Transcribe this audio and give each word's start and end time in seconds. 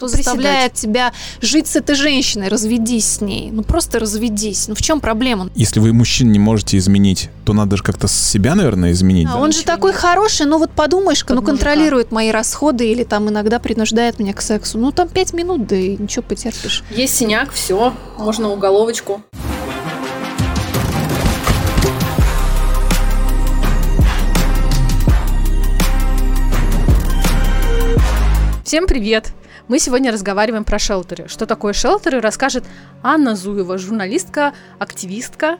кто 0.00 0.08
заставляет 0.08 0.72
тебя 0.72 1.12
жить 1.42 1.66
с 1.66 1.76
этой 1.76 1.94
женщиной, 1.94 2.48
разведись 2.48 3.04
с 3.04 3.20
ней. 3.20 3.50
Ну 3.50 3.62
просто 3.62 3.98
разведись. 3.98 4.66
Ну 4.66 4.74
в 4.74 4.80
чем 4.80 4.98
проблема? 4.98 5.50
Если 5.54 5.78
вы 5.78 5.92
мужчин 5.92 6.32
не 6.32 6.38
можете 6.38 6.78
изменить, 6.78 7.28
то 7.44 7.52
надо 7.52 7.76
же 7.76 7.82
как-то 7.82 8.08
себя, 8.08 8.54
наверное, 8.54 8.92
изменить. 8.92 9.28
А, 9.28 9.34
да? 9.34 9.40
Он 9.40 9.52
же 9.52 9.62
такой 9.62 9.92
нет. 9.92 10.00
хороший, 10.00 10.46
ну 10.46 10.58
вот 10.58 10.70
подумаешь, 10.70 11.22
ну 11.28 11.42
контролирует 11.42 12.12
мои 12.12 12.30
расходы 12.30 12.90
или 12.90 13.04
там 13.04 13.28
иногда 13.28 13.58
принуждает 13.58 14.18
меня 14.18 14.32
к 14.32 14.40
сексу. 14.40 14.78
Ну 14.78 14.90
там 14.90 15.06
пять 15.06 15.34
минут, 15.34 15.66
да 15.66 15.76
и 15.76 15.98
ничего 15.98 16.22
потерпишь. 16.22 16.82
Есть 16.90 17.16
синяк, 17.16 17.52
все, 17.52 17.92
можно 18.16 18.48
уголовочку. 18.48 19.20
Всем 28.64 28.86
привет! 28.86 29.34
Мы 29.70 29.78
сегодня 29.78 30.10
разговариваем 30.10 30.64
про 30.64 30.80
шелтеры. 30.80 31.28
Что 31.28 31.46
такое 31.46 31.72
шелтеры, 31.74 32.20
расскажет 32.20 32.64
Анна 33.04 33.36
Зуева, 33.36 33.78
журналистка, 33.78 34.52
активистка 34.80 35.58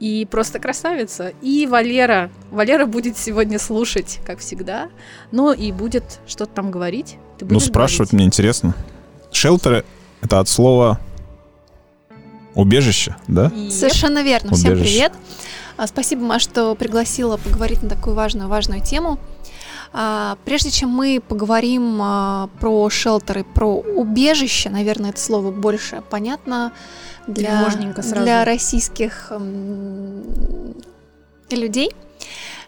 и 0.00 0.26
просто 0.28 0.58
красавица. 0.58 1.32
И 1.40 1.64
Валера. 1.68 2.32
Валера 2.50 2.84
будет 2.84 3.16
сегодня 3.16 3.60
слушать, 3.60 4.18
как 4.26 4.40
всегда, 4.40 4.88
но 5.30 5.52
и 5.52 5.70
будет 5.70 6.18
что-то 6.26 6.52
там 6.52 6.72
говорить. 6.72 7.16
Ты 7.38 7.44
ну, 7.44 7.60
спрашивать 7.60 8.10
говорить. 8.10 8.12
мне 8.14 8.24
интересно. 8.24 8.74
Шелтеры— 9.30 9.84
это 10.20 10.40
от 10.40 10.48
слова 10.48 10.98
убежище, 12.56 13.14
да? 13.28 13.52
Yep. 13.54 13.70
Совершенно 13.70 14.24
верно. 14.24 14.48
Убежище. 14.48 14.74
Всем 14.74 14.82
привет. 14.82 15.12
А, 15.76 15.86
спасибо, 15.86 16.22
Маш, 16.24 16.42
что 16.42 16.74
пригласила 16.74 17.36
поговорить 17.36 17.84
на 17.84 17.88
такую 17.88 18.16
важную, 18.16 18.48
важную 18.48 18.80
тему. 18.80 19.20
А, 19.96 20.36
прежде 20.44 20.72
чем 20.72 20.90
мы 20.90 21.22
поговорим 21.26 22.00
а, 22.02 22.48
про 22.58 22.90
шелтеры, 22.90 23.44
про 23.44 23.76
убежище, 23.76 24.68
наверное, 24.68 25.10
это 25.10 25.20
слово 25.20 25.52
больше 25.52 26.02
понятно 26.10 26.72
для, 27.28 27.70
для 28.02 28.44
российских 28.44 29.32
людей. 31.48 31.92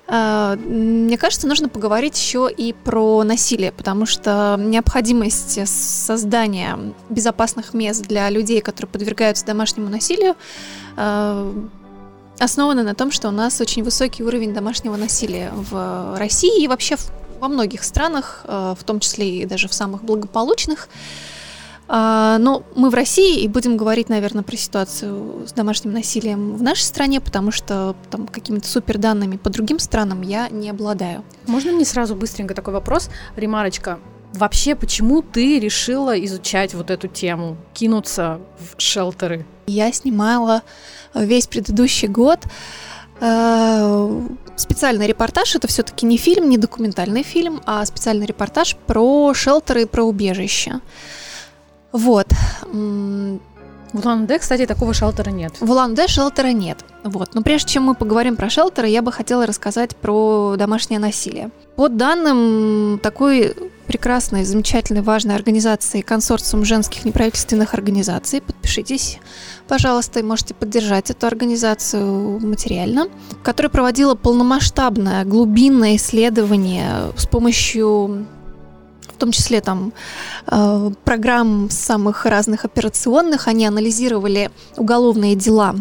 А, 0.07 0.55
мне 0.55 1.19
кажется, 1.19 1.49
нужно 1.49 1.69
поговорить 1.69 2.17
еще 2.17 2.49
и 2.49 2.73
про 2.73 3.25
насилие, 3.25 3.73
потому 3.73 4.07
что 4.07 4.55
необходимость 4.57 5.67
создания 5.69 6.79
безопасных 7.11 7.75
мест 7.75 8.07
для 8.07 8.31
людей, 8.31 8.61
которые 8.61 8.89
подвергаются 8.89 9.45
домашнему 9.45 9.89
насилию, 9.89 10.37
основана 12.39 12.83
на 12.83 12.95
том, 12.95 13.11
что 13.11 13.29
у 13.29 13.33
нас 13.33 13.61
очень 13.61 13.83
высокий 13.83 14.23
уровень 14.23 14.55
домашнего 14.55 14.97
насилия 14.97 15.51
в 15.53 16.17
России 16.19 16.63
и 16.63 16.69
вообще 16.69 16.97
во 17.41 17.49
многих 17.49 17.83
странах, 17.85 18.43
э, 18.45 18.75
в 18.79 18.85
том 18.85 19.01
числе 19.01 19.41
и 19.41 19.47
даже 19.47 19.69
в 19.69 19.75
самых 19.75 20.05
благополучных. 20.05 20.89
А, 21.89 22.39
но 22.39 22.65
мы 22.75 22.91
в 22.91 22.95
России 22.95 23.41
и 23.41 23.49
будем 23.49 23.77
говорить, 23.77 24.09
наверное, 24.09 24.43
про 24.43 24.57
ситуацию 24.57 25.47
с 25.47 25.53
домашним 25.53 25.93
насилием 25.93 26.57
в 26.57 26.63
нашей 26.63 26.83
стране, 26.83 27.21
потому 27.21 27.53
что 27.53 27.95
там 28.11 28.27
какими-то 28.27 28.67
супер 28.67 28.99
данными 28.99 29.37
по 29.37 29.51
другим 29.51 29.79
странам 29.79 30.23
я 30.23 30.49
не 30.49 30.71
обладаю. 30.71 31.23
Можно 31.47 31.73
мне 31.73 31.85
сразу 31.85 32.17
быстренько 32.17 32.55
такой 32.55 32.75
вопрос, 32.75 33.09
Ремарочка? 33.37 34.01
Вообще, 34.33 34.75
почему 34.75 35.23
ты 35.23 35.61
решила 35.61 36.19
изучать 36.25 36.75
вот 36.75 36.91
эту 36.91 37.07
тему, 37.07 37.57
кинуться 37.73 38.41
в 38.59 38.81
шелтеры? 38.81 39.47
Я 39.67 39.93
снимала 39.93 40.63
весь 41.15 41.47
предыдущий 41.47 42.09
год 42.09 42.41
э, 43.21 44.21
специальный 44.57 45.07
репортаж. 45.07 45.55
Это 45.55 45.69
все-таки 45.69 46.07
не 46.07 46.17
фильм, 46.17 46.49
не 46.49 46.59
документальный 46.59 47.23
фильм, 47.23 47.61
а 47.67 47.85
специальный 47.85 48.27
репортаж 48.27 48.77
про 48.87 49.35
шелтеры 49.35 49.83
и 49.83 49.87
про 49.87 50.05
убежище. 50.05 50.81
Вот. 51.93 52.27
В 53.93 54.05
Улан-Удэ, 54.05 54.39
кстати, 54.39 54.67
такого 54.67 54.93
шелтера 54.95 55.31
нет. 55.31 55.55
В 55.61 55.71
Улан-Удэ 55.71 56.09
шелтера 56.09 56.49
нет. 56.49 56.85
Вот. 57.05 57.35
Но 57.35 57.43
прежде 57.43 57.73
чем 57.73 57.85
мы 57.85 57.95
поговорим 57.95 58.37
про 58.37 58.51
шелтеры, 58.51 58.89
я 58.89 59.03
бы 59.03 59.13
хотела 59.13 59.47
рассказать 59.47 59.97
про 59.97 60.57
домашнее 60.59 60.99
насилие. 60.99 61.51
По 61.77 61.89
данным 61.89 62.99
такой 63.03 63.55
прекрасной, 63.87 64.45
замечательной, 64.45 65.03
важной 65.03 65.35
организации 65.35 66.01
консорциум 66.01 66.65
женских 66.65 67.05
неправительственных 67.05 67.75
организаций, 67.75 68.41
подпишитесь, 68.41 69.19
пожалуйста, 69.69 70.21
и 70.21 70.23
можете 70.23 70.55
поддержать 70.55 71.11
эту 71.11 71.27
организацию 71.27 72.41
материально, 72.41 73.07
которая 73.43 73.71
проводила 73.71 74.15
полномасштабное 74.15 75.25
глубинное 75.25 75.97
исследование 75.97 77.13
с 77.17 77.27
помощью 77.27 78.27
в 79.17 79.19
том 79.19 79.33
числе 79.33 79.63
там 79.63 79.95
э, 80.47 80.91
программ 81.05 81.71
самых 81.71 82.27
разных 82.27 82.67
операционных, 82.67 83.49
они 83.49 83.67
анализировали 83.67 84.51
уголовные 84.77 85.35
дела 85.35 85.75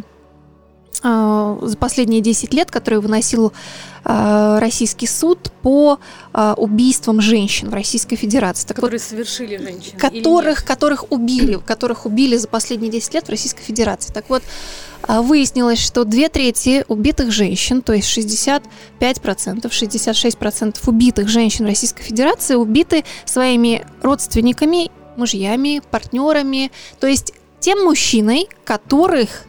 э, 1.04 1.58
за 1.62 1.78
последние 1.78 2.22
10 2.22 2.54
лет, 2.54 2.72
которые 2.72 3.02
выносил 3.02 3.52
э, 4.06 4.58
российский 4.60 5.08
суд 5.08 5.52
по 5.62 6.00
убийствам 6.58 7.22
женщин 7.22 7.70
в 7.70 7.74
Российской 7.74 8.16
Федерации. 8.16 8.68
Так 8.68 8.76
которые 8.76 9.00
вот, 9.00 9.08
совершили 9.08 9.58
женщины? 9.58 10.00
Которых, 10.00 10.66
которых 10.66 11.12
убили, 11.12 11.60
которых 11.66 12.06
убили 12.06 12.38
за 12.38 12.48
последние 12.48 12.92
10 12.92 13.14
лет 13.16 13.28
в 13.28 13.30
Российской 13.30 13.64
Федерации. 13.64 14.14
Так 14.14 14.30
вот, 14.30 14.44
выяснилось, 15.08 15.80
что 15.80 16.04
две 16.04 16.30
трети 16.30 16.86
убитых 16.88 17.32
женщин, 17.32 17.82
то 17.82 17.94
есть 17.94 18.18
65%, 18.18 18.62
66% 19.00 20.78
убитых 20.88 21.28
женщин 21.28 21.66
Российской 21.66 22.04
Федерации 22.04 22.56
убиты 22.56 23.04
своими 23.26 23.86
родственниками, 24.02 24.90
мужьями, 25.18 25.82
партнерами, 25.92 26.72
то 27.00 27.08
есть 27.08 27.34
тем 27.60 27.84
мужчиной, 27.86 28.48
которых 28.64 29.46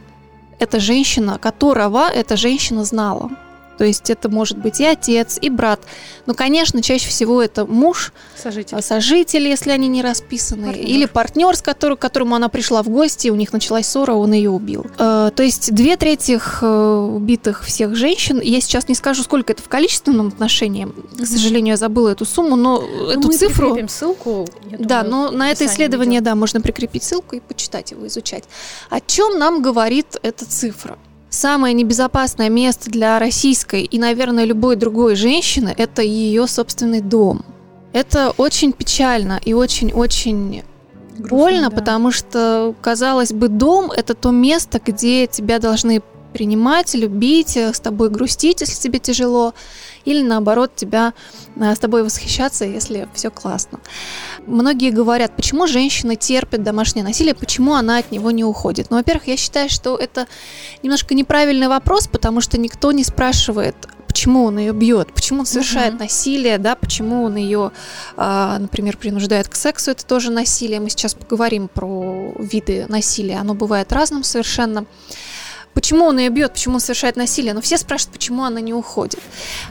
эта 0.59 0.79
женщина, 0.79 1.37
которого 1.37 2.09
эта 2.09 2.35
женщина 2.37 2.83
знала. 2.83 3.29
То 3.77 3.85
есть 3.85 4.09
это 4.09 4.29
может 4.29 4.57
быть 4.57 4.79
и 4.79 4.85
отец, 4.85 5.37
и 5.41 5.49
брат. 5.49 5.79
Но, 6.25 6.33
конечно, 6.33 6.81
чаще 6.81 7.07
всего 7.07 7.41
это 7.41 7.65
муж, 7.65 8.11
сожитель, 8.35 8.81
сожитель 8.81 9.47
если 9.47 9.71
они 9.71 9.87
не 9.87 10.01
расписаны, 10.01 10.67
партнер. 10.67 10.85
или 10.85 11.05
партнер, 11.05 11.55
с 11.55 11.61
которым, 11.61 11.97
к 11.97 12.01
которому 12.01 12.35
она 12.35 12.49
пришла 12.49 12.83
в 12.83 12.89
гости, 12.89 13.29
у 13.29 13.35
них 13.35 13.53
началась 13.53 13.87
ссора, 13.87 14.13
он 14.13 14.33
ее 14.33 14.49
убил. 14.49 14.85
Э, 14.97 15.31
то 15.35 15.43
есть 15.43 15.73
две 15.73 15.97
трети 15.97 16.39
э, 16.61 16.65
убитых 16.65 17.63
всех 17.63 17.95
женщин, 17.95 18.41
я 18.41 18.59
сейчас 18.61 18.87
не 18.87 18.95
скажу, 18.95 19.23
сколько 19.23 19.53
это 19.53 19.61
в 19.61 19.69
количественном 19.69 20.27
отношении, 20.27 20.87
к 21.17 21.25
сожалению, 21.25 21.73
я 21.73 21.77
забыла 21.77 22.09
эту 22.09 22.25
сумму, 22.25 22.55
но 22.55 22.81
ну, 22.81 23.09
эту 23.09 23.27
мы 23.27 23.33
цифру... 23.33 23.75
Мы 23.75 23.87
ссылку. 23.87 24.47
Думаю, 24.63 24.87
да, 24.87 25.03
но 25.03 25.31
на 25.31 25.51
это 25.51 25.65
исследование, 25.65 26.19
видео. 26.19 26.31
да, 26.31 26.35
можно 26.35 26.61
прикрепить 26.61 27.03
ссылку 27.03 27.35
и 27.35 27.39
почитать 27.39 27.91
его, 27.91 28.07
изучать. 28.07 28.43
О 28.89 28.99
чем 28.99 29.37
нам 29.37 29.61
говорит 29.61 30.17
эта 30.21 30.45
цифра? 30.45 30.97
Самое 31.37 31.75
небезопасное 31.75 32.49
место 32.49 32.89
для 32.89 33.19
российской 33.19 33.83
и, 33.83 33.99
наверное, 33.99 34.43
любой 34.43 34.75
другой 34.75 35.15
женщины– 35.15 35.71
это 35.77 36.01
ее 36.01 36.47
собственный 36.47 36.99
дом. 36.99 37.45
Это 37.93 38.33
очень 38.37 38.73
печально 38.73 39.39
и 39.45 39.53
очень-очень 39.53 40.63
больно, 41.19 41.69
да. 41.69 41.75
потому 41.75 42.09
что, 42.09 42.73
казалось 42.81 43.33
бы, 43.33 43.49
дом– 43.49 43.91
это 43.95 44.15
то 44.15 44.31
место, 44.31 44.81
где 44.83 45.27
тебя 45.27 45.59
должны 45.59 46.01
принимать, 46.37 46.93
любить, 46.93 47.57
с 47.57 47.79
тобой 47.79 48.11
грустить, 48.11 48.61
если 48.61 48.79
тебе 48.79 48.99
тяжело, 48.99 49.55
или 50.05 50.21
наоборот 50.21 50.71
тебя 50.75 51.15
э, 51.55 51.73
с 51.73 51.79
тобой 51.79 52.03
восхищаться, 52.03 52.63
если 52.63 53.09
все 53.15 53.31
классно. 53.31 53.79
Многие 54.45 54.91
говорят, 54.91 55.35
почему 55.35 55.65
женщина 55.65 56.15
терпит 56.15 56.61
домашнее 56.61 57.03
насилие, 57.03 57.33
почему 57.33 57.73
она 57.73 57.97
от 57.97 58.11
него 58.11 58.29
не 58.29 58.43
уходит. 58.43 58.91
Ну, 58.91 58.97
во-первых, 58.97 59.27
я 59.29 59.35
считаю, 59.35 59.67
что 59.67 59.97
это 59.97 60.27
немножко 60.83 61.15
неправильный 61.15 61.69
вопрос, 61.69 62.07
потому 62.07 62.39
что 62.39 62.59
никто 62.59 62.91
не 62.91 63.03
спрашивает, 63.03 63.75
почему 64.05 64.43
он 64.43 64.59
ее 64.59 64.73
бьет, 64.73 65.11
почему 65.11 65.39
он 65.39 65.47
совершает 65.47 65.95
uh-huh. 65.95 66.03
насилие, 66.03 66.59
да, 66.59 66.75
почему 66.75 67.23
он 67.23 67.35
ее, 67.35 67.71
а, 68.15 68.59
например, 68.59 68.95
принуждает 68.97 69.49
к 69.49 69.55
сексу, 69.55 69.89
это 69.89 70.05
тоже 70.05 70.29
насилие. 70.29 70.79
Мы 70.79 70.91
сейчас 70.91 71.15
поговорим 71.15 71.67
про 71.67 72.31
виды 72.37 72.85
насилия, 72.89 73.37
оно 73.37 73.55
бывает 73.55 73.91
разным 73.91 74.23
совершенно 74.23 74.85
почему 75.77 76.05
он 76.05 76.17
ее 76.17 76.29
бьет, 76.29 76.53
почему 76.53 76.75
он 76.75 76.79
совершает 76.79 77.17
насилие. 77.17 77.53
Но 77.53 77.61
все 77.61 77.77
спрашивают, 77.77 78.13
почему 78.17 78.43
она 78.43 78.59
не 78.61 78.73
уходит. 78.73 79.19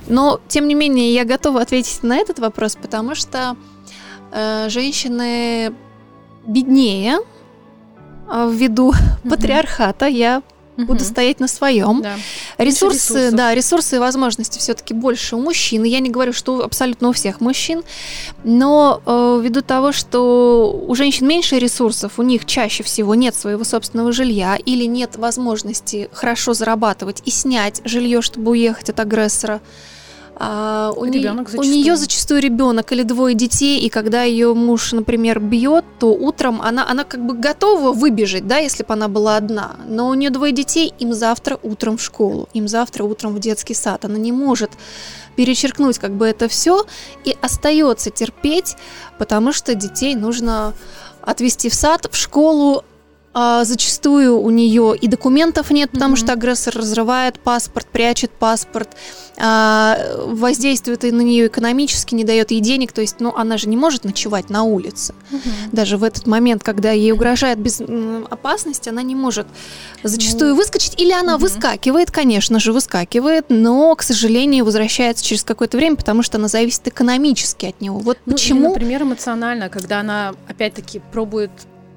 Но, 0.07 0.41
тем 0.47 0.69
не 0.69 0.77
менее, 0.77 1.13
я 1.13 1.25
готова 1.25 1.61
ответить 1.61 2.05
на 2.05 2.17
этот 2.17 2.39
вопрос, 2.39 2.77
потому 2.81 3.17
что 3.17 3.57
э, 4.31 4.69
женщины 4.69 5.75
беднее 6.47 7.19
э, 8.31 8.51
ввиду 8.53 8.93
mm-hmm. 8.93 9.31
патриархата. 9.31 10.07
Я 10.07 10.43
угу. 10.77 10.87
буду 10.87 11.05
стоять 11.05 11.41
на 11.41 11.49
своем. 11.49 12.03
Да. 12.03 12.17
Ресурсы, 12.59 13.31
да, 13.31 13.55
ресурсы 13.55 13.97
и 13.97 13.99
возможности 13.99 14.59
все-таки 14.59 14.95
больше 14.95 15.37
у 15.37 15.41
мужчин. 15.41 15.83
Я 15.85 16.01
не 16.01 16.11
говорю, 16.11 16.33
что 16.33 16.65
абсолютно 16.65 17.09
у 17.09 17.13
всех 17.13 17.41
мужчин, 17.41 17.83
но 18.45 19.01
э, 19.05 19.41
ввиду 19.43 19.63
того, 19.63 19.93
что 19.93 20.85
у 20.87 20.95
женщин 20.95 21.27
меньше 21.27 21.59
ресурсов, 21.59 22.19
у 22.19 22.23
них 22.23 22.45
чаще 22.45 22.83
всего 22.83 23.15
нет 23.15 23.35
своего 23.35 23.65
собственного 23.65 24.13
жилья 24.13 24.57
или 24.57 24.85
нет 24.85 25.17
возможности 25.17 26.09
хорошо 26.13 26.55
зарабатывать 26.55 27.23
и 27.25 27.31
снять 27.31 27.81
жилье, 27.85 28.23
чтобы 28.23 28.53
уехать 28.53 28.91
от 28.91 29.01
агрессора. 29.01 29.61
А, 30.39 30.93
у, 30.95 31.07
не, 31.07 31.27
у 31.27 31.63
нее 31.63 31.97
зачастую 31.97 32.43
ребенок 32.43 32.93
или 32.93 33.03
двое 33.03 33.35
детей, 33.35 33.81
и 33.81 33.89
когда 33.89 34.23
ее 34.23 34.53
муж, 34.53 34.93
например, 34.93 35.41
бьет, 35.41 35.85
то 35.99 36.13
утром 36.13 36.61
она, 36.61 36.87
она 36.89 37.05
как 37.05 37.25
бы 37.25 37.35
готова 37.35 37.93
выбежать, 37.93 38.47
да, 38.47 38.59
если 38.59 38.83
бы 38.83 38.93
она 38.93 39.09
была 39.09 39.39
одна. 39.39 39.77
Но 39.89 40.09
у 40.09 40.15
нее 40.15 40.29
двое 40.29 40.53
детей, 40.53 40.93
им 40.99 41.15
завтра 41.15 41.59
утром 41.63 41.97
в 41.97 42.03
школу, 42.03 42.51
им 42.53 42.69
завтра 42.69 43.05
утром 43.05 43.35
в 43.35 43.39
детский 43.39 43.73
сад. 43.73 44.05
Она 44.05 44.19
не 44.19 44.31
может 44.31 44.73
перечеркнуть 45.37 45.99
как 45.99 46.13
бы 46.13 46.27
это 46.27 46.49
все 46.49 46.85
и 47.25 47.37
остается 47.41 48.11
терпеть, 48.11 48.77
потому 49.19 49.53
что 49.53 49.75
детей 49.75 50.15
нужно 50.15 50.75
отвезти 51.23 51.71
в 51.71 51.75
сад, 51.75 52.09
в 52.11 52.17
школу, 52.17 52.85
а, 53.39 53.65
зачастую 53.65 54.41
у 54.41 54.49
нее 54.49 54.97
и 54.99 55.09
документов 55.09 55.71
нет, 55.71 55.91
потому 55.91 56.15
mm-hmm. 56.15 56.19
что 56.21 56.33
агрессор 56.33 56.75
разрывает 56.75 57.39
паспорт, 57.39 57.87
прячет 57.87 58.31
паспорт, 58.31 58.89
а, 59.37 59.99
воздействует 60.25 61.05
и 61.05 61.13
на 61.13 61.21
нее 61.21 61.49
экономически, 61.49 62.15
не 62.15 62.25
дает 62.25 62.51
ей 62.51 62.61
денег. 62.61 62.93
То 62.93 63.03
есть, 63.03 63.17
ну, 63.19 63.35
она 63.37 63.59
же 63.59 63.69
не 63.69 63.77
может 63.77 64.05
ночевать 64.05 64.49
на 64.49 64.63
улице. 64.63 65.15
Mm-hmm. 65.31 65.69
Даже 65.73 65.99
в 65.99 66.05
этот 66.05 66.27
момент, 66.27 66.65
когда 66.65 66.93
ей 66.93 67.13
угрожает 67.13 67.59
без 67.59 67.83
опасности, 68.31 68.89
она 68.89 69.03
не 69.03 69.15
может 69.15 69.47
зачастую 70.03 70.55
mm-hmm. 70.55 70.57
выскочить. 70.57 70.99
Или 70.99 71.13
она 71.13 71.35
mm-hmm. 71.35 71.39
выскакивает, 71.39 72.11
конечно 72.11 72.59
же, 72.59 72.73
выскакивает, 72.73 73.51
но, 73.51 73.95
к 73.97 74.03
сожалению, 74.03 74.65
возвращается 74.65 75.23
через 75.23 75.45
какое-то 75.45 75.77
время, 75.77 75.97
потому 75.97 76.23
что 76.23 76.39
она 76.39 76.49
зависит 76.49 76.89
экономически 76.89 77.67
от 77.67 77.83
него. 77.83 77.99
Вот 77.99 78.17
ну, 78.25 78.33
почему. 78.33 78.61
Или, 78.61 78.69
например, 78.69 79.03
эмоционально, 79.03 79.69
когда 79.69 80.01
она 80.01 80.35
опять-таки 80.49 81.03
пробует 81.13 81.51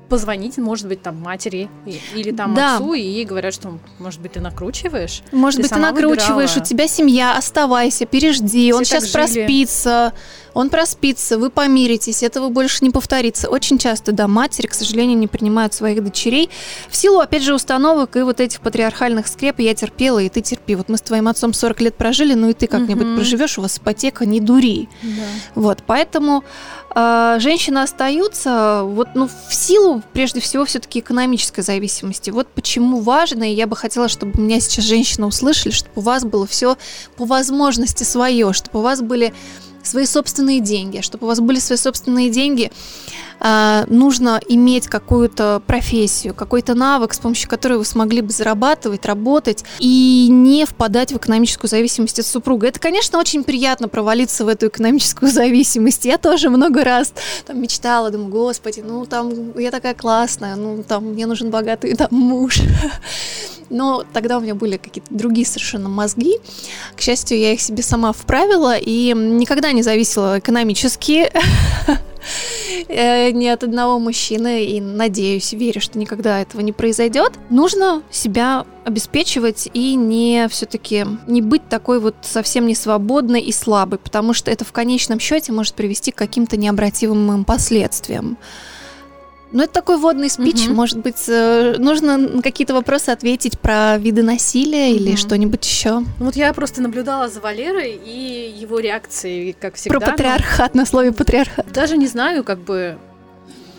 позвонить, 0.09 0.57
может 0.57 0.87
быть, 0.87 1.01
там 1.01 1.15
матери 1.21 1.69
или 2.13 2.31
там 2.31 2.53
да. 2.53 2.75
отцу, 2.75 2.93
и 2.93 3.01
ей 3.01 3.25
говорят, 3.25 3.53
что, 3.53 3.77
может 3.99 4.19
быть, 4.19 4.33
ты 4.33 4.41
накручиваешь. 4.41 5.21
Может 5.31 5.57
ты 5.57 5.61
быть, 5.63 5.71
ты 5.71 5.79
накручиваешь, 5.79 6.49
выбирала. 6.49 6.63
у 6.63 6.65
тебя 6.65 6.87
семья, 6.87 7.37
оставайся, 7.37 8.05
пережди, 8.05 8.69
Все 8.71 8.75
он 8.75 8.85
сейчас 8.85 9.03
жили. 9.03 9.13
проспится, 9.13 10.13
он 10.53 10.69
проспится, 10.69 11.37
вы 11.37 11.49
помиритесь, 11.49 12.23
этого 12.23 12.49
больше 12.49 12.83
не 12.83 12.89
повторится. 12.89 13.49
Очень 13.49 13.77
часто, 13.77 14.11
да, 14.11 14.27
матери, 14.27 14.67
к 14.67 14.73
сожалению, 14.73 15.17
не 15.17 15.27
принимают 15.27 15.73
своих 15.73 16.03
дочерей 16.03 16.49
в 16.89 16.95
силу, 16.95 17.19
опять 17.19 17.43
же, 17.43 17.53
установок 17.53 18.15
и 18.15 18.21
вот 18.21 18.39
этих 18.39 18.61
патриархальных 18.61 19.27
скреп. 19.27 19.59
Я 19.59 19.73
терпела, 19.75 20.19
и 20.19 20.29
ты 20.29 20.41
терпи. 20.41 20.75
Вот 20.75 20.89
мы 20.89 20.97
с 20.97 21.01
твоим 21.01 21.27
отцом 21.27 21.53
40 21.53 21.81
лет 21.81 21.95
прожили, 21.95 22.33
ну 22.33 22.49
и 22.49 22.53
ты 22.53 22.67
как-нибудь 22.67 23.07
угу. 23.07 23.15
проживешь, 23.15 23.57
у 23.57 23.61
вас 23.61 23.77
ипотека, 23.77 24.25
не 24.25 24.39
дури. 24.39 24.89
Да. 25.01 25.09
Вот, 25.55 25.83
поэтому 25.85 26.43
э, 26.95 27.37
женщины 27.39 27.79
остаются 27.79 28.81
вот, 28.83 29.09
ну, 29.15 29.27
в 29.27 29.53
силу, 29.53 30.01
прежде 30.13 30.39
всего, 30.39 30.65
все-таки 30.65 30.99
экономической 30.99 31.61
зависимости. 31.61 32.29
Вот 32.29 32.47
почему 32.47 33.01
важно, 33.01 33.51
и 33.51 33.55
я 33.55 33.67
бы 33.67 33.75
хотела, 33.75 34.07
чтобы 34.07 34.39
меня 34.41 34.59
сейчас 34.59 34.85
женщины 34.85 35.27
услышали, 35.27 35.71
чтобы 35.71 35.91
у 35.95 36.01
вас 36.01 36.23
было 36.23 36.45
все 36.47 36.77
по 37.17 37.25
возможности 37.25 38.03
свое, 38.03 38.53
чтобы 38.53 38.79
у 38.79 38.81
вас 38.81 39.01
были 39.01 39.33
свои 39.83 40.05
собственные 40.05 40.59
деньги. 40.59 41.01
Чтобы 41.01 41.25
у 41.25 41.27
вас 41.27 41.39
были 41.39 41.59
свои 41.59 41.77
собственные 41.77 42.29
деньги, 42.29 42.71
а, 43.39 43.85
нужно 43.87 44.39
иметь 44.47 44.87
какую-то 44.87 45.61
профессию, 45.65 46.33
какой-то 46.33 46.75
навык, 46.75 47.13
с 47.13 47.19
помощью 47.19 47.49
которой 47.49 47.77
вы 47.77 47.85
смогли 47.85 48.21
бы 48.21 48.31
зарабатывать, 48.31 49.05
работать 49.05 49.63
и 49.79 50.27
не 50.29 50.65
впадать 50.65 51.11
в 51.11 51.17
экономическую 51.17 51.69
зависимость 51.69 52.19
от 52.19 52.25
супруга. 52.25 52.67
Это, 52.67 52.79
конечно, 52.79 53.19
очень 53.19 53.43
приятно 53.43 53.87
провалиться 53.87 54.45
в 54.45 54.47
эту 54.47 54.67
экономическую 54.67 55.31
зависимость. 55.31 56.05
Я 56.05 56.17
тоже 56.17 56.49
много 56.49 56.83
раз 56.83 57.13
там 57.45 57.61
мечтала, 57.61 58.09
думаю, 58.09 58.29
господи, 58.29 58.83
ну 58.85 59.05
там 59.05 59.57
я 59.57 59.71
такая 59.71 59.93
классная, 59.93 60.55
ну 60.55 60.83
там 60.83 61.05
мне 61.05 61.25
нужен 61.25 61.49
богатый 61.49 61.95
там 61.95 62.09
муж. 62.11 62.59
Но 63.69 64.03
тогда 64.13 64.37
у 64.37 64.41
меня 64.41 64.55
были 64.55 64.77
какие-то 64.77 65.13
другие 65.13 65.45
совершенно 65.45 65.89
мозги. 65.89 66.37
К 66.95 67.01
счастью, 67.01 67.37
я 67.37 67.53
их 67.53 67.61
себе 67.61 67.83
сама 67.83 68.13
вправила 68.13 68.75
и 68.75 69.13
никогда 69.15 69.71
не 69.71 69.83
зависела 69.83 70.39
экономически 70.39 71.31
ни 72.89 73.47
от 73.47 73.63
одного 73.63 73.99
мужчины, 73.99 74.65
и 74.65 74.81
надеюсь, 74.81 75.53
верю, 75.53 75.81
что 75.81 75.97
никогда 75.97 76.41
этого 76.41 76.61
не 76.61 76.71
произойдет. 76.71 77.33
Нужно 77.49 78.03
себя 78.11 78.65
обеспечивать 78.85 79.69
и 79.73 79.95
не 79.95 80.47
все-таки 80.49 81.05
не 81.27 81.41
быть 81.41 81.67
такой 81.69 81.99
вот 81.99 82.15
совсем 82.21 82.65
не 82.65 82.75
свободной 82.75 83.41
и 83.41 83.51
слабой, 83.51 83.99
потому 83.99 84.33
что 84.33 84.49
это 84.51 84.65
в 84.65 84.71
конечном 84.71 85.19
счете 85.19 85.51
может 85.51 85.75
привести 85.75 86.11
к 86.11 86.15
каким-то 86.15 86.57
необратимым 86.57 87.45
последствиям. 87.45 88.37
Ну, 89.51 89.63
это 89.63 89.73
такой 89.73 89.97
водный 89.97 90.29
спич. 90.29 90.67
Угу. 90.67 90.73
Может 90.73 90.99
быть, 90.99 91.27
э, 91.27 91.75
нужно 91.79 92.17
на 92.17 92.41
какие-то 92.41 92.73
вопросы 92.73 93.09
ответить 93.09 93.59
про 93.59 93.97
виды 93.97 94.21
насилия 94.21 94.89
угу. 94.89 94.95
или 94.95 95.15
что-нибудь 95.15 95.65
еще. 95.65 95.99
Ну, 95.99 96.05
вот 96.19 96.35
я 96.35 96.53
просто 96.53 96.81
наблюдала 96.81 97.29
за 97.29 97.39
Валерой 97.39 97.99
и 98.05 98.55
его 98.59 98.79
реакцией, 98.79 99.55
как 99.59 99.75
всегда. 99.75 99.99
Про 99.99 100.11
патриархат, 100.11 100.75
но... 100.75 100.81
на 100.81 100.85
слове 100.85 101.11
патриархат. 101.11 101.71
Даже 101.71 101.97
не 101.97 102.07
знаю, 102.07 102.43
как 102.43 102.59
бы, 102.59 102.97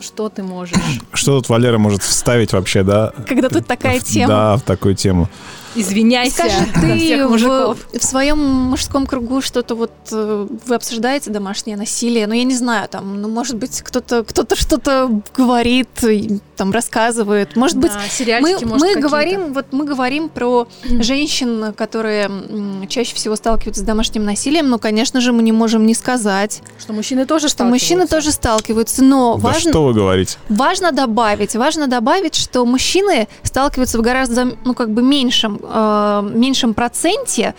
что 0.01 0.29
ты 0.29 0.43
можешь. 0.43 0.77
Что 1.13 1.39
тут 1.39 1.49
Валера 1.49 1.79
может 1.79 2.03
вставить 2.03 2.53
вообще, 2.53 2.83
да? 2.83 3.13
Когда 3.29 3.49
тут 3.49 3.67
такая 3.67 4.01
тема. 4.01 4.29
Да, 4.29 4.57
в 4.57 4.63
такую 4.63 4.97
тему. 4.97 5.29
Извиняйся. 5.75 6.37
Скажи, 6.37 6.67
ты 6.81 7.27
в, 7.27 7.99
в 7.99 8.05
своем 8.05 8.39
мужском 8.39 9.07
кругу 9.07 9.41
что-то 9.41 9.75
вот 9.75 9.93
э, 10.11 10.47
вы 10.67 10.75
обсуждаете 10.75 11.31
домашнее 11.31 11.77
насилие? 11.77 12.27
Ну, 12.27 12.35
я 12.35 12.45
не 12.45 12.55
знаю, 12.55 12.89
там, 12.89 13.21
ну, 13.21 13.29
может 13.29 13.57
быть, 13.57 13.81
кто-то 13.83 14.25
кто-то 14.25 14.57
что-то 14.57 15.23
говорит, 15.37 15.89
там, 16.61 16.73
рассказывает. 16.73 17.57
Может 17.57 17.81
да, 17.81 17.89
быть, 17.89 18.43
мы, 18.43 18.67
может, 18.67 18.69
мы 18.69 18.97
говорим, 18.97 19.55
вот 19.55 19.69
мы 19.71 19.87
говорим 19.87 20.29
про 20.29 20.69
женщин, 20.83 21.73
которые 21.73 22.31
чаще 22.87 23.15
всего 23.15 23.35
сталкиваются 23.35 23.81
с 23.81 23.85
домашним 23.85 24.25
насилием, 24.25 24.69
но, 24.69 24.79
конечно 24.79 25.23
же, 25.23 25.33
мы 25.33 25.43
не 25.43 25.53
можем 25.53 25.87
не 25.87 25.95
сказать. 25.95 26.61
Что 26.79 26.93
мужчины 26.93 27.25
тоже 27.25 27.49
что 27.49 27.65
мужчины 27.65 28.07
тоже 28.07 28.31
сталкиваются, 28.31 29.03
но 29.03 29.37
да 29.37 29.41
важно... 29.41 29.71
что 29.71 29.85
вы 29.85 29.95
говорите? 29.95 30.37
Важно 30.51 30.93
добавить, 30.93 31.57
важно 31.57 31.87
добавить, 31.87 32.35
что 32.35 32.67
мужчины 32.67 33.27
сталкиваются 33.43 33.97
в 33.97 34.03
гораздо, 34.03 34.53
ну, 34.67 34.75
как 34.75 34.91
бы 34.91 35.03
меньшем 35.03 35.59
э, 35.63 36.31
меньшем 36.35 36.75
проценте 36.75 37.55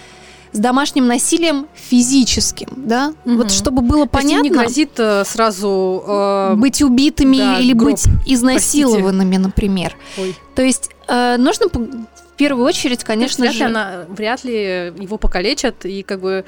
с 0.51 0.59
домашним 0.59 1.07
насилием 1.07 1.67
физическим, 1.73 2.67
да? 2.75 3.13
Угу. 3.25 3.35
Вот 3.35 3.51
чтобы 3.51 3.81
было 3.81 4.05
То 4.05 4.11
понятно. 4.11 4.43
не 4.43 4.49
грозит 4.49 4.91
э, 4.97 5.23
сразу 5.25 6.03
э, 6.05 6.55
быть 6.55 6.81
убитыми 6.81 7.37
да, 7.37 7.59
или 7.59 7.73
гроб. 7.73 7.91
быть 7.91 8.05
изнасилованными, 8.25 9.35
Простите. 9.35 9.47
например. 9.47 9.95
Ой. 10.17 10.35
То 10.55 10.61
есть 10.61 10.89
э, 11.07 11.37
нужно 11.37 11.67
в 11.67 12.35
первую 12.37 12.65
очередь, 12.65 13.03
конечно 13.03 13.43
вряд 13.43 13.53
же. 13.53 13.59
Ли 13.59 13.65
она, 13.65 14.05
вряд 14.09 14.43
ли 14.43 14.93
его 14.99 15.17
покалечат 15.17 15.85
и 15.85 16.03
как 16.03 16.21
бы 16.21 16.45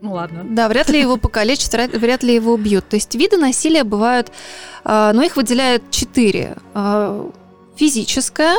ну 0.00 0.12
ладно. 0.12 0.46
Да, 0.48 0.68
вряд 0.68 0.88
ли 0.90 1.00
его 1.00 1.16
покалечат, 1.16 1.74
вряд 1.94 2.22
ли 2.22 2.32
его 2.34 2.52
убьют. 2.52 2.88
То 2.88 2.94
есть 2.94 3.14
виды 3.16 3.36
насилия 3.36 3.82
бывают, 3.82 4.30
э, 4.84 5.10
но 5.12 5.22
их 5.22 5.36
выделяют 5.36 5.90
четыре. 5.90 6.56
Э, 6.74 7.28
физическое, 7.76 8.54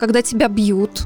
когда 0.00 0.22
тебя 0.22 0.48
бьют, 0.48 1.02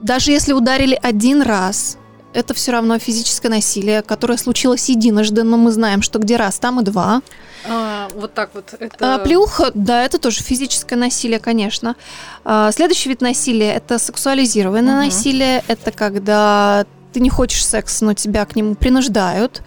даже 0.00 0.30
если 0.30 0.52
ударили 0.52 0.98
один 1.02 1.42
раз, 1.42 1.98
это 2.34 2.54
все 2.54 2.72
равно 2.72 2.98
физическое 2.98 3.48
насилие, 3.48 4.02
которое 4.02 4.36
случилось 4.36 4.88
единожды, 4.88 5.42
но 5.42 5.56
мы 5.56 5.72
знаем, 5.72 6.02
что 6.02 6.18
где 6.18 6.36
раз, 6.36 6.58
там 6.58 6.80
и 6.80 6.84
два. 6.84 7.22
А, 7.68 8.08
вот 8.14 8.34
так 8.34 8.50
вот. 8.54 8.74
Это... 8.78 9.14
А, 9.14 9.18
плюха, 9.18 9.70
да, 9.74 10.04
это 10.04 10.18
тоже 10.18 10.42
физическое 10.42 10.96
насилие, 10.96 11.38
конечно. 11.38 11.96
А, 12.44 12.70
следующий 12.72 13.08
вид 13.08 13.20
насилия 13.20 13.72
это 13.72 13.98
сексуализированное 13.98 14.98
угу. 14.98 15.06
насилие. 15.06 15.64
Это 15.68 15.90
когда 15.90 16.86
ты 17.12 17.20
не 17.20 17.30
хочешь 17.30 17.66
секса, 17.66 18.04
но 18.04 18.14
тебя 18.14 18.44
к 18.44 18.54
нему 18.54 18.74
принуждают 18.74 19.62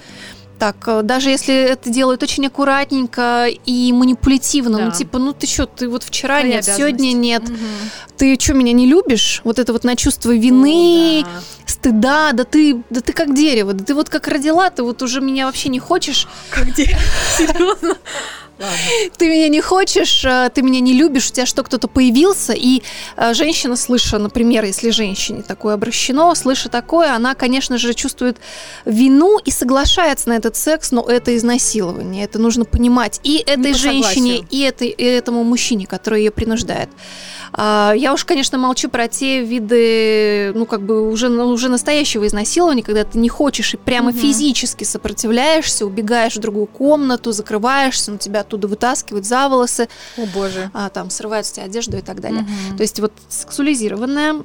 так, 0.61 0.75
э, 0.85 1.01
даже 1.01 1.31
если 1.31 1.55
это 1.55 1.89
делают 1.89 2.21
очень 2.21 2.45
аккуратненько 2.45 3.47
и 3.47 3.91
манипулятивно, 3.93 4.69
ну, 4.69 4.77
да. 4.77 4.85
ну 4.85 4.91
типа, 4.91 5.17
ну 5.17 5.33
ты 5.33 5.47
что, 5.47 5.65
ты 5.65 5.89
вот 5.89 6.03
вчера 6.03 6.41
Твоя 6.41 6.57
нет, 6.57 6.65
сегодня 6.65 7.13
нет, 7.13 7.49
угу. 7.49 7.57
ты 8.15 8.37
что, 8.39 8.53
меня 8.53 8.71
не 8.71 8.85
любишь? 8.85 9.41
Вот 9.43 9.57
это 9.57 9.73
вот 9.73 9.83
на 9.83 9.95
чувство 9.95 10.29
вины, 10.29 11.21
О, 11.21 11.23
да. 11.23 11.41
стыда, 11.65 12.31
да 12.33 12.43
ты, 12.43 12.83
да 12.91 13.01
ты 13.01 13.11
как 13.11 13.33
дерево, 13.33 13.73
да 13.73 13.83
ты 13.83 13.95
вот 13.95 14.09
как 14.09 14.27
родила, 14.27 14.69
ты 14.69 14.83
вот 14.83 15.01
уже 15.01 15.19
меня 15.19 15.47
вообще 15.47 15.69
не 15.69 15.79
хочешь. 15.79 16.27
Как 16.51 16.71
дерево, 16.75 17.01
серьезно? 17.37 17.97
Ты 19.17 19.29
меня 19.29 19.49
не 19.49 19.61
хочешь, 19.61 20.23
э, 20.25 20.49
ты 20.53 20.61
меня 20.61 20.79
не 20.79 20.93
любишь, 20.93 21.29
у 21.29 21.33
тебя 21.33 21.45
что, 21.45 21.63
кто-то 21.63 21.87
появился, 21.87 22.53
и 22.53 22.81
э, 23.17 23.33
женщина, 23.33 23.75
слыша, 23.75 24.17
например, 24.17 24.63
если 24.65 24.89
женщине 24.89 25.43
такое 25.43 25.73
обращено, 25.73 26.33
слыша 26.35 26.69
такое, 26.69 27.13
она, 27.13 27.35
конечно 27.35 27.77
же, 27.77 27.93
чувствует 27.93 28.37
вину 28.85 29.39
и 29.39 29.51
соглашается 29.51 30.29
на 30.29 30.33
этот 30.33 30.55
секс, 30.55 30.91
но 30.91 31.01
это 31.01 31.35
изнасилование, 31.35 32.25
это 32.25 32.39
нужно 32.39 32.65
понимать 32.65 33.19
и 33.23 33.37
этой 33.37 33.73
женщине, 33.73 34.45
и, 34.49 34.61
этой, 34.61 34.89
и 34.89 35.03
этому 35.03 35.43
мужчине, 35.43 35.87
который 35.87 36.19
ее 36.23 36.31
принуждает. 36.31 36.89
А, 37.53 37.93
я 37.95 38.13
уж, 38.13 38.23
конечно, 38.25 38.57
молчу 38.57 38.89
про 38.89 39.07
те 39.07 39.43
виды, 39.43 40.51
ну, 40.55 40.65
как 40.65 40.81
бы 40.81 41.09
уже, 41.09 41.29
уже 41.29 41.69
настоящего 41.69 42.25
изнасилования, 42.25 42.83
когда 42.83 43.03
ты 43.03 43.17
не 43.19 43.29
хочешь 43.29 43.73
и 43.73 43.77
прямо 43.77 44.09
угу. 44.09 44.17
физически 44.17 44.83
сопротивляешься, 44.83 45.85
убегаешь 45.85 46.35
в 46.35 46.39
другую 46.39 46.67
комнату, 46.67 47.31
закрываешься, 47.31 48.11
на 48.11 48.17
тебя 48.17 48.41
оттуда 48.41 48.67
вытаскивают 48.67 49.25
за 49.25 49.49
волосы. 49.49 49.89
О, 50.17 50.25
боже. 50.33 50.71
А, 50.73 50.89
там 50.89 51.09
срывают 51.09 51.45
с 51.45 51.51
тебя 51.51 51.65
одежду 51.65 51.97
и 51.97 52.01
так 52.01 52.21
далее. 52.21 52.41
Угу. 52.41 52.77
То 52.77 52.81
есть 52.83 52.99
вот 52.99 53.13
сексуализированная... 53.27 54.43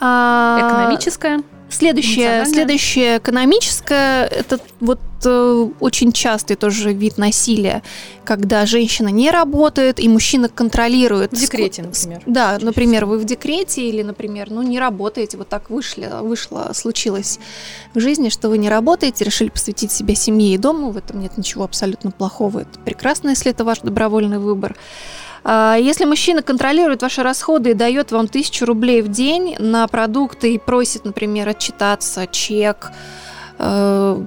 А, 0.00 0.58
экономическая? 0.60 1.42
Следующее, 1.70 2.46
следующее 2.46 3.18
экономическое, 3.18 4.24
это 4.24 4.58
вот 4.80 5.00
э, 5.24 5.68
очень 5.80 6.12
частый 6.12 6.56
тоже 6.56 6.94
вид 6.94 7.18
насилия, 7.18 7.82
когда 8.24 8.64
женщина 8.64 9.08
не 9.08 9.30
работает 9.30 10.00
и 10.00 10.08
мужчина 10.08 10.48
контролирует. 10.48 11.32
В 11.32 11.40
декрете, 11.40 11.82
например. 11.82 12.22
Да, 12.24 12.58
например, 12.60 13.04
вы 13.04 13.18
в 13.18 13.24
декрете 13.24 13.86
или, 13.86 14.02
например, 14.02 14.50
ну 14.50 14.62
не 14.62 14.78
работаете, 14.78 15.36
вот 15.36 15.48
так 15.48 15.68
вышли, 15.68 16.10
вышло, 16.22 16.70
случилось 16.74 17.38
в 17.94 18.00
жизни, 18.00 18.30
что 18.30 18.48
вы 18.48 18.56
не 18.56 18.70
работаете, 18.70 19.24
решили 19.24 19.50
посвятить 19.50 19.92
себя 19.92 20.14
семье 20.14 20.54
и 20.54 20.58
дому, 20.58 20.90
в 20.90 20.96
этом 20.96 21.20
нет 21.20 21.36
ничего 21.36 21.64
абсолютно 21.64 22.10
плохого, 22.10 22.60
это 22.60 22.78
прекрасно, 22.80 23.30
если 23.30 23.50
это 23.50 23.64
ваш 23.64 23.80
добровольный 23.80 24.38
выбор. 24.38 24.74
Если 25.44 26.04
мужчина 26.04 26.42
контролирует 26.42 27.02
ваши 27.02 27.22
расходы 27.22 27.70
и 27.70 27.74
дает 27.74 28.12
вам 28.12 28.28
тысячу 28.28 28.66
рублей 28.66 29.02
в 29.02 29.08
день 29.08 29.56
на 29.58 29.86
продукты 29.86 30.54
и 30.54 30.58
просит, 30.58 31.04
например, 31.04 31.48
отчитаться, 31.48 32.26
чек, 32.26 32.90
э, 33.58 34.24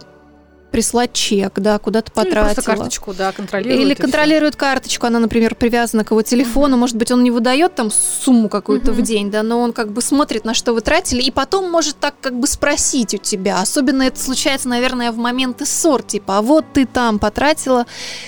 прислать 0.71 1.13
чек, 1.13 1.59
да, 1.59 1.77
куда-то 1.77 2.11
потратила. 2.11 2.43
Ну, 2.43 2.47
или 2.47 2.53
просто 2.55 2.71
карточку, 2.71 3.13
да, 3.13 3.31
контролирует. 3.31 3.79
Или 3.79 3.93
контролирует 3.93 4.53
все. 4.53 4.59
карточку, 4.59 5.05
она, 5.05 5.19
например, 5.19 5.55
привязана 5.55 6.03
к 6.03 6.11
его 6.11 6.21
телефону, 6.21 6.75
uh-huh. 6.75 6.79
может 6.79 6.95
быть, 6.95 7.11
он 7.11 7.23
не 7.23 7.31
выдает 7.31 7.75
там 7.75 7.91
сумму 7.91 8.49
какую-то 8.49 8.91
uh-huh. 8.91 8.95
в 8.95 9.01
день, 9.01 9.29
да, 9.29 9.43
но 9.43 9.59
он 9.59 9.73
как 9.73 9.91
бы 9.91 10.01
смотрит, 10.01 10.45
на 10.45 10.53
что 10.53 10.73
вы 10.73 10.81
тратили, 10.81 11.21
и 11.21 11.29
потом 11.29 11.69
может 11.69 11.97
так 11.99 12.15
как 12.21 12.39
бы 12.39 12.47
спросить 12.47 13.13
у 13.13 13.17
тебя. 13.17 13.59
Особенно 13.59 14.03
это 14.03 14.19
случается, 14.19 14.69
наверное, 14.69 15.11
в 15.11 15.17
моменты 15.17 15.65
ссор, 15.65 16.01
типа, 16.01 16.37
а 16.37 16.41
вот 16.41 16.65
ты 16.73 16.85
там 16.85 17.19
потратила, 17.19 17.85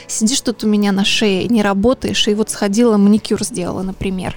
сидишь 0.08 0.42
тут 0.42 0.64
у 0.64 0.68
меня 0.68 0.92
на 0.92 1.06
шее, 1.06 1.48
не 1.48 1.64
работаешь, 1.64 2.28
и 2.28 2.34
вот 2.34 2.50
сходила 2.50 2.98
маникюр 2.98 3.44
сделала, 3.44 3.82
например 3.82 4.36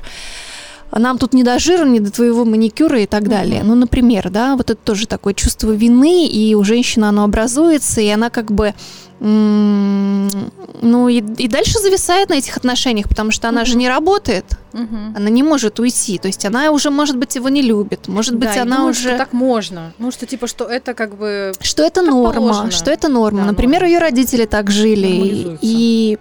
нам 0.93 1.19
тут 1.19 1.35
не 1.35 1.43
до 1.43 1.59
жира, 1.59 1.85
не 1.85 2.00
до 2.00 2.11
твоего 2.11 2.45
маникюра 2.45 3.00
и 3.00 3.07
так 3.07 3.28
далее. 3.28 3.62
Ну, 3.64 3.75
например, 3.75 4.31
да, 4.31 4.57
вот 4.57 4.71
это 4.71 4.81
тоже 4.83 5.07
такое 5.07 5.35
чувство 5.35 5.73
вины, 5.73 6.26
и 6.26 6.55
у 6.55 6.64
женщины 6.64 7.05
оно 7.05 7.25
образуется, 7.25 8.00
и 8.00 8.09
она 8.09 8.31
как 8.31 8.52
бы 8.52 8.75
ну 9.19 11.09
и, 11.09 11.23
и 11.38 11.49
дальше 11.49 11.78
зависает 11.78 12.28
на 12.28 12.35
этих 12.35 12.59
отношениях, 12.59 13.09
потому 13.09 13.31
что 13.31 13.49
она 13.49 13.62
uh-huh. 13.62 13.66
же 13.66 13.76
не 13.78 13.88
работает, 13.88 14.45
uh-huh. 14.73 15.16
она 15.16 15.31
не 15.31 15.43
может 15.43 15.81
уйти, 15.81 16.19
то 16.19 16.26
есть 16.26 16.45
она 16.45 16.71
уже, 16.71 16.90
может 16.90 17.16
быть, 17.16 17.35
его 17.35 17.49
не 17.49 17.62
любит, 17.62 18.09
может 18.09 18.37
быть, 18.37 18.50
да, 18.55 18.62
она 18.62 18.76
думаю, 18.76 18.90
уже 18.90 19.09
что 19.09 19.16
так 19.16 19.33
можно, 19.33 19.95
ну 19.99 20.11
что 20.11 20.26
типа 20.26 20.47
что 20.47 20.66
это 20.66 20.93
как 20.93 21.16
бы 21.16 21.52
что 21.61 21.83
это 21.83 22.02
норма, 22.02 22.35
положено. 22.35 22.71
что 22.71 22.90
это 22.90 23.09
норма. 23.09 23.40
Да, 23.40 23.47
Например, 23.47 23.81
норма. 23.81 23.95
ее 23.95 23.99
родители 24.00 24.45
так 24.45 24.71
жили, 24.71 25.57
и 25.62 26.19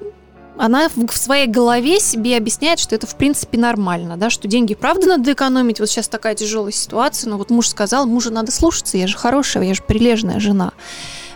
она 0.58 0.90
в 0.90 1.18
своей 1.18 1.48
голове 1.48 2.00
себе 2.00 2.38
объясняет, 2.38 2.80
что 2.80 2.96
это 2.96 3.08
в 3.08 3.16
принципе 3.16 3.58
нормально, 3.58 4.18
да, 4.18 4.30
что 4.30 4.48
деньги 4.48 4.76
правда 4.76 5.08
надо 5.08 5.34
экономить, 5.34 5.80
вот 5.80 5.90
сейчас 5.90 6.08
такая 6.08 6.36
тяжелая 6.36 6.72
ситуация, 6.72 7.30
но 7.30 7.38
вот 7.38 7.50
муж 7.50 7.68
сказал, 7.68 8.06
мужа 8.06 8.32
надо 8.32 8.52
слушаться, 8.52 8.98
я 8.98 9.08
же 9.08 9.18
хорошая, 9.18 9.64
я 9.64 9.74
же 9.74 9.84
прилежная 9.84 10.40
жена. 10.40 10.74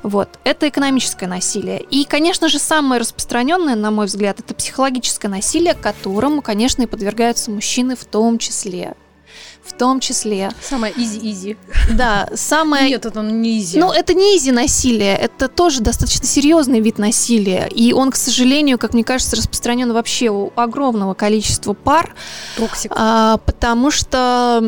Вот. 0.01 0.29
Это 0.45 0.69
экономическое 0.69 1.27
насилие. 1.27 1.81
И, 1.81 2.05
конечно 2.05 2.47
же, 2.47 2.57
самое 2.57 3.01
распространенное, 3.01 3.75
на 3.75 3.91
мой 3.91 4.05
взгляд, 4.05 4.39
это 4.39 4.53
психологическое 4.53 5.27
насилие, 5.27 5.73
которому, 5.73 6.41
конечно, 6.41 6.83
и 6.83 6.87
подвергаются 6.87 7.51
мужчины 7.51 7.97
в 7.97 8.05
том 8.05 8.37
числе 8.37 8.95
в 9.69 9.73
том 9.73 9.99
числе. 9.99 10.51
Самое 10.61 10.93
easy-easy. 10.95 11.57
Да, 11.93 12.29
самое... 12.35 12.89
Нет, 12.89 13.05
это 13.05 13.21
не 13.21 13.59
easy. 13.59 13.79
Ну, 13.79 13.91
это 13.91 14.13
не 14.13 14.37
easy 14.37 14.51
насилие, 14.51 15.15
это 15.15 15.47
тоже 15.47 15.81
достаточно 15.81 16.25
серьезный 16.25 16.79
вид 16.79 16.97
насилия. 16.97 17.67
И 17.67 17.93
он, 17.93 18.11
к 18.11 18.15
сожалению, 18.15 18.77
как 18.77 18.93
мне 18.93 19.03
кажется, 19.03 19.35
распространен 19.35 19.93
вообще 19.93 20.29
у 20.29 20.51
огромного 20.55 21.13
количества 21.13 21.73
пар. 21.73 22.13
Toxic. 22.57 22.91
А, 22.95 23.37
потому 23.37 23.91
что 23.91 24.61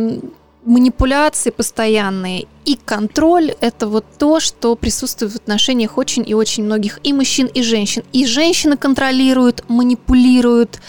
манипуляции 0.63 1.49
постоянные 1.49 2.47
и 2.65 2.75
контроль– 2.75 3.53
это 3.61 3.87
вот 3.87 4.05
то, 4.17 4.39
что 4.39 4.75
присутствует 4.75 5.33
в 5.33 5.35
отношениях 5.35 5.97
очень 5.97 6.27
и 6.27 6.33
очень 6.33 6.63
многих 6.63 6.99
и 7.03 7.13
мужчин, 7.13 7.47
и 7.47 7.63
женщин. 7.63 8.03
И 8.13 8.25
женщины 8.25 8.77
контролируют, 8.77 9.63
манипулируют, 9.67 10.79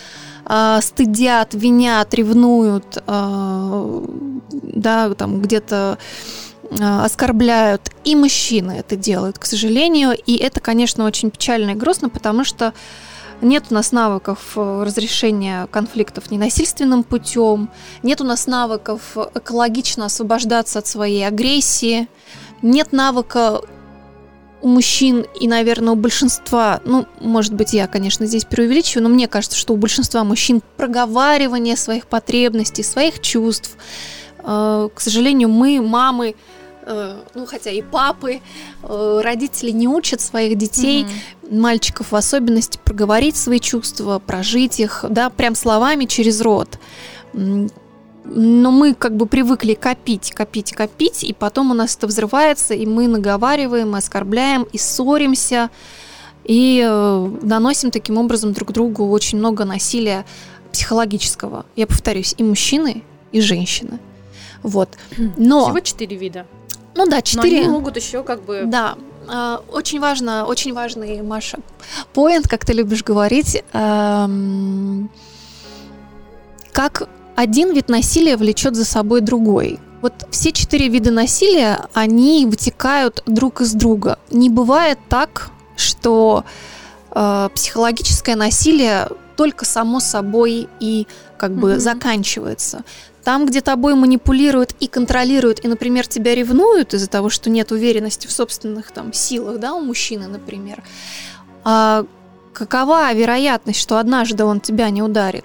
э, 0.46 0.78
стыдят, 0.82 1.54
винят, 1.54 2.14
ревнуют, 2.14 3.02
э, 3.06 4.06
да, 4.50 5.14
там 5.14 5.40
где-то 5.40 5.98
а, 6.80 7.04
оскорбляют, 7.04 7.90
и 8.04 8.16
мужчины 8.16 8.72
это 8.72 8.96
делают, 8.96 9.38
к 9.38 9.44
сожалению, 9.44 10.12
и 10.14 10.36
это, 10.36 10.60
конечно, 10.60 11.04
очень 11.04 11.30
печально 11.30 11.72
и 11.72 11.74
грустно, 11.74 12.08
потому 12.08 12.44
что 12.44 12.72
нет 13.42 13.66
у 13.70 13.74
нас 13.74 13.92
навыков 13.92 14.52
э, 14.56 14.82
разрешения 14.86 15.66
конфликтов 15.66 16.30
ненасильственным 16.30 17.02
путем, 17.02 17.68
нет 18.02 18.20
у 18.20 18.24
нас 18.24 18.46
навыков 18.46 19.16
экологично 19.34 20.06
освобождаться 20.06 20.78
от 20.78 20.86
своей 20.86 21.26
агрессии, 21.26 22.08
нет 22.62 22.92
навыка 22.92 23.60
у 24.62 24.68
мужчин 24.68 25.26
и, 25.40 25.48
наверное, 25.48 25.92
у 25.92 25.96
большинства, 25.96 26.80
ну, 26.84 27.06
может 27.20 27.52
быть, 27.52 27.74
я, 27.74 27.88
конечно, 27.88 28.26
здесь 28.26 28.44
преувеличиваю, 28.44 29.02
но 29.02 29.14
мне 29.14 29.26
кажется, 29.26 29.58
что 29.58 29.74
у 29.74 29.76
большинства 29.76 30.22
мужчин 30.22 30.62
проговаривание 30.76 31.76
своих 31.76 32.06
потребностей, 32.06 32.84
своих 32.84 33.20
чувств. 33.20 33.76
Э, 34.38 34.88
к 34.94 35.00
сожалению, 35.00 35.48
мы, 35.48 35.82
мамы, 35.82 36.36
э, 36.86 37.16
ну, 37.34 37.46
хотя 37.46 37.70
и 37.70 37.82
папы, 37.82 38.40
э, 38.82 39.20
родители 39.22 39.72
не 39.72 39.88
учат 39.88 40.20
своих 40.20 40.56
детей, 40.56 41.04
mm-hmm. 41.04 41.60
мальчиков 41.60 42.12
в 42.12 42.16
особенности, 42.16 42.78
проговорить 42.84 43.36
свои 43.36 43.58
чувства, 43.58 44.20
прожить 44.20 44.78
их, 44.78 45.04
да, 45.08 45.28
прям 45.28 45.56
словами 45.56 46.04
через 46.04 46.40
рот 46.40 46.78
но 48.24 48.70
мы 48.70 48.94
как 48.94 49.16
бы 49.16 49.26
привыкли 49.26 49.74
копить, 49.74 50.32
копить, 50.32 50.72
копить, 50.72 51.24
и 51.24 51.32
потом 51.32 51.70
у 51.70 51.74
нас 51.74 51.96
это 51.96 52.06
взрывается, 52.06 52.74
и 52.74 52.86
мы 52.86 53.08
наговариваем, 53.08 53.94
оскорбляем, 53.94 54.62
и 54.72 54.78
ссоримся, 54.78 55.70
и 56.44 56.82
э, 56.84 57.30
наносим 57.42 57.90
таким 57.90 58.18
образом 58.18 58.52
друг 58.52 58.72
другу 58.72 59.08
очень 59.10 59.38
много 59.38 59.64
насилия 59.64 60.24
психологического. 60.72 61.66
Я 61.76 61.86
повторюсь, 61.86 62.34
и 62.38 62.42
мужчины, 62.42 63.02
и 63.32 63.40
женщины. 63.40 63.98
Вот. 64.62 64.90
Но... 65.36 65.66
Всего 65.66 65.80
четыре 65.80 66.16
вида. 66.16 66.46
Ну 66.94 67.06
да, 67.06 67.22
четыре. 67.22 67.58
Но 67.58 67.62
они 67.62 67.72
могут 67.72 67.96
еще 67.96 68.22
как 68.22 68.42
бы... 68.44 68.64
Да, 68.66 68.96
э, 69.28 69.58
очень 69.72 70.00
важно, 70.00 70.46
очень 70.46 70.72
важный, 70.72 71.22
Маша, 71.22 71.58
поинт, 72.12 72.48
как 72.48 72.64
ты 72.64 72.72
любишь 72.72 73.02
говорить, 73.02 73.62
эм, 73.72 75.10
как 76.72 77.08
один 77.36 77.72
вид 77.72 77.88
насилия 77.88 78.36
влечет 78.36 78.74
за 78.74 78.84
собой 78.84 79.20
другой. 79.20 79.78
Вот 80.00 80.12
все 80.30 80.52
четыре 80.52 80.88
вида 80.88 81.10
насилия, 81.10 81.86
они 81.94 82.46
вытекают 82.46 83.22
друг 83.26 83.60
из 83.60 83.72
друга. 83.72 84.18
Не 84.30 84.50
бывает 84.50 84.98
так, 85.08 85.50
что 85.76 86.44
э, 87.10 87.48
психологическое 87.54 88.34
насилие 88.34 89.08
только 89.36 89.64
само 89.64 90.00
собой 90.00 90.68
и 90.80 91.06
как 91.38 91.52
бы 91.52 91.72
mm-hmm. 91.72 91.78
заканчивается. 91.78 92.84
Там, 93.24 93.46
где 93.46 93.60
тобой 93.60 93.94
манипулируют 93.94 94.74
и 94.80 94.88
контролируют, 94.88 95.64
и, 95.64 95.68
например, 95.68 96.06
тебя 96.08 96.34
ревнуют 96.34 96.92
из-за 96.94 97.08
того, 97.08 97.30
что 97.30 97.50
нет 97.50 97.70
уверенности 97.70 98.26
в 98.26 98.32
собственных 98.32 98.90
там 98.90 99.12
силах, 99.12 99.60
да, 99.60 99.74
у 99.74 99.80
мужчины, 99.80 100.26
например, 100.26 100.82
а 101.64 102.04
какова 102.52 103.12
вероятность, 103.12 103.80
что 103.80 103.98
однажды 103.98 104.44
он 104.44 104.60
тебя 104.60 104.90
не 104.90 105.02
ударит? 105.02 105.44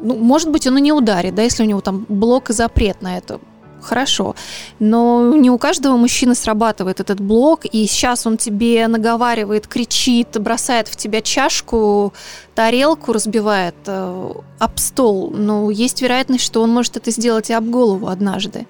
Ну, 0.00 0.16
может 0.16 0.50
быть, 0.50 0.66
он 0.66 0.78
и 0.78 0.80
не 0.80 0.92
ударит, 0.92 1.34
да, 1.34 1.42
если 1.42 1.62
у 1.62 1.66
него 1.66 1.80
там 1.80 2.06
блок 2.08 2.50
и 2.50 2.52
запрет 2.52 3.02
на 3.02 3.18
это. 3.18 3.40
Хорошо, 3.82 4.34
но 4.78 5.34
не 5.34 5.50
у 5.50 5.56
каждого 5.56 5.96
мужчины 5.96 6.34
срабатывает 6.34 7.00
этот 7.00 7.20
блок, 7.20 7.64
и 7.64 7.86
сейчас 7.86 8.26
он 8.26 8.36
тебе 8.36 8.86
наговаривает, 8.88 9.66
кричит, 9.66 10.38
бросает 10.38 10.86
в 10.88 10.96
тебя 10.96 11.22
чашку, 11.22 12.12
тарелку 12.54 13.14
разбивает 13.14 13.74
э, 13.86 14.32
об 14.58 14.78
стол. 14.78 15.30
Но 15.30 15.70
есть 15.70 16.02
вероятность, 16.02 16.44
что 16.44 16.60
он 16.62 16.70
может 16.70 16.98
это 16.98 17.10
сделать 17.10 17.48
и 17.48 17.54
об 17.54 17.70
голову 17.70 18.08
однажды. 18.08 18.66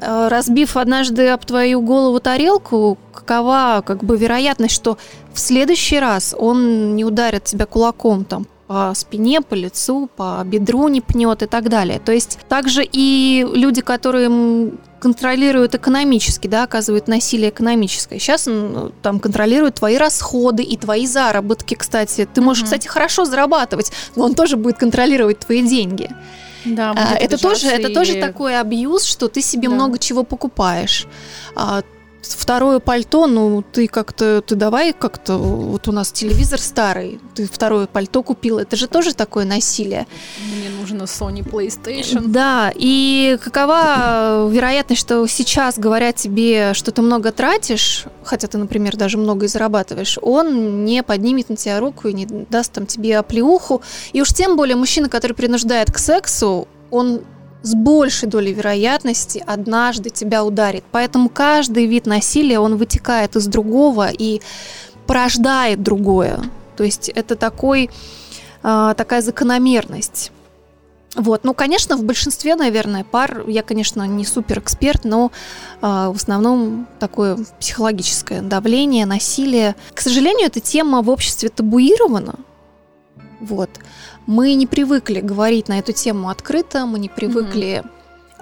Э, 0.00 0.28
разбив 0.28 0.76
однажды 0.76 1.28
об 1.28 1.44
твою 1.46 1.80
голову 1.80 2.20
тарелку, 2.20 2.98
какова 3.14 3.82
как 3.84 4.04
бы 4.04 4.18
вероятность, 4.18 4.74
что 4.74 4.98
в 5.32 5.40
следующий 5.40 5.98
раз 5.98 6.34
он 6.38 6.96
не 6.96 7.04
ударит 7.04 7.44
тебя 7.44 7.64
кулаком 7.64 8.26
там 8.26 8.46
по 8.66 8.92
спине, 8.94 9.40
по 9.40 9.54
лицу, 9.54 10.08
по 10.16 10.42
бедру 10.44 10.88
не 10.88 11.00
пнет 11.00 11.42
и 11.42 11.46
так 11.46 11.68
далее. 11.68 11.98
То 11.98 12.12
есть 12.12 12.38
также 12.48 12.82
и 12.90 13.46
люди, 13.54 13.82
которые 13.82 14.72
контролируют 15.00 15.74
экономически, 15.74 16.46
да, 16.48 16.62
оказывают 16.62 17.08
насилие 17.08 17.50
экономическое. 17.50 18.18
Сейчас 18.18 18.48
он 18.48 18.92
там 19.02 19.20
контролирует 19.20 19.74
твои 19.74 19.98
расходы 19.98 20.62
и 20.62 20.78
твои 20.78 21.06
заработки, 21.06 21.74
кстати. 21.74 22.26
Ты 22.32 22.40
можешь, 22.40 22.62
mm-hmm. 22.62 22.66
кстати, 22.66 22.88
хорошо 22.88 23.26
зарабатывать, 23.26 23.92
но 24.16 24.24
он 24.24 24.34
тоже 24.34 24.56
будет 24.56 24.78
контролировать 24.78 25.40
твои 25.40 25.62
деньги. 25.62 26.08
Да, 26.64 26.94
а, 26.96 27.16
это 27.16 27.36
тоже, 27.36 27.68
это 27.68 27.92
тоже 27.92 28.14
такой 28.14 28.58
абьюз, 28.58 29.04
что 29.04 29.28
ты 29.28 29.42
себе 29.42 29.68
да. 29.68 29.74
много 29.74 29.98
чего 29.98 30.22
покупаешь. 30.22 31.06
А, 31.54 31.82
второе 32.32 32.80
пальто, 32.80 33.26
ну, 33.26 33.62
ты 33.62 33.86
как-то, 33.86 34.42
ты 34.42 34.54
давай 34.54 34.92
как-то, 34.92 35.36
вот 35.36 35.88
у 35.88 35.92
нас 35.92 36.12
телевизор 36.12 36.60
старый, 36.60 37.20
ты 37.34 37.46
второе 37.46 37.86
пальто 37.86 38.22
купил, 38.22 38.58
это 38.58 38.76
же 38.76 38.86
тоже 38.86 39.14
такое 39.14 39.44
насилие. 39.44 40.06
Мне 40.56 40.70
нужно 40.80 41.02
Sony 41.04 41.42
PlayStation. 41.48 42.24
Да, 42.26 42.72
и 42.74 43.38
какова 43.42 44.48
вероятность, 44.50 45.00
что 45.00 45.26
сейчас 45.26 45.78
говорят 45.78 46.16
тебе, 46.16 46.74
что 46.74 46.90
ты 46.90 47.02
много 47.02 47.32
тратишь, 47.32 48.04
хотя 48.22 48.46
ты, 48.46 48.58
например, 48.58 48.96
даже 48.96 49.18
много 49.18 49.46
и 49.46 49.48
зарабатываешь, 49.48 50.18
он 50.22 50.84
не 50.84 51.02
поднимет 51.02 51.50
на 51.50 51.56
тебя 51.56 51.80
руку 51.80 52.08
и 52.08 52.12
не 52.12 52.26
даст 52.26 52.72
там 52.72 52.86
тебе 52.86 53.18
оплеуху. 53.18 53.82
И 54.12 54.22
уж 54.22 54.28
тем 54.30 54.56
более 54.56 54.76
мужчина, 54.76 55.08
который 55.08 55.32
принуждает 55.32 55.92
к 55.92 55.98
сексу, 55.98 56.68
он 56.90 57.22
с 57.64 57.74
большей 57.74 58.28
долей 58.28 58.52
вероятности 58.52 59.42
однажды 59.46 60.10
тебя 60.10 60.44
ударит. 60.44 60.84
Поэтому 60.92 61.30
каждый 61.30 61.86
вид 61.86 62.06
насилия, 62.06 62.60
он 62.60 62.76
вытекает 62.76 63.36
из 63.36 63.46
другого 63.46 64.10
и 64.10 64.42
порождает 65.06 65.82
другое. 65.82 66.40
То 66.76 66.84
есть 66.84 67.08
это 67.08 67.36
такой, 67.36 67.90
э, 68.62 68.94
такая 68.96 69.22
закономерность. 69.22 70.30
Вот, 71.16 71.44
ну, 71.44 71.54
конечно, 71.54 71.96
в 71.96 72.02
большинстве, 72.04 72.54
наверное, 72.54 73.04
пар, 73.04 73.44
я, 73.46 73.62
конечно, 73.62 74.02
не 74.06 74.26
супер 74.26 74.58
эксперт, 74.58 75.04
но 75.04 75.30
э, 75.80 75.86
в 75.86 76.16
основном 76.16 76.86
такое 76.98 77.38
психологическое 77.60 78.42
давление, 78.42 79.06
насилие. 79.06 79.74
К 79.94 80.00
сожалению, 80.02 80.48
эта 80.48 80.60
тема 80.60 81.00
в 81.00 81.08
обществе 81.08 81.48
табуирована. 81.48 82.34
Вот. 83.44 83.70
Мы 84.26 84.54
не 84.54 84.66
привыкли 84.66 85.20
говорить 85.20 85.68
на 85.68 85.78
эту 85.78 85.92
тему 85.92 86.28
открыто, 86.30 86.86
мы 86.86 86.98
не 86.98 87.08
привыкли 87.08 87.82
mm-hmm 87.84 87.90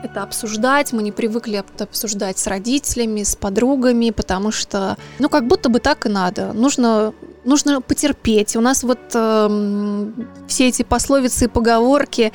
это 0.03 0.23
обсуждать, 0.23 0.93
мы 0.93 1.03
не 1.03 1.13
привыкли 1.13 1.59
это 1.59 1.85
обсуждать 1.85 2.39
с 2.39 2.47
родителями, 2.47 3.23
с 3.23 3.37
подругами, 3.37 4.11
потому 4.11 4.51
что, 4.51 4.97
ну, 5.19 5.29
как 5.29 5.47
будто 5.47 5.69
бы 5.69 5.79
так 5.79 6.07
и 6.07 6.09
надо. 6.09 6.53
Нужно 6.53 7.15
нужно 7.45 7.81
потерпеть. 7.81 8.57
У 8.57 8.61
нас 8.61 8.83
вот 8.83 8.99
э, 9.15 10.11
все 10.47 10.69
эти 10.69 10.83
пословицы 10.83 11.47
и 11.47 11.49
поговорки 11.49 12.33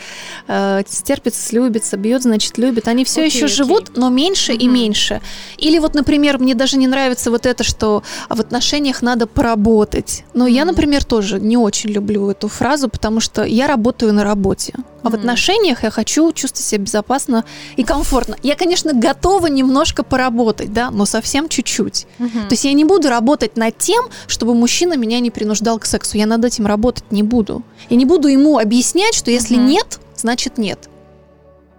э, 0.48 0.82
стерпится, 0.88 1.42
слюбится, 1.42 1.98
бьет, 1.98 2.24
значит, 2.24 2.58
любит, 2.58 2.88
они 2.88 3.06
все 3.06 3.22
окей, 3.22 3.32
еще 3.32 3.46
окей. 3.46 3.56
живут, 3.56 3.98
но 3.98 4.10
меньше 4.10 4.54
угу. 4.54 4.62
и 4.62 4.68
меньше. 4.68 5.22
Или 5.58 5.80
вот, 5.80 5.94
например, 5.94 6.40
мне 6.40 6.56
даже 6.56 6.78
не 6.78 6.88
нравится 6.88 7.32
вот 7.32 7.46
это, 7.46 7.64
что 7.64 8.04
в 8.30 8.40
отношениях 8.40 9.02
надо 9.02 9.28
поработать. 9.28 10.24
Но 10.34 10.46
угу. 10.46 10.54
я, 10.54 10.66
например, 10.66 11.04
тоже 11.04 11.40
не 11.40 11.58
очень 11.58 11.90
люблю 11.90 12.30
эту 12.30 12.48
фразу, 12.48 12.90
потому 12.90 13.20
что 13.20 13.44
я 13.44 13.68
работаю 13.68 14.14
на 14.14 14.24
работе. 14.24 14.74
А 15.04 15.10
в 15.10 15.14
отношениях 15.14 15.84
я 15.84 15.90
хочу 15.90 16.34
чувствовать 16.34 16.66
себя 16.66 16.82
безопасно 16.82 17.46
и 17.78 17.84
комфортно. 17.84 18.36
Я, 18.44 18.56
конечно, 18.56 18.94
готова 18.94 19.48
немножко 19.48 20.04
поработать, 20.04 20.74
да, 20.74 20.92
но 20.92 21.06
совсем 21.06 21.48
чуть-чуть. 21.48 22.08
Угу. 22.20 22.30
То 22.30 22.52
есть 22.52 22.66
я 22.66 22.74
не 22.74 22.84
буду 22.84 23.08
работать 23.08 23.56
над 23.56 23.78
тем, 23.78 24.06
чтобы 24.28 24.54
мужчина 24.54 24.97
меня 24.98 25.20
не 25.20 25.32
принуждал 25.32 25.80
к 25.80 25.86
сексу. 25.86 26.18
Я 26.18 26.26
над 26.26 26.44
этим 26.44 26.66
работать 26.68 27.12
не 27.12 27.24
буду. 27.24 27.64
Я 27.90 27.98
не 27.98 28.06
буду 28.06 28.28
ему 28.28 28.58
объяснять, 28.58 29.14
что 29.14 29.32
если 29.32 29.56
угу. 29.56 29.64
нет, 29.64 30.00
значит 30.16 30.58
нет. 30.58 30.90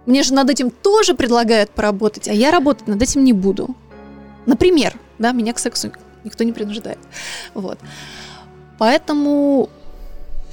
Мне 0.05 0.23
же 0.23 0.33
над 0.33 0.49
этим 0.49 0.71
тоже 0.71 1.13
предлагают 1.13 1.69
поработать, 1.69 2.27
а 2.27 2.33
я 2.33 2.51
работать 2.51 2.87
над 2.87 3.01
этим 3.01 3.23
не 3.23 3.33
буду. 3.33 3.75
Например, 4.45 4.95
да, 5.19 5.31
меня 5.31 5.53
к 5.53 5.59
сексу 5.59 5.91
никто 6.23 6.43
не 6.43 6.51
принуждает. 6.51 6.99
Вот. 7.53 7.77
Поэтому... 8.77 9.69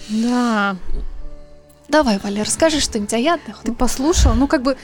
Да. 0.09 0.77
Давай, 1.89 2.19
Валя, 2.23 2.45
расскажи 2.45 2.81
что-нибудь, 2.81 3.15
а 3.15 3.19
я 3.19 3.39
Ты 3.63 3.73
послушала? 3.73 4.35
Ну, 4.35 4.49
как 4.49 4.63
бы, 4.63 4.77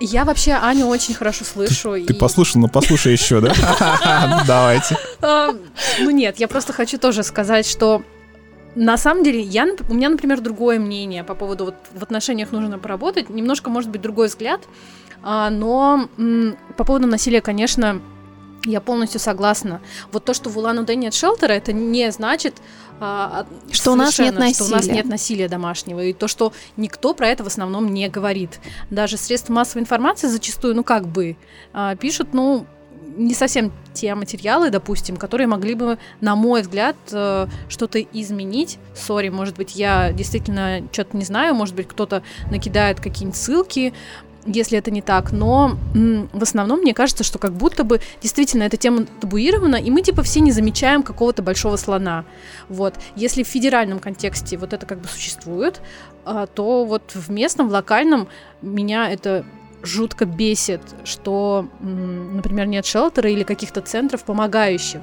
я 0.00 0.24
вообще 0.24 0.52
Аню 0.52 0.86
очень 0.86 1.14
хорошо 1.14 1.44
слышу. 1.44 1.92
Ты, 1.92 2.00
и... 2.00 2.04
ты 2.06 2.14
послушал, 2.14 2.60
но 2.60 2.68
послушай 2.68 3.12
еще, 3.12 3.40
да? 3.40 3.52
Давайте. 4.46 4.96
А, 5.20 5.50
ну 6.00 6.10
нет, 6.10 6.38
я 6.38 6.48
просто 6.48 6.72
хочу 6.72 6.98
тоже 6.98 7.22
сказать, 7.22 7.66
что 7.66 8.02
на 8.74 8.98
самом 8.98 9.24
деле, 9.24 9.40
я, 9.40 9.66
у 9.88 9.94
меня, 9.94 10.10
например, 10.10 10.40
другое 10.42 10.78
мнение 10.78 11.24
по 11.24 11.34
поводу 11.34 11.64
вот 11.66 11.74
в 11.94 12.02
отношениях 12.02 12.52
нужно 12.52 12.78
поработать, 12.78 13.30
немножко, 13.30 13.70
может 13.70 13.90
быть, 13.90 14.02
другой 14.02 14.28
взгляд, 14.28 14.60
а, 15.22 15.48
но 15.48 16.08
по 16.76 16.84
поводу 16.84 17.06
насилия, 17.06 17.40
конечно, 17.40 18.02
я 18.66 18.80
полностью 18.80 19.18
согласна. 19.18 19.80
Вот 20.12 20.24
то, 20.24 20.34
что 20.34 20.50
в 20.50 20.58
Улан-Удэ 20.58 20.94
нет 20.94 21.14
шелтера, 21.14 21.52
это 21.52 21.72
не 21.72 22.10
значит, 22.12 22.56
а, 23.00 23.46
что 23.70 23.92
у 23.92 23.94
нас 23.94 24.18
нет 24.18 24.38
насилия. 24.38 24.54
Что 24.54 24.64
у 24.64 24.76
нас 24.76 24.86
нет 24.86 25.06
насилия 25.06 25.48
домашнего. 25.48 26.00
И 26.00 26.12
то, 26.12 26.28
что 26.28 26.52
никто 26.76 27.14
про 27.14 27.28
это 27.28 27.44
в 27.44 27.46
основном 27.46 27.92
не 27.92 28.08
говорит. 28.08 28.60
Даже 28.90 29.16
средства 29.16 29.52
массовой 29.52 29.82
информации 29.82 30.28
зачастую, 30.28 30.74
ну 30.74 30.84
как 30.84 31.06
бы, 31.06 31.36
а, 31.72 31.96
пишут, 31.96 32.32
ну, 32.32 32.66
не 33.16 33.34
совсем 33.34 33.72
те 33.94 34.14
материалы, 34.14 34.70
допустим, 34.70 35.16
которые 35.16 35.46
могли 35.46 35.74
бы, 35.74 35.98
на 36.20 36.36
мой 36.36 36.62
взгляд, 36.62 36.96
э, 37.12 37.46
что-то 37.68 38.00
изменить. 38.00 38.78
Сори, 38.94 39.30
может 39.30 39.56
быть, 39.56 39.74
я 39.74 40.12
действительно 40.12 40.82
что-то 40.92 41.16
не 41.16 41.24
знаю, 41.24 41.54
может 41.54 41.74
быть, 41.74 41.88
кто-то 41.88 42.22
накидает 42.50 43.00
какие-нибудь 43.00 43.38
ссылки, 43.38 43.94
если 44.46 44.78
это 44.78 44.90
не 44.90 45.02
так, 45.02 45.32
но 45.32 45.76
м, 45.94 46.28
в 46.32 46.42
основном 46.42 46.80
мне 46.80 46.94
кажется, 46.94 47.24
что 47.24 47.38
как 47.38 47.52
будто 47.52 47.84
бы 47.84 48.00
действительно 48.22 48.62
эта 48.62 48.76
тема 48.76 49.06
табуирована, 49.20 49.76
и 49.76 49.90
мы 49.90 50.02
типа 50.02 50.22
все 50.22 50.40
не 50.40 50.52
замечаем 50.52 51.02
какого-то 51.02 51.42
большого 51.42 51.76
слона. 51.76 52.24
Вот. 52.68 52.94
Если 53.16 53.42
в 53.42 53.48
федеральном 53.48 53.98
контексте 53.98 54.56
вот 54.56 54.72
это 54.72 54.86
как 54.86 55.00
бы 55.00 55.08
существует, 55.08 55.80
а, 56.24 56.46
то 56.46 56.84
вот 56.84 57.12
в 57.14 57.30
местном, 57.30 57.68
в 57.68 57.72
локальном 57.72 58.28
меня 58.62 59.10
это 59.10 59.44
жутко 59.82 60.24
бесит, 60.24 60.80
что, 61.04 61.68
м, 61.80 62.36
например, 62.36 62.66
нет 62.66 62.86
шелтера 62.86 63.30
или 63.30 63.42
каких-то 63.42 63.80
центров, 63.80 64.24
помогающих 64.24 65.02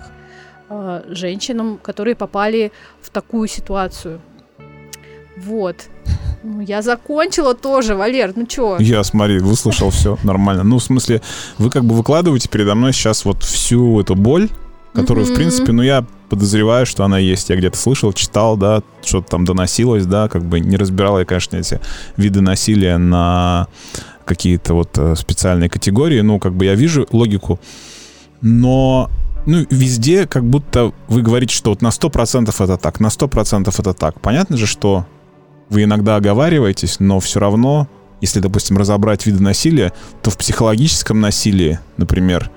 а, 0.69 1.03
женщинам, 1.07 1.77
которые 1.77 2.15
попали 2.15 2.71
в 3.01 3.09
такую 3.09 3.47
ситуацию. 3.47 4.21
Вот. 5.37 5.87
Ну, 6.43 6.59
я 6.59 6.81
закончила 6.81 7.53
тоже, 7.53 7.95
Валер, 7.95 8.33
ну 8.35 8.45
чё? 8.45 8.77
Я, 8.79 9.03
смотри, 9.03 9.39
выслушал 9.39 9.91
все 9.91 10.17
нормально. 10.23 10.63
Ну, 10.63 10.77
в 10.77 10.83
смысле, 10.83 11.21
вы 11.57 11.69
как 11.69 11.85
бы 11.85 11.95
выкладываете 11.95 12.49
передо 12.49 12.75
мной 12.75 12.91
сейчас 12.91 13.23
вот 13.23 13.43
всю 13.43 14.01
эту 14.01 14.15
боль, 14.15 14.49
которую, 14.93 15.25
в 15.25 15.33
принципе, 15.33 15.71
ну, 15.71 15.81
я 15.81 16.05
подозреваю, 16.29 16.85
что 16.85 17.05
она 17.05 17.17
есть. 17.17 17.49
Я 17.49 17.55
где-то 17.55 17.77
слышал, 17.77 18.11
читал, 18.11 18.57
да, 18.57 18.83
что-то 19.03 19.29
там 19.29 19.45
доносилось, 19.45 20.05
да, 20.05 20.27
как 20.27 20.43
бы 20.43 20.59
не 20.59 20.75
разбирал 20.75 21.19
я, 21.19 21.25
конечно, 21.25 21.55
эти 21.55 21.79
виды 22.17 22.41
насилия 22.41 22.97
на 22.97 23.67
какие-то 24.25 24.73
вот 24.73 24.97
э, 24.97 25.15
специальные 25.15 25.69
категории. 25.69 26.21
Ну, 26.21 26.39
как 26.39 26.53
бы 26.53 26.65
я 26.65 26.75
вижу 26.75 27.07
логику, 27.11 27.59
но 28.41 29.09
ну, 29.45 29.65
везде 29.69 30.27
как 30.27 30.43
будто 30.43 30.91
вы 31.07 31.21
говорите, 31.21 31.55
что 31.55 31.69
вот 31.69 31.81
на 31.81 31.89
100% 31.89 32.49
это 32.49 32.77
так, 32.77 32.99
на 32.99 33.07
100% 33.07 33.73
это 33.77 33.93
так. 33.93 34.19
Понятно 34.19 34.57
же, 34.57 34.67
что 34.67 35.05
вы 35.69 35.83
иногда 35.83 36.15
оговариваетесь, 36.15 36.99
но 36.99 37.19
все 37.19 37.39
равно, 37.39 37.87
если, 38.21 38.39
допустим, 38.39 38.77
разобрать 38.77 39.25
виды 39.25 39.41
насилия, 39.41 39.93
то 40.21 40.29
в 40.29 40.37
психологическом 40.37 41.19
насилии, 41.19 41.79
например, 41.97 42.49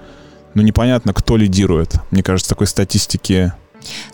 ну 0.54 0.62
непонятно, 0.62 1.12
кто 1.12 1.36
лидирует. 1.36 1.96
Мне 2.10 2.22
кажется, 2.22 2.48
такой 2.48 2.66
статистики 2.66 3.52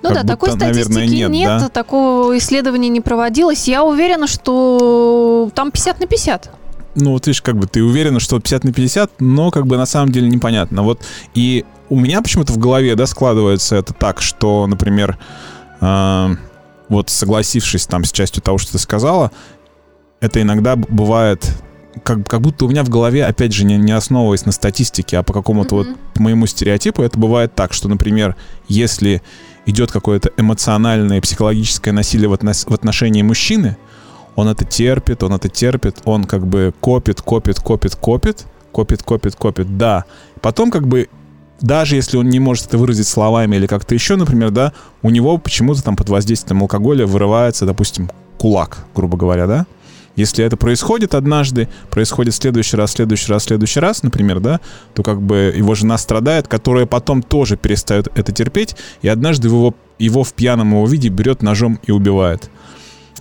ну 0.02 0.10
как 0.10 0.14
да, 0.14 0.22
будто, 0.22 0.28
такой 0.28 0.50
статистики 0.50 0.92
наверное, 0.92 1.06
нет, 1.06 1.30
нет 1.30 1.60
да? 1.60 1.68
такого 1.68 2.36
исследования 2.36 2.88
не 2.88 3.00
проводилось. 3.00 3.68
Я 3.68 3.84
уверена, 3.84 4.26
что 4.26 5.50
там 5.54 5.70
50 5.70 6.00
на 6.00 6.06
50. 6.06 6.50
Ну, 6.94 7.12
вот 7.12 7.26
видишь, 7.26 7.40
как 7.40 7.56
бы 7.56 7.66
ты 7.66 7.82
уверена, 7.82 8.20
что 8.20 8.38
50 8.38 8.64
на 8.64 8.72
50, 8.72 9.20
но 9.20 9.50
как 9.50 9.66
бы 9.66 9.76
на 9.76 9.86
самом 9.86 10.12
деле 10.12 10.28
непонятно. 10.28 10.82
Вот 10.82 11.00
и 11.34 11.64
у 11.88 11.98
меня 11.98 12.20
почему-то 12.20 12.52
в 12.52 12.58
голове, 12.58 12.94
да, 12.96 13.06
складывается 13.06 13.76
это 13.76 13.94
так, 13.94 14.20
что, 14.20 14.66
например, 14.66 15.18
э, 15.80 16.36
вот 16.88 17.10
согласившись 17.10 17.86
там 17.86 18.04
с 18.04 18.12
частью 18.12 18.42
того, 18.42 18.58
что 18.58 18.72
ты 18.72 18.78
сказала, 18.78 19.30
это 20.20 20.40
иногда 20.40 20.76
бывает 20.76 21.48
как, 22.04 22.26
как 22.26 22.40
будто 22.40 22.64
у 22.64 22.68
меня 22.68 22.84
в 22.84 22.88
голове, 22.88 23.24
опять 23.24 23.52
же, 23.52 23.64
не, 23.64 23.76
не 23.76 23.92
основываясь 23.92 24.46
на 24.46 24.52
статистике, 24.52 25.18
а 25.18 25.22
по 25.22 25.32
какому-то 25.32 25.74
mm-hmm. 25.74 25.88
вот 25.88 25.96
по 26.14 26.22
моему 26.22 26.46
стереотипу, 26.46 27.02
это 27.02 27.18
бывает 27.18 27.54
так, 27.54 27.72
что, 27.72 27.88
например, 27.88 28.36
если 28.68 29.22
идет 29.66 29.92
какое-то 29.92 30.30
эмоциональное, 30.36 31.20
психологическое 31.20 31.92
насилие 31.92 32.28
в, 32.28 32.32
относ- 32.32 32.68
в 32.68 32.74
отношении 32.74 33.22
мужчины, 33.22 33.76
он 34.34 34.48
это 34.48 34.64
терпит, 34.64 35.22
он 35.22 35.34
это 35.34 35.48
терпит, 35.48 35.98
он 36.04 36.24
как 36.24 36.46
бы 36.46 36.72
копит, 36.80 37.20
копит, 37.20 37.60
копит, 37.60 37.94
копит, 37.96 38.46
копит, 38.72 39.02
копит, 39.02 39.36
копит, 39.36 39.76
да. 39.76 40.04
Потом 40.40 40.70
как 40.70 40.88
бы 40.88 41.08
даже 41.60 41.96
если 41.96 42.16
он 42.16 42.28
не 42.28 42.40
может 42.40 42.66
это 42.66 42.78
выразить 42.78 43.06
словами 43.06 43.56
или 43.56 43.66
как-то 43.66 43.94
еще, 43.94 44.16
например, 44.16 44.50
да, 44.50 44.72
у 45.02 45.10
него 45.10 45.38
почему-то 45.38 45.82
там 45.82 45.96
под 45.96 46.08
воздействием 46.08 46.62
алкоголя 46.62 47.06
вырывается, 47.06 47.66
допустим, 47.66 48.10
кулак, 48.38 48.84
грубо 48.94 49.16
говоря, 49.16 49.46
да. 49.46 49.66
Если 50.14 50.44
это 50.44 50.56
происходит 50.56 51.14
однажды, 51.14 51.68
происходит 51.90 52.34
в 52.34 52.36
следующий 52.36 52.76
раз, 52.76 52.92
следующий 52.92 53.32
раз, 53.32 53.44
следующий 53.44 53.80
раз, 53.80 54.02
например, 54.02 54.40
да, 54.40 54.60
то 54.94 55.02
как 55.02 55.22
бы 55.22 55.54
его 55.56 55.74
жена 55.74 55.96
страдает, 55.96 56.48
которая 56.48 56.84
потом 56.84 57.22
тоже 57.22 57.56
перестает 57.56 58.08
это 58.14 58.30
терпеть, 58.32 58.76
и 59.00 59.08
однажды 59.08 59.48
его, 59.48 59.74
его 59.98 60.22
в 60.22 60.34
пьяном 60.34 60.72
его 60.72 60.86
виде 60.86 61.08
берет 61.08 61.42
ножом 61.42 61.80
и 61.84 61.92
убивает. 61.92 62.50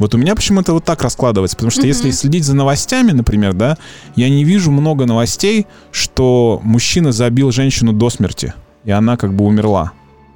Вот 0.02 0.16
у 0.16 0.18
меня 0.18 0.34
почему-то 0.34 0.74
вот 0.74 0.84
так 0.84 1.04
раскладывается, 1.04 1.56
потому 1.56 1.70
что 1.70 1.84
mm-hmm. 1.84 1.88
если 1.88 2.10
следить 2.10 2.44
за 2.44 2.56
новостями, 2.56 3.12
например, 3.12 3.54
да, 3.54 3.78
я 4.16 4.30
не 4.30 4.44
вижу 4.44 4.72
много 4.72 5.06
новостей, 5.06 5.68
что 5.92 6.60
мужчина 6.64 7.12
забил 7.12 7.52
женщину 7.52 7.94
до 7.94 8.10
смерти, 8.10 8.56
и 8.84 8.90
она 8.90 9.16
как 9.16 9.36
бы 9.36 9.46
умерла, 9.46 9.92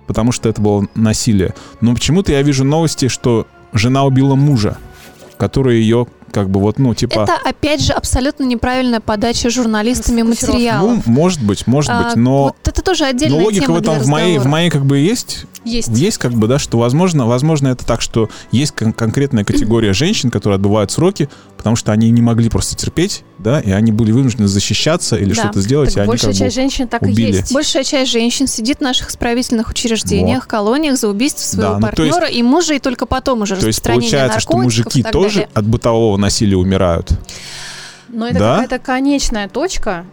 потому 0.06 0.32
что 0.32 0.50
это 0.50 0.62
было 0.62 0.88
насилие. 0.94 1.56
Но 1.82 1.96
почему-то 1.96 2.32
я 2.32 2.44
вижу 2.44 2.64
новости, 2.64 3.08
что 3.08 3.48
жена 3.74 4.04
убила 4.04 4.36
мужа, 4.36 4.78
который 5.38 5.80
ее 5.80 6.06
как 6.36 6.50
бы 6.50 6.60
вот, 6.60 6.78
ну, 6.80 6.94
типа... 6.94 7.22
Это, 7.22 7.38
опять 7.44 7.82
же, 7.82 7.94
абсолютно 7.94 8.44
неправильная 8.44 9.00
подача 9.00 9.50
журналистами 9.50 10.22
материала. 10.22 10.86
Ну, 10.86 11.02
может 11.06 11.42
быть, 11.42 11.66
может 11.66 11.90
А, 11.92 12.04
быть, 12.04 12.16
но... 12.18 12.44
Вот 12.44 12.56
это 12.66 12.82
тоже 12.82 13.06
отдельная 13.06 13.40
Но 13.40 13.46
логика 13.46 13.66
тема 13.68 13.76
в 13.76 13.82
этом 13.82 14.00
в 14.00 14.08
моей, 14.08 14.38
в 14.38 14.46
моей 14.46 14.70
как 14.70 14.86
бы 14.86 14.98
есть. 15.00 15.46
Есть. 15.64 15.88
Есть 15.88 16.18
как 16.18 16.34
бы, 16.34 16.48
да, 16.48 16.60
что 16.60 16.78
возможно, 16.78 17.26
возможно 17.26 17.70
это 17.70 17.86
так, 17.86 18.02
что 18.02 18.30
есть 18.52 18.74
кон- 18.74 18.92
конкретная 18.94 19.46
категория 19.46 19.94
женщин, 19.94 20.30
которые 20.30 20.58
отбывают 20.58 20.92
сроки, 20.92 21.30
потому 21.58 21.76
что 21.78 21.92
они 21.94 22.12
не 22.12 22.22
могли 22.22 22.50
просто 22.50 22.76
терпеть, 22.76 23.24
да, 23.40 23.60
и 23.62 23.72
они 23.72 23.92
были 23.92 24.12
вынуждены 24.12 24.48
защищаться 24.48 25.16
или 25.16 25.30
Да. 25.34 25.36
что-то 25.46 25.62
сделать, 25.62 25.90
Так 25.92 25.98
и 25.98 26.00
они 26.02 26.08
большая 26.10 26.32
как 26.32 26.40
бы... 26.40 26.46
часть 26.46 26.56
женщин 26.56 26.88
так 26.88 27.02
убили. 27.02 27.32
и 27.32 27.36
есть. 27.38 27.54
Большая 27.54 27.84
часть 27.84 28.12
женщин 28.12 28.46
сидит 28.48 28.78
в 28.80 28.82
наших 28.82 29.10
исправительных 29.10 29.70
учреждениях, 29.70 30.48
колониях 30.48 30.98
за 30.98 31.08
убийство 31.08 31.42
своего 31.42 31.72
Да, 31.74 31.80
ну, 31.80 31.88
то 31.96 32.04
есть- 32.04 32.14
партнера 32.16 32.32
и 32.32 32.44
мужа, 32.44 32.74
и 32.76 32.80
только 32.80 33.06
потом 33.06 33.42
уже 33.42 33.56
То 33.56 33.68
есть 33.68 33.82
получается, 33.82 34.40
что 34.42 34.58
мужики 34.58 35.02
тоже 35.02 35.40
далее. 35.40 35.50
от 35.54 35.66
бытового 35.66 36.18
насилия 36.26 36.58
умирают. 36.58 37.12
Но 38.10 38.28
это 38.28 38.40
Да? 38.40 38.54
какая-то 38.62 38.80
конечная 38.80 39.48
точка, 39.48 40.06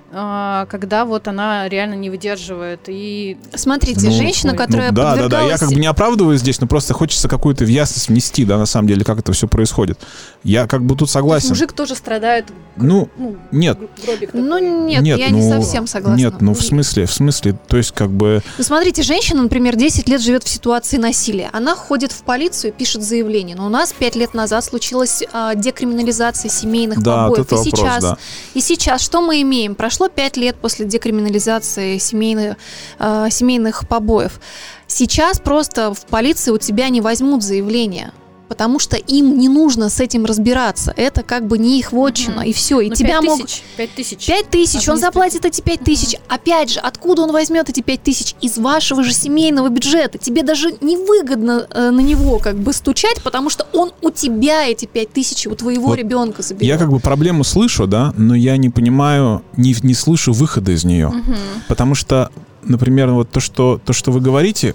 когда 0.70 1.05
вот 1.07 1.27
она 1.27 1.68
реально 1.68 1.94
не 1.94 2.11
выдерживает. 2.11 2.81
И 2.88 3.38
Смотрите, 3.55 4.07
Ну, 4.09 4.12
женщина, 4.12 4.53
ой. 4.53 4.59
которая 4.59 4.90
Ну, 4.90 4.96
да, 4.96 5.16
да, 5.16 5.29
да. 5.29 5.40
Я 5.40 5.55
подвергалась- 5.55 5.59
как 5.61 5.68
бы 5.70 5.75
не 5.81 5.87
оправдываю 5.87 6.37
здесь, 6.37 6.61
но 6.61 6.66
просто 6.66 6.92
хочется 6.94 7.29
какую-то 7.29 7.64
в 7.64 7.68
ясность 7.68 8.09
внести, 8.09 8.44
да, 8.44 8.59
на 8.59 8.66
самом 8.66 8.88
деле, 8.88 9.05
как 9.05 9.18
это 9.18 9.33
все 9.33 9.48
происходит. 9.48 9.98
Я 10.44 10.66
как 10.66 10.85
бы 10.85 10.96
тут 10.96 11.09
согласен. 11.11 11.48
мужик 11.51 11.72
тоже 11.72 11.94
страдает. 11.94 12.46
Ну, 12.77 13.09
Ну, 13.16 13.37
нет. 13.51 13.79
Ну 13.81 13.88
такой. 14.16 14.61
нет, 14.61 15.18
я 15.18 15.31
не 15.31 15.40
ну, 15.42 15.51
совсем 15.51 15.87
согласна. 15.87 16.18
Нет, 16.18 16.40
ну 16.40 16.55
в 16.55 16.62
смысле, 16.62 17.07
в 17.07 17.12
смысле, 17.12 17.57
то 17.68 17.77
есть 17.77 17.92
как 17.92 18.11
бы... 18.11 18.42
Ну, 18.59 18.64
смотрите, 18.64 19.03
женщина, 19.03 19.42
например, 19.42 19.77
10 19.77 20.09
лет 20.09 20.20
живет 20.20 20.44
в 20.44 20.48
ситуации 20.48 20.96
насилия. 20.98 21.48
Она 21.53 21.75
ходит 21.75 22.12
в 22.12 22.22
полицию, 22.22 22.72
пишет 22.72 23.03
заявление. 23.03 23.57
Но 23.57 23.66
у 23.66 23.68
нас 23.70 23.92
5 23.92 24.16
лет 24.16 24.35
назад 24.35 24.64
случилась 24.64 25.22
а, 25.33 25.55
декриминализация 25.55 26.48
семейных 26.51 27.03
Да, 27.03 27.29
вот 27.29 27.37
побоев. 27.38 27.46
это 27.46 27.55
и 27.55 27.59
вопрос, 27.59 27.81
сейчас, 27.81 28.03
да. 28.03 28.16
и 28.55 28.61
сейчас 28.61 29.03
что 29.03 29.20
мы 29.20 29.40
имеем? 29.42 29.75
Прошло 29.75 30.02
5 30.09 30.37
лет 30.37 30.57
после 30.57 30.87
декриминализации 30.87 31.99
семейных, 31.99 32.57
а, 32.99 33.31
семейных 33.31 33.87
побоев. 33.88 34.41
Сейчас 34.87 35.41
просто 35.41 35.95
в 35.95 36.07
полиции 36.07 36.51
у 36.51 36.59
тебя 36.59 36.88
не 36.88 37.01
возьмут 37.01 37.43
заявление. 37.43 38.12
Потому 38.53 38.79
что 38.79 38.99
им 38.99 39.38
не 39.38 39.49
нужно 39.49 39.88
с 39.88 39.99
этим 39.99 40.27
разбираться. 40.27 40.93
Это 40.95 41.23
как 41.23 41.47
бы 41.47 41.57
не 41.57 41.79
их 41.79 41.91
вотчина. 41.91 42.41
Мгм. 42.41 42.43
И 42.43 42.53
все. 42.53 42.81
И 42.81 42.91
Ну, 42.91 42.95
тебя 42.95 43.19
пять 43.19 43.23
могут... 43.23 43.47
тысяч, 43.47 43.62
пять 43.79 43.95
тысяч. 43.95 44.27
Пять 44.27 44.51
тысяч, 44.51 44.88
он 44.91 44.99
заплатит 44.99 45.47
эти 45.47 45.62
пять 45.62 45.81
тысяч. 45.81 46.19
Опять 46.29 46.73
же, 46.73 46.81
откуда 46.81 47.23
он 47.23 47.33
возьмет 47.33 47.71
эти 47.71 47.81
пять 47.81 48.03
тысяч? 48.03 48.35
Из 48.43 48.59
вашего 48.59 49.03
же 49.03 49.15
семейного 49.15 49.71
бюджета. 49.71 50.19
Тебе 50.19 50.43
даже 50.43 50.73
невыгодно 50.83 51.67
э, 51.71 51.88
на 51.88 52.01
него 52.01 52.38
как 52.41 52.59
бы 52.59 52.75
стучать, 52.75 53.23
потому 53.23 53.49
что 53.49 53.67
он 53.73 53.93
у 54.03 54.11
тебя 54.11 54.69
эти 54.69 54.85
пять 54.85 55.11
тысяч 55.15 55.47
у 55.47 55.55
твоего 55.55 55.87
Вот 55.87 55.99
ребенка 55.99 56.43
заберет. 56.43 56.69
Я 56.69 56.77
как 56.77 56.91
бы 56.91 57.01
проблему 57.01 57.43
слышу, 57.43 57.87
да, 57.87 58.12
но 58.19 58.35
я 58.35 58.59
не 58.59 58.69
понимаю, 58.69 59.43
не, 59.57 59.75
не 59.83 59.95
слышу 59.95 60.35
выхода 60.35 60.73
из 60.73 60.85
нее. 60.85 61.09
Мгм. 61.09 61.37
Потому 61.69 61.95
что, 61.95 62.31
например, 62.65 63.12
вот 63.12 63.31
то, 63.31 63.41
что, 63.41 63.81
то, 63.83 63.95
что 63.95 64.11
вы 64.12 64.21
говорите, 64.21 64.75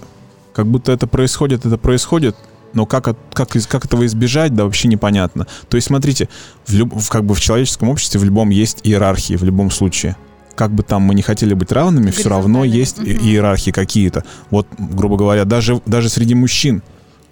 как 0.52 0.66
будто 0.66 0.90
это 0.90 1.06
происходит, 1.06 1.64
это 1.64 1.78
происходит, 1.78 2.34
но 2.74 2.86
как, 2.86 3.08
от- 3.08 3.18
как, 3.32 3.50
как 3.68 3.84
этого 3.84 4.04
избежать, 4.06 4.54
да, 4.54 4.64
вообще 4.64 4.88
непонятно. 4.88 5.46
То 5.68 5.76
есть, 5.76 5.86
смотрите, 5.88 6.28
в, 6.66 6.72
люб- 6.74 6.94
в- 6.94 7.08
как 7.08 7.24
бы 7.24 7.34
в 7.34 7.40
человеческом 7.40 7.88
обществе 7.88 8.20
в 8.20 8.24
любом 8.24 8.50
есть 8.50 8.80
иерархии, 8.84 9.34
в 9.34 9.44
любом 9.44 9.70
случае. 9.70 10.16
Как 10.54 10.72
бы 10.72 10.82
там 10.82 11.02
мы 11.02 11.14
не 11.14 11.22
хотели 11.22 11.54
быть 11.54 11.70
равными, 11.72 12.10
все 12.10 12.28
равно 12.28 12.64
есть 12.64 12.98
Мгм. 12.98 13.08
иерархии 13.08 13.70
какие-то. 13.70 14.24
Вот, 14.50 14.66
грубо 14.78 15.16
говоря, 15.16 15.44
даже, 15.44 15.80
даже 15.86 16.08
среди 16.08 16.34
мужчин. 16.34 16.82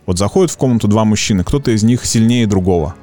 Вот 0.07 0.19
заходят 0.19 0.53
в 0.53 0.57
комнату 0.57 0.87
два 0.87 1.05
мужчины, 1.05 1.43
кто-то 1.43 1.73
из 1.73 1.83
них 1.83 2.05
сильнее 2.07 2.47
другого 2.47 2.95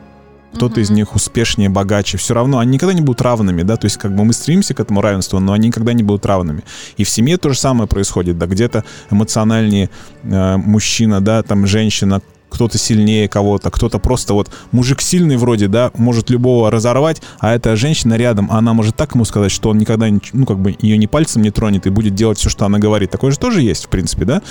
кто-то 0.53 0.79
из 0.79 0.89
Мгм. 0.89 0.97
них 0.97 1.15
успешнее, 1.15 1.69
богаче. 1.69 2.17
Все 2.17 2.33
равно 2.33 2.59
они 2.59 2.71
никогда 2.73 2.93
не 2.93 3.01
будут 3.01 3.21
равными, 3.21 3.63
да, 3.63 3.77
то 3.77 3.85
есть 3.85 3.97
как 3.97 4.15
бы 4.15 4.23
мы 4.23 4.33
стремимся 4.33 4.73
к 4.73 4.79
этому 4.79 5.01
равенству, 5.01 5.39
но 5.39 5.53
они 5.53 5.67
никогда 5.67 5.93
не 5.93 6.03
будут 6.03 6.25
равными. 6.25 6.63
И 6.97 7.03
в 7.03 7.09
семье 7.09 7.37
то 7.37 7.49
же 7.49 7.59
самое 7.59 7.87
происходит, 7.87 8.37
да, 8.37 8.45
где-то 8.45 8.83
эмоциональнее 9.11 9.89
э, 10.23 10.57
мужчина, 10.57 11.21
да, 11.21 11.43
там 11.43 11.65
женщина, 11.67 12.21
кто-то 12.53 12.77
сильнее 12.77 13.27
кого-то, 13.27 13.69
кто-то 13.71 13.99
просто 13.99 14.33
вот 14.33 14.49
мужик 14.71 15.01
сильный 15.01 15.37
вроде, 15.37 15.67
да, 15.67 15.91
может 15.95 16.29
любого 16.29 16.69
разорвать, 16.71 17.21
а 17.39 17.53
эта 17.55 17.75
женщина 17.75 18.13
рядом, 18.15 18.49
она 18.51 18.73
может 18.73 18.95
так 18.95 19.15
ему 19.15 19.25
сказать, 19.25 19.51
что 19.51 19.69
он 19.69 19.77
никогда, 19.77 20.09
не- 20.09 20.21
ну, 20.33 20.45
как 20.45 20.59
бы 20.59 20.75
ее 20.79 20.97
ни 20.97 21.05
пальцем 21.07 21.41
не 21.41 21.51
тронет 21.51 21.87
и 21.87 21.89
будет 21.89 22.15
делать 22.15 22.37
все, 22.37 22.49
что 22.49 22.65
она 22.65 22.79
говорит. 22.79 23.11
Такое 23.11 23.31
же 23.31 23.39
тоже 23.39 23.61
есть, 23.61 23.85
в 23.85 23.89
принципе, 23.89 24.25
да? 24.25 24.41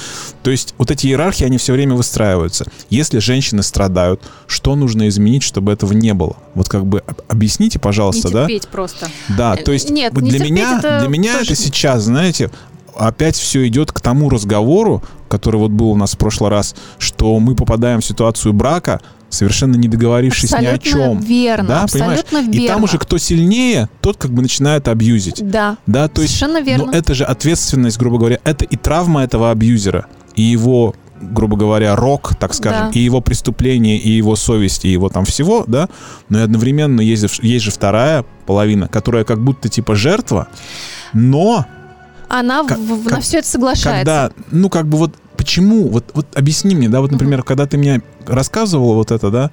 То 0.42 0.50
есть 0.50 0.74
вот 0.78 0.90
эти 0.90 1.06
иерархии, 1.06 1.44
они 1.44 1.58
все 1.58 1.72
время 1.72 1.94
выстраиваются. 1.94 2.66
Если 2.90 3.18
женщины 3.20 3.62
страдают, 3.62 4.20
что 4.46 4.74
нужно 4.76 5.08
изменить, 5.08 5.42
чтобы 5.42 5.72
этого 5.72 5.92
не 5.92 6.12
было? 6.14 6.36
Вот 6.54 6.68
как 6.68 6.84
бы 6.86 7.00
об- 7.06 7.20
объясните, 7.28 7.78
Не 7.78 7.82
пожалуйста, 7.82 8.30
да? 8.30 8.40
терпеть 8.46 8.68
просто. 8.68 9.08
Да, 9.36 9.54
Э, 9.56 9.62
то 9.62 9.72
есть 9.72 9.90
нет, 9.90 10.12
вот 10.14 10.22
не 10.24 10.30
для 10.30 10.44
меня, 10.44 10.78
это 10.78 10.98
для 11.00 11.08
меня 11.08 11.40
это 11.40 11.54
сейчас, 11.54 12.02
знаете, 12.02 12.50
опять 12.96 13.36
все 13.36 13.66
идет 13.68 13.92
к 13.92 14.00
тому 14.00 14.28
разговору, 14.28 15.02
который 15.32 15.56
вот 15.56 15.70
был 15.70 15.90
у 15.90 15.96
нас 15.96 16.12
в 16.12 16.18
прошлый 16.18 16.50
раз, 16.50 16.74
что 16.98 17.38
мы 17.40 17.54
попадаем 17.54 18.00
в 18.00 18.04
ситуацию 18.04 18.52
брака, 18.52 19.00
совершенно 19.30 19.76
не 19.76 19.88
договорившись 19.88 20.50
ни 20.52 20.66
о 20.66 20.74
абсолютно 20.74 20.90
чем. 20.90 21.20
верно, 21.20 21.68
Да, 21.68 21.86
понимаешь? 21.90 22.20
абсолютно 22.20 22.50
верно. 22.52 22.64
И 22.64 22.68
там 22.68 22.84
уже 22.84 22.98
кто 22.98 23.16
сильнее, 23.16 23.88
тот 24.02 24.18
как 24.18 24.30
бы 24.30 24.42
начинает 24.42 24.88
абьюзить. 24.88 25.40
Да, 25.50 25.78
Да, 25.86 26.08
то 26.08 26.20
есть 26.20 26.36
совершенно 26.36 26.62
верно. 26.62 26.86
но 26.86 26.92
это 26.92 27.14
же 27.14 27.24
ответственность, 27.24 27.96
грубо 27.98 28.18
говоря, 28.18 28.38
это 28.44 28.66
и 28.66 28.76
травма 28.76 29.22
этого 29.22 29.50
абьюзера, 29.50 30.04
и 30.36 30.42
его, 30.42 30.94
грубо 31.22 31.56
говоря, 31.56 31.96
рок, 31.96 32.34
так 32.38 32.52
скажем, 32.52 32.88
Да. 32.92 32.98
и 32.98 32.98
его 33.00 33.22
преступление, 33.22 33.96
и 33.96 34.10
его 34.10 34.36
совесть, 34.36 34.84
и 34.84 34.88
его 34.92 35.08
там 35.08 35.24
всего, 35.24 35.64
да, 35.66 35.88
но 36.28 36.40
и 36.40 36.42
одновременно 36.42 37.00
есть, 37.00 37.24
есть 37.42 37.64
же 37.64 37.70
вторая 37.70 38.26
половина, 38.44 38.86
которая 38.88 39.24
как 39.24 39.40
будто 39.42 39.70
типа 39.70 39.94
жертва, 39.94 40.48
но 41.14 41.64
Она 42.32 42.62
в- 42.62 42.66
как- 42.66 42.78
в- 42.78 43.04
на 43.04 43.10
как- 43.10 43.20
все 43.20 43.38
это 43.38 43.48
соглашается. 43.48 43.90
когда, 43.98 44.30
ну 44.50 44.70
как 44.70 44.86
бы 44.88 44.96
вот 44.96 45.14
почему, 45.36 45.88
вот, 45.88 46.10
вот 46.14 46.26
объясни 46.34 46.74
мне, 46.74 46.88
да, 46.88 47.00
вот, 47.02 47.10
например, 47.10 47.42
когда 47.42 47.66
ты 47.66 47.76
мне 47.76 48.00
рассказывала 48.26 48.94
вот 48.94 49.10
это, 49.10 49.30
да, 49.30 49.50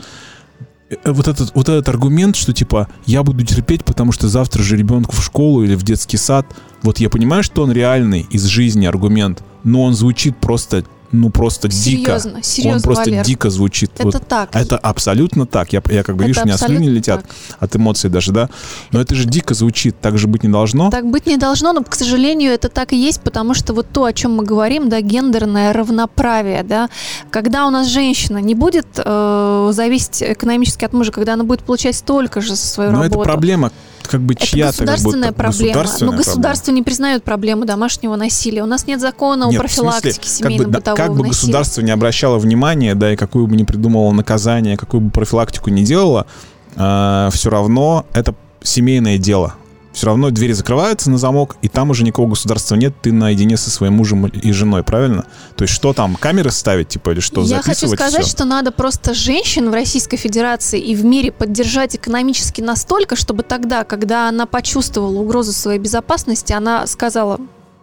э, 0.90 0.96
вот 1.12 1.28
этот, 1.28 1.54
вот 1.56 1.68
этот 1.68 1.90
аргумент, 1.90 2.36
что 2.38 2.54
типа 2.54 2.88
я 3.06 3.22
буду 3.24 3.46
терпеть, 3.46 3.84
потому 3.84 4.12
что 4.14 4.28
завтра 4.30 4.64
же 4.64 4.78
ребенку 4.78 5.14
в 5.16 5.22
школу 5.24 5.64
или 5.64 5.76
в 5.76 5.84
детский 5.84 6.18
сад. 6.18 6.46
Вот 6.82 7.00
я 7.00 7.10
понимаю, 7.10 7.44
что 7.44 7.64
он 7.64 7.72
реальный 7.74 8.26
из 8.30 8.46
жизни 8.46 8.86
аргумент, 8.86 9.44
но 9.66 9.84
он 9.84 9.94
звучит 9.94 10.38
просто, 10.38 10.86
ну 11.12 11.30
просто 11.30 11.68
дико. 11.68 12.20
Серьезно, 12.20 12.44
серьезно, 12.44 12.76
он 12.78 12.82
просто 12.82 13.10
Валер. 13.10 13.26
дико 13.26 13.50
звучит. 13.50 13.92
Это 13.96 14.06
Вот 14.06 14.28
так. 14.28 14.50
это 14.56 14.78
абсолютно 14.78 15.46
так. 15.46 15.74
Я, 15.74 15.82
я 15.90 16.04
как 16.04 16.16
бы, 16.16 16.24
Это 16.24 16.28
видишь, 16.28 16.44
у 16.44 16.46
меня 16.46 16.58
слюни 16.58 16.88
летят 16.88 17.24
так. 17.24 17.32
от 17.60 17.76
эмоций 17.76 18.10
даже, 18.10 18.32
да. 18.32 18.50
Но 18.92 19.02
это 19.02 19.16
же 19.16 19.26
дико 19.26 19.54
звучит, 19.54 20.00
так 20.00 20.18
же 20.18 20.28
быть 20.28 20.44
не 20.44 20.50
должно. 20.50 20.90
Так 20.90 21.06
быть 21.10 21.26
не 21.26 21.38
должно, 21.38 21.74
но, 21.74 21.84
к 21.84 21.96
сожалению, 21.96 22.52
это 22.52 22.70
так 22.70 22.94
и 22.94 22.98
есть, 22.98 23.22
потому 23.22 23.54
что 23.54 23.74
вот 23.74 23.88
то, 23.92 24.06
о 24.06 24.14
чем 24.14 24.36
мы 24.36 24.44
говорим, 24.44 24.90
да, 24.90 25.02
гендерное 25.02 25.74
равноправие, 25.74 26.64
да, 26.64 26.90
когда 27.32 27.68
у 27.68 27.70
нас 27.70 27.88
женщина 27.88 28.38
не 28.38 28.56
будет 28.56 28.88
э, 28.98 29.70
зависеть 29.74 30.22
экономически 30.24 30.86
от 30.86 30.94
мужа, 30.94 31.12
когда 31.12 31.34
она 31.34 31.44
будет 31.44 31.64
получать 31.64 31.96
столько 31.96 32.42
же 32.42 32.50
за 32.56 32.58
свою 32.68 32.92
Но 32.92 33.04
работу. 33.04 33.22
это 33.22 33.30
проблема 33.30 33.72
как 34.10 34.22
бы 34.22 34.34
Это 34.34 34.46
чья-то. 34.46 34.78
как 34.80 34.88
государственная 34.88 35.30
будто. 35.30 35.44
проблема. 35.44 35.74
Государственная 35.74 36.12
но 36.12 36.18
государство 36.18 36.72
не 36.72 36.84
признает 36.84 37.24
проблему 37.24 37.66
домашнего 37.66 38.16
насилия. 38.16 38.64
У 38.64 38.66
нас 38.66 38.88
нет 38.88 39.00
закона 39.00 39.46
Нет, 39.46 39.60
о 39.60 39.60
профилактике 39.60 40.30
как 40.42 40.52
бы, 40.54 40.66
да, 40.66 40.82
как 40.96 41.10
бы 41.10 41.18
насилия. 41.18 41.30
государство 41.30 41.82
не 41.82 41.92
обращало 41.92 42.38
внимания, 42.40 42.96
да, 42.96 43.14
и 43.14 43.16
какую 43.16 43.48
бы 43.48 43.56
ни 43.56 43.64
придумывало 43.64 44.12
наказание, 44.12 44.78
какую 44.78 45.02
бы 45.02 45.12
профилактику 45.12 45.70
не 45.70 45.84
делало, 45.84 46.26
все 46.74 47.50
равно 47.50 48.06
это 48.14 48.34
семейное 48.62 49.18
дело. 49.18 49.56
Все 49.94 50.06
равно 50.06 50.30
двери 50.30 50.54
закрываются 50.54 51.10
на 51.10 51.18
замок, 51.18 51.58
и 51.62 51.68
там 51.68 51.90
уже 51.90 52.04
никакого 52.04 52.30
государства 52.30 52.76
нет, 52.76 52.94
ты 53.02 53.12
наедине 53.12 53.58
со 53.58 53.70
своим 53.70 53.94
мужем 53.94 54.28
и 54.28 54.52
женой, 54.52 54.84
правильно? 54.84 55.26
То 55.56 55.64
есть 55.64 55.74
что 55.74 55.94
там, 55.94 56.16
камеры 56.16 56.52
ставить, 56.52 56.90
типа, 56.90 57.12
или 57.12 57.20
что, 57.20 57.42
Я 57.42 57.62
хочу 57.62 57.88
сказать, 57.88 58.24
всё? 58.24 58.32
что 58.32 58.46
надо 58.46 58.72
просто 58.72 59.14
женщин 59.14 59.70
в 59.70 59.74
Российской 59.74 60.18
Федерации 60.18 60.80
и 60.80 60.96
в 60.96 61.04
мире 61.04 61.32
поддержать 61.32 61.96
экономически 61.96 62.62
настолько, 62.62 63.16
чтобы 63.16 63.44
тогда, 63.44 63.84
когда 63.84 64.30
она 64.30 64.46
почувствовала 64.46 65.20
угрозу 65.20 65.54
своей 65.54 65.80
безопасности, 65.80 66.54
она 66.54 66.86
сказала, 66.88 67.40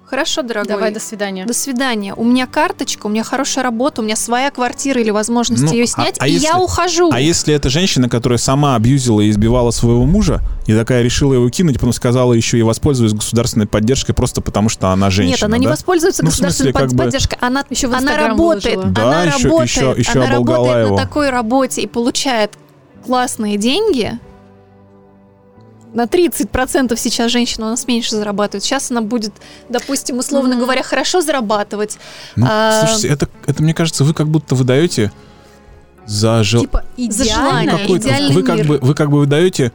хорошо, 0.06 0.42
дорогой, 0.42 0.68
Давай, 0.68 0.92
до 0.92 1.00
свидания. 1.00 1.44
до 1.46 1.52
свидания. 1.52 2.14
У 2.14 2.24
меня 2.24 2.46
карточка, 2.46 3.06
у 3.06 3.08
меня 3.08 3.24
хорошая 3.24 3.64
работа, 3.64 4.00
у 4.00 4.04
меня 4.04 4.16
своя 4.16 4.50
квартира 4.50 5.00
или 5.00 5.10
возможность 5.10 5.62
Ну, 5.64 5.72
ее 5.72 5.84
а- 5.84 5.86
снять, 5.86 6.16
а 6.18 6.26
и 6.28 6.32
если- 6.32 6.46
я 6.46 6.58
ухожу. 6.58 7.10
А 7.12 7.20
если 7.20 7.54
это 7.54 7.68
женщина, 7.68 8.08
которая 8.08 8.38
сама 8.38 8.76
абьюзила 8.76 9.20
и 9.20 9.30
избивала 9.30 9.70
своего 9.72 10.04
мужа, 10.06 10.40
и 10.66 10.74
такая 10.74 11.02
решила 11.02 11.34
его 11.34 11.48
кинуть, 11.50 11.74
потом 11.76 11.92
сказала 11.92 12.32
еще 12.32 12.58
и 12.58 12.62
воспользуюсь 12.62 13.12
государственной 13.12 13.66
поддержкой 13.66 14.12
просто 14.14 14.40
потому, 14.40 14.68
что 14.68 14.88
она 14.88 15.10
женщина, 15.10 15.34
Нет, 15.34 15.42
она 15.42 15.58
не 15.58 15.64
да? 15.66 15.72
воспользуется 15.72 16.24
Ну, 16.24 16.30
в 16.30 16.34
смысле, 16.34 16.70
государственной 16.70 16.72
как 16.88 16.92
бы- 16.96 17.04
поддержкой. 17.04 17.38
Она, 17.40 17.64
Еще 17.68 17.86
она 17.88 18.16
работает, 18.16 18.76
выложила. 18.76 18.92
Да, 18.94 19.02
она 19.08 19.24
еще- 19.24 19.48
работает, 19.48 19.68
еще- 19.70 19.94
еще 19.98 20.12
она 20.20 20.30
работает 20.30 20.86
его. 20.86 20.96
на 20.96 21.02
такой 21.02 21.30
работе 21.30 21.82
и 21.82 21.86
получает 21.86 22.52
классные 23.04 23.56
деньги. 23.56 24.18
На 25.96 26.04
30% 26.04 26.94
сейчас 26.96 27.32
женщина 27.32 27.68
у 27.68 27.70
нас 27.70 27.86
меньше 27.88 28.16
зарабатывает. 28.16 28.62
Сейчас 28.62 28.90
она 28.90 29.00
будет, 29.00 29.32
допустим, 29.70 30.18
условно 30.18 30.50
Мгм. 30.50 30.60
говоря, 30.64 30.82
хорошо 30.82 31.22
зарабатывать. 31.22 31.96
Ну, 32.36 32.46
А- 32.46 32.80
слушайте, 32.84 33.08
это, 33.08 33.28
это, 33.46 33.62
мне 33.62 33.72
кажется, 33.72 34.04
вы 34.04 34.12
как 34.12 34.28
будто 34.28 34.54
выдаете 34.54 35.10
за 36.04 36.44
жел... 36.44 36.60
Типа 36.60 36.84
идеальное, 36.98 37.78
какой-то, 37.78 38.08
идеальный 38.08 38.34
вы 38.34 38.42
как 38.42 38.56
мир. 38.56 38.66
бы 38.66 38.78
вы 38.78 38.94
как 38.94 39.10
бы 39.10 39.20
выдаете, 39.20 39.72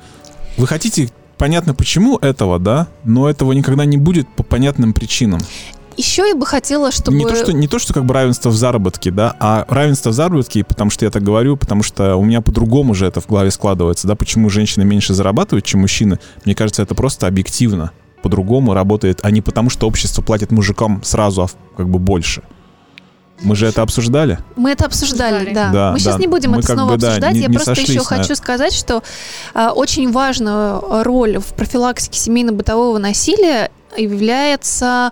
вы 0.57 0.67
хотите 0.67 1.09
понятно 1.39 1.73
почему 1.73 2.19
этого, 2.19 2.59
да, 2.59 2.87
но 3.03 3.27
этого 3.27 3.51
никогда 3.53 3.85
не 3.85 3.97
будет 3.97 4.29
по 4.35 4.43
понятным 4.43 4.93
причинам. 4.93 5.41
Еще 5.97 6.27
я 6.27 6.35
бы 6.35 6.45
хотела, 6.45 6.91
чтобы... 6.91 7.17
Не 7.17 7.25
то, 7.25 7.35
что, 7.35 7.53
не 7.53 7.67
то, 7.67 7.77
что 7.79 7.93
как 7.93 8.05
бы 8.05 8.13
равенство 8.13 8.49
в 8.49 8.55
заработке, 8.55 9.11
да, 9.11 9.35
а 9.39 9.65
равенство 9.67 10.09
в 10.09 10.13
заработке, 10.13 10.63
потому 10.63 10.89
что 10.89 11.05
я 11.05 11.11
так 11.11 11.21
говорю, 11.21 11.57
потому 11.57 11.83
что 11.83 12.15
у 12.15 12.23
меня 12.23 12.41
по-другому 12.41 12.93
же 12.93 13.05
это 13.05 13.19
в 13.21 13.27
голове 13.27 13.51
складывается, 13.51 14.07
да, 14.07 14.15
почему 14.15 14.49
женщины 14.49 14.83
меньше 14.85 15.13
зарабатывают, 15.13 15.65
чем 15.65 15.81
мужчины. 15.81 16.19
Мне 16.45 16.55
кажется, 16.55 16.81
это 16.81 16.95
просто 16.95 17.27
объективно 17.27 17.91
по-другому 18.23 18.73
работает, 18.73 19.19
а 19.23 19.31
не 19.31 19.41
потому, 19.41 19.69
что 19.69 19.87
общество 19.87 20.21
платит 20.21 20.51
мужикам 20.51 21.01
сразу, 21.03 21.43
а 21.43 21.47
как 21.75 21.89
бы 21.89 21.99
больше. 21.99 22.43
Мы 23.43 23.55
же 23.55 23.65
это 23.65 23.81
обсуждали. 23.81 24.37
Мы 24.55 24.69
это 24.71 24.85
обсуждали, 24.85 25.37
Обсуждали. 25.37 25.55
да. 25.55 25.71
Да, 25.71 25.91
Мы 25.93 25.99
сейчас 25.99 26.15
да. 26.15 26.21
не 26.21 26.27
будем 26.27 26.51
Мы 26.51 26.59
это 26.59 26.73
снова 26.73 26.91
бы, 26.91 26.97
да, 26.97 27.07
обсуждать. 27.07 27.33
не- 27.33 27.39
Я 27.41 27.47
не 27.47 27.55
просто 27.55 27.71
еще 27.81 27.95
на- 27.97 28.03
хочу 28.03 28.35
сказать, 28.35 28.71
что 28.73 29.01
а, 29.55 29.71
очень 29.71 30.11
важную 30.11 31.03
роль 31.03 31.39
в 31.39 31.53
профилактике 31.55 32.19
семейно-бытового 32.19 32.99
насилия 32.99 33.71
является 33.97 35.11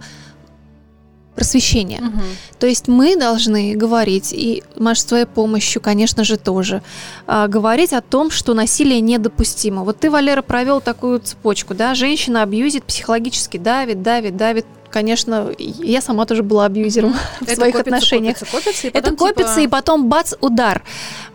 просвещение. 1.36 2.02
Мгм. 2.02 2.22
То 2.60 2.68
есть 2.68 2.88
мы 2.88 3.16
должны 3.16 3.76
говорить, 3.76 4.34
и 4.34 4.64
Маш, 4.76 5.00
с 5.00 5.06
твоей 5.06 5.26
помощью, 5.26 5.82
конечно 5.82 6.24
же, 6.24 6.38
тоже, 6.38 6.82
а, 7.28 7.48
говорить 7.48 7.94
о 7.94 8.02
том, 8.02 8.30
что 8.30 8.54
насилие 8.54 9.00
недопустимо. 9.00 9.84
Вот 9.84 10.00
ты, 10.00 10.10
Валера, 10.12 10.42
провел 10.42 10.82
такую 10.82 11.20
цепочку, 11.20 11.74
да, 11.74 11.96
женщина 11.96 12.44
абьюзит, 12.44 12.84
психологически 12.84 13.58
давит, 13.58 14.02
давит, 14.02 14.36
давит. 14.36 14.66
Конечно, 14.92 15.52
я 15.58 16.02
сама 16.02 16.26
тоже 16.26 16.44
была 16.44 16.66
абьюзером 16.66 17.14
в 17.42 17.46
своих 17.46 17.74
копится, 17.76 17.96
отношениях. 17.96 18.40
Копится, 18.40 18.58
копится, 18.58 18.88
и 18.88 18.90
Это 18.90 19.02
потом, 19.02 19.18
копится, 19.18 19.56
типа, 19.56 19.64
и 19.64 19.68
потом 19.68 20.10
бац, 20.10 20.34
удар. 20.42 20.84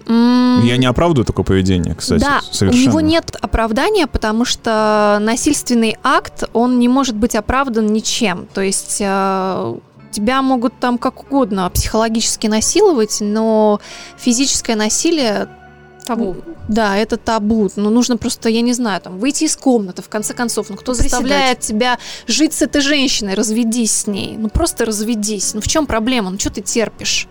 Я 0.06 0.76
не 0.76 0.86
оправдываю 0.86 1.24
такое 1.24 1.44
поведение, 1.44 1.94
кстати, 1.94 2.20
да, 2.20 2.42
совершенно. 2.50 2.84
у 2.84 2.88
него 2.88 3.00
нет 3.00 3.36
оправдания, 3.40 4.06
потому 4.06 4.44
что 4.44 5.18
насильственный 5.20 5.96
акт, 6.02 6.44
он 6.52 6.78
не 6.78 6.88
может 6.88 7.16
быть 7.16 7.34
оправдан 7.34 7.86
ничем. 7.86 8.46
То 8.52 8.60
есть 8.60 8.98
э, 9.00 9.74
тебя 10.10 10.42
могут 10.42 10.78
там 10.78 10.98
как 10.98 11.24
угодно 11.24 11.70
психологически 11.70 12.46
насиловать, 12.46 13.18
но 13.20 13.80
физическое 14.18 14.76
насилие, 14.76 15.48
табу. 16.04 16.36
да, 16.68 16.96
это 16.96 17.16
табу. 17.16 17.70
Ну, 17.76 17.90
нужно 17.90 18.16
просто, 18.16 18.48
я 18.48 18.60
не 18.60 18.72
знаю, 18.72 19.00
там, 19.00 19.18
выйти 19.18 19.44
из 19.44 19.56
комнаты, 19.56 20.02
в 20.02 20.08
конце 20.08 20.34
концов. 20.34 20.70
Ну, 20.70 20.76
кто 20.76 20.92
Приседать. 20.92 21.10
заставляет 21.10 21.60
тебя 21.60 21.98
жить 22.26 22.52
с 22.52 22.62
этой 22.62 22.80
женщиной? 22.82 23.34
Разведись 23.34 23.92
с 23.92 24.06
ней. 24.06 24.36
Ну, 24.36 24.48
просто 24.48 24.84
разведись. 24.84 25.54
Ну, 25.54 25.60
в 25.60 25.66
чем 25.68 25.86
проблема? 25.86 26.30
Ну, 26.30 26.38
что 26.38 26.50
ты 26.50 26.60
терпишь? 26.60 27.26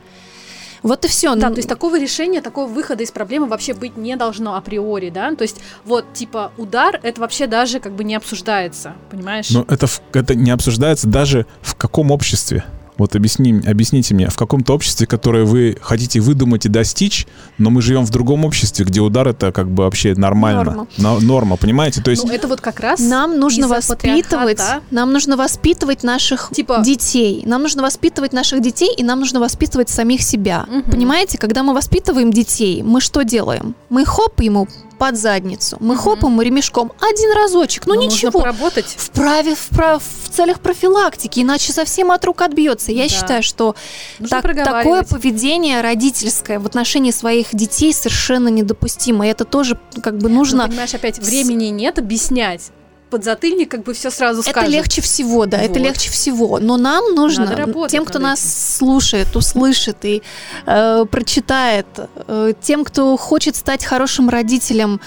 Вот 0.82 1.06
и 1.06 1.08
все. 1.08 1.34
Да, 1.36 1.50
то 1.50 1.56
есть 1.56 1.70
такого 1.70 1.98
решения, 1.98 2.42
такого 2.42 2.68
выхода 2.68 3.04
из 3.04 3.12
проблемы 3.12 3.48
вообще 3.48 3.74
быть 3.74 3.96
не 3.96 4.18
должно 4.18 4.56
априори, 4.58 5.10
да? 5.12 5.34
То 5.34 5.44
есть 5.44 5.56
вот 5.86 6.12
типа 6.14 6.52
удар, 6.58 7.00
это 7.04 7.22
вообще 7.22 7.48
даже 7.48 7.80
как 7.80 7.94
бы 7.94 8.04
не 8.04 8.16
обсуждается, 8.16 8.94
понимаешь? 9.10 9.50
Но 9.52 9.64
это, 9.70 9.88
в- 9.88 10.02
это 10.12 10.36
не 10.36 10.52
обсуждается 10.52 11.08
даже 11.08 11.46
в 11.62 11.76
каком 11.76 12.12
обществе. 12.12 12.66
Вот 12.98 13.16
объясни, 13.16 13.62
объясните 13.66 14.14
мне, 14.14 14.28
в 14.30 14.36
каком-то 14.36 14.74
обществе, 14.74 15.08
которое 15.08 15.46
вы 15.46 15.78
хотите 15.82 16.20
выдумать 16.20 16.66
и 16.66 16.70
достичь, 16.70 17.26
но 17.58 17.70
мы 17.70 17.82
живем 17.82 18.06
в 18.06 18.10
другом 18.12 18.46
обществе, 18.46 18.86
где 18.86 19.00
удар 19.02 19.28
это 19.28 19.52
как 19.52 19.70
бы 19.70 19.84
вообще 19.84 20.14
нормально. 20.16 20.64
Норма. 20.64 20.88
На- 20.98 21.20
норма, 21.20 21.58
понимаете? 21.58 22.02
То 22.02 22.12
есть 22.12 22.24
ну, 22.24 22.32
это 22.32 22.48
вот 22.48 22.62
как 22.62 22.80
раз 22.80 23.00
Нам 23.00 23.40
нужно 23.40 23.68
воспитывать, 23.68 24.30
патриархата. 24.58 24.82
нам 24.92 25.12
нужно 25.12 25.38
воспитывать 25.38 26.04
наших 26.04 26.50
Типа- 26.54 26.82
детей. 26.86 27.44
Нам 27.46 27.62
нужно 27.64 27.82
воспитывать 27.82 28.34
наших 28.34 28.62
детей, 28.62 28.94
и 28.96 29.04
нам 29.04 29.20
нужно 29.20 29.40
воспитывать 29.40 29.90
самих 29.90 30.22
себя. 30.22 30.66
Мгм. 30.70 30.84
Понимаете, 30.92 31.38
когда 31.38 31.64
мы 31.64 31.74
воспитываем 31.74 32.32
детей, 32.32 32.84
мы 32.84 33.02
что 33.02 33.24
делаем? 33.24 33.76
Мы 33.90 34.06
хоп 34.06 34.40
ему 34.42 34.68
под 35.04 35.18
задницу, 35.18 35.78
мы 35.80 35.96
Мгм. 35.96 36.04
хоп 36.04 36.24
ему 36.24 36.42
ремешком 36.42 36.92
один 37.02 37.34
разочек, 37.36 37.86
ну 37.88 37.96
но 37.96 38.04
ничего. 38.04 38.40
Поработать. 38.40 38.86
Вправе, 38.98 39.56
вправе, 39.56 40.00
в 40.00 40.30
целях 40.30 40.60
профилактики, 40.62 41.42
иначе 41.42 41.74
совсем 41.74 42.12
от 42.12 42.24
рук 42.26 42.42
отбьется. 42.42 42.92
Я 42.92 43.04
Да. 43.04 43.10
считаю, 43.10 43.44
что 43.44 43.76
Нужно 44.20 44.42
так- 44.42 44.56
такое 44.64 45.04
поведение 45.04 45.82
родительское 45.82 46.60
в 46.60 46.66
отношении 46.66 47.12
своих 47.12 47.48
детей 47.54 47.94
совершенно 47.94 48.48
недопустимо. 48.48 49.28
И 49.28 49.30
это 49.30 49.44
тоже 49.46 49.78
как 50.02 50.18
бы 50.18 50.30
Ну, 50.30 50.36
нужно 50.36 50.68
понимаешь, 50.68 50.94
опять 50.94 51.20
времени 51.20 51.66
нет 51.66 52.00
объяснять. 52.00 52.72
Подзатыльник 53.14 53.70
как 53.70 53.84
бы 53.84 53.94
все 53.94 54.10
сразу 54.10 54.42
Это 54.42 54.50
скажет. 54.50 54.72
легче 54.72 55.02
всего, 55.04 55.46
да, 55.46 55.60
это 55.60 55.80
Вот. 55.80 55.84
легче 55.86 56.10
всего. 56.10 56.58
Но 56.60 56.78
нам 56.78 57.14
нужно, 57.14 57.46
Надо 57.46 57.58
работать 57.58 57.92
тем, 57.92 58.06
кто 58.06 58.18
нас 58.18 58.40
слушает, 58.78 59.36
услышит 59.36 59.98
и 60.02 60.24
э, 60.66 61.06
прочитает, 61.06 61.86
э, 62.28 62.54
тем, 62.60 62.84
кто 62.84 63.16
хочет 63.18 63.56
стать 63.56 63.86
хорошим 63.86 64.30
родителем 64.30 65.00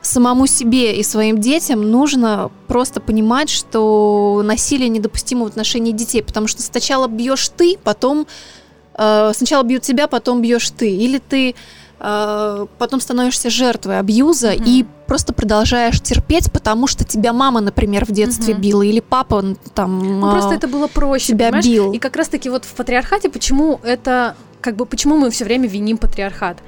самому 0.00 0.48
себе 0.48 0.96
и 0.96 1.04
своим 1.04 1.38
детям, 1.40 1.88
нужно 1.88 2.50
просто 2.66 3.00
понимать, 3.00 3.48
что 3.48 4.42
насилие 4.44 4.88
недопустимо 4.88 5.44
в 5.44 5.46
отношении 5.46 5.92
детей, 5.92 6.22
потому 6.24 6.48
что 6.48 6.62
сначала 6.62 7.06
бьешь 7.06 7.48
ты, 7.56 7.78
потом 7.84 8.26
э, 8.98 9.32
сначала 9.36 9.62
бьют 9.62 9.84
тебя, 9.84 10.08
потом 10.08 10.42
бьешь 10.42 10.68
ты, 10.70 10.90
или 10.90 11.18
ты 11.18 11.54
э, 12.04 12.66
потом 12.78 13.00
становишься 13.00 13.48
жертвой 13.48 13.98
абьюза 14.00 14.52
Мгм. 14.52 14.64
и 14.66 14.84
просто 15.06 15.32
продолжаешь 15.32 16.00
терпеть, 16.00 16.50
потому 16.52 16.86
что 16.88 17.04
тебя 17.04 17.32
мама, 17.32 17.60
например, 17.60 18.04
в 18.04 18.10
детстве 18.10 18.54
Мгм. 18.54 18.62
била, 18.62 18.82
или 18.82 19.00
папа 19.00 19.44
там 19.74 20.20
Ну, 20.20 20.30
просто 20.30 20.54
э, 20.54 20.56
это 20.56 20.66
было 20.68 20.88
проще, 20.88 21.28
тебя 21.28 21.46
понимаешь? 21.46 21.64
бил. 21.66 21.92
И 21.92 21.98
как 21.98 22.16
раз-таки 22.16 22.50
вот 22.50 22.64
в 22.64 22.74
патриархате, 22.74 23.28
почему 23.30 23.78
это, 23.84 24.34
как 24.60 24.76
бы, 24.76 24.84
почему 24.84 25.16
мы 25.16 25.30
все 25.30 25.44
время 25.44 25.68
виним 25.68 25.96
патриархат? 25.96 26.58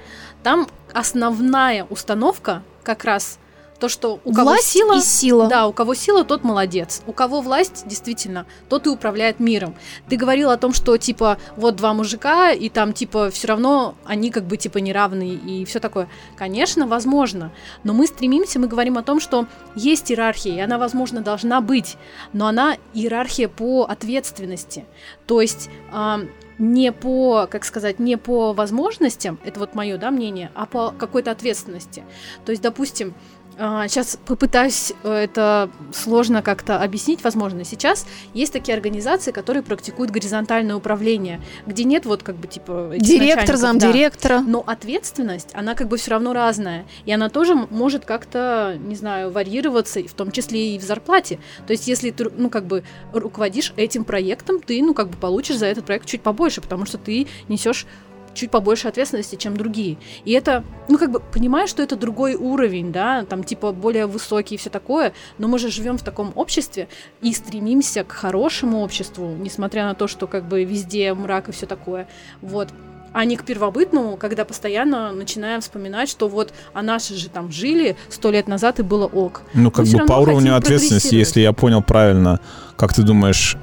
Там 0.45 0.69
основная 0.93 1.85
установка 1.91 2.63
как 2.85 3.05
раз 3.05 3.39
то, 3.79 3.89
что 3.89 4.21
у 4.25 4.33
кого 4.33 4.51
власть 4.51 4.69
сила, 4.69 4.99
и 4.99 5.01
сила. 5.01 5.49
да, 5.49 5.67
у 5.67 5.73
кого 5.73 5.95
сила, 5.95 6.25
тот 6.25 6.45
молодец. 6.45 7.03
У 7.07 7.13
кого 7.13 7.41
власть, 7.41 7.85
действительно, 7.87 8.47
тот 8.69 8.87
и 8.87 8.91
управляет 8.91 9.41
миром. 9.41 9.75
Ты 10.09 10.17
говорил 10.17 10.51
о 10.51 10.57
том, 10.57 10.73
что 10.73 10.97
типа 10.97 11.39
вот 11.57 11.77
два 11.77 11.93
мужика, 11.93 12.53
и 12.53 12.69
там 12.69 12.93
типа 12.93 13.31
все 13.31 13.49
равно 13.49 13.95
они 14.05 14.31
как 14.31 14.45
бы 14.45 14.57
типа 14.57 14.79
неравные 14.79 15.35
и 15.35 15.65
все 15.65 15.81
такое. 15.81 16.09
Конечно, 16.37 16.87
возможно. 16.87 17.53
Но 17.83 17.93
мы 17.93 18.07
стремимся, 18.07 18.59
мы 18.59 18.69
говорим 18.69 18.97
о 18.99 19.03
том, 19.03 19.21
что 19.21 19.47
есть 19.75 20.11
иерархия, 20.11 20.57
и 20.57 20.61
она, 20.61 20.79
возможно, 20.79 21.21
должна 21.21 21.61
быть, 21.61 21.97
но 22.33 22.47
она 22.47 22.77
иерархия 22.93 23.49
по 23.49 23.85
ответственности. 23.85 24.85
То 25.27 25.41
есть 25.41 25.69
а, 25.93 26.21
не 26.59 26.93
по, 26.93 27.47
как 27.51 27.65
сказать, 27.65 27.99
не 27.99 28.17
по 28.17 28.53
возможностям, 28.53 29.39
это 29.45 29.61
вот 29.61 29.75
мое, 29.75 29.99
да, 29.99 30.11
мнение, 30.11 30.51
а 30.55 30.67
по 30.67 30.93
какой-то 30.93 31.31
ответственности. 31.31 32.05
То 32.45 32.53
есть, 32.53 32.63
допустим, 32.63 33.15
сейчас 33.57 34.19
попытаюсь 34.27 34.93
э, 35.03 35.13
это 35.13 35.71
сложно 35.93 36.43
как-то 36.43 36.83
объяснить, 36.83 37.23
возможно, 37.23 37.65
сейчас 37.65 38.07
есть 38.33 38.53
такие 38.53 38.75
организации, 38.75 39.31
которые 39.31 39.63
практикуют 39.63 40.11
горизонтальное 40.11 40.75
управление, 40.75 41.41
где 41.67 41.85
нет 41.85 42.07
вот 42.07 42.23
как 42.23 42.37
бы 42.37 42.49
типа 42.49 42.95
Директор, 42.97 43.19
начальников, 43.19 43.47
да. 43.47 43.57
замдиректора. 43.57 44.41
Но 44.41 44.65
ответственность, 44.67 45.51
она 45.55 45.75
как 45.75 45.89
бы 45.89 45.97
все 45.97 46.13
равно 46.13 46.33
разная. 46.33 46.85
И 47.05 47.13
она 47.13 47.29
тоже 47.29 47.55
может 47.55 48.05
как-то, 48.05 48.77
не 48.79 48.95
знаю, 48.95 49.31
варьироваться, 49.31 50.01
в 50.01 50.13
том 50.15 50.31
числе 50.31 50.75
и 50.75 50.79
в 50.79 50.83
зарплате. 50.83 51.39
То 51.67 51.73
есть, 51.73 51.87
если 51.89 52.11
ты, 52.11 52.31
ну, 52.37 52.51
как 52.51 52.67
бы 52.67 52.85
руководишь 53.13 53.73
этим 53.77 54.05
проектом, 54.05 54.61
ты, 54.61 54.83
ну, 54.83 54.95
как 54.95 55.09
бы 55.09 55.17
получишь 55.17 55.59
за 55.59 55.67
этот 55.67 55.85
проект 55.85 56.07
чуть 56.07 56.23
побольше, 56.23 56.61
потому 56.61 56.87
что 56.87 56.99
ты 56.99 57.27
несешь 57.49 57.87
чуть 58.35 58.51
побольше 58.51 58.89
ответственности, 58.89 59.37
чем 59.37 59.57
другие. 59.57 59.97
И 60.25 60.33
это, 60.33 60.65
ну, 60.89 60.99
как 60.99 61.11
бы, 61.11 61.21
понимаешь, 61.21 61.71
что 61.71 61.83
это 61.83 61.97
другой 61.97 62.35
уровень, 62.35 62.93
да, 62.93 63.25
там, 63.25 63.45
типа, 63.45 63.73
более 63.73 64.07
высокий 64.07 64.57
и 64.57 64.59
все 64.59 64.71
такое, 64.71 65.13
но 65.39 65.49
мы 65.49 65.59
же 65.59 65.71
живем 65.71 65.99
в 65.99 66.03
таком 66.03 66.33
обществе 66.35 66.89
и 67.23 67.33
стремимся 67.33 68.05
к 68.05 68.13
хорошему 68.13 68.83
обществу, 68.83 69.29
несмотря 69.39 69.85
на 69.85 69.95
то, 69.95 70.07
что, 70.07 70.27
как 70.27 70.47
бы, 70.49 70.65
везде 70.65 71.15
мрак 71.15 71.49
и 71.49 71.53
все 71.53 71.67
такое. 71.67 72.09
Вот 72.43 72.69
а 73.15 73.25
не 73.25 73.37
к 73.37 73.45
первобытному, 73.45 74.17
когда 74.17 74.45
постоянно 74.45 75.13
начинаем 75.13 75.61
вспоминать, 75.61 76.09
что 76.09 76.29
вот 76.29 76.53
а 76.73 76.83
наши 76.83 77.15
же 77.15 77.29
там 77.29 77.51
жили 77.51 77.97
сто 78.09 78.33
лет 78.33 78.49
назад 78.49 78.81
и 78.81 78.83
было 78.83 79.07
ок. 79.07 79.43
Ну, 79.55 79.71
как 79.71 79.87
всё 79.87 79.99
бы 79.99 80.07
по 80.07 80.15
уровню 80.15 80.57
ответственности, 80.57 81.15
если 81.15 81.41
я 81.41 81.53
понял 81.53 81.81
правильно, 81.81 82.41
как 82.77 82.93
ты 82.93 83.03
думаешь, 83.03 83.57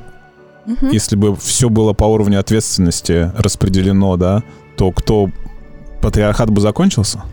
Мгм. 0.65 0.89
если 0.91 1.15
бы 1.15 1.35
все 1.35 1.69
было 1.69 1.93
по 1.93 2.05
уровню 2.05 2.39
ответственности 2.39 3.31
распределено, 3.35 4.15
да, 4.17 4.43
то 4.77 4.91
кто 4.91 5.29
патриархат 6.01 6.49
бы 6.49 6.61
закончился? 6.61 7.23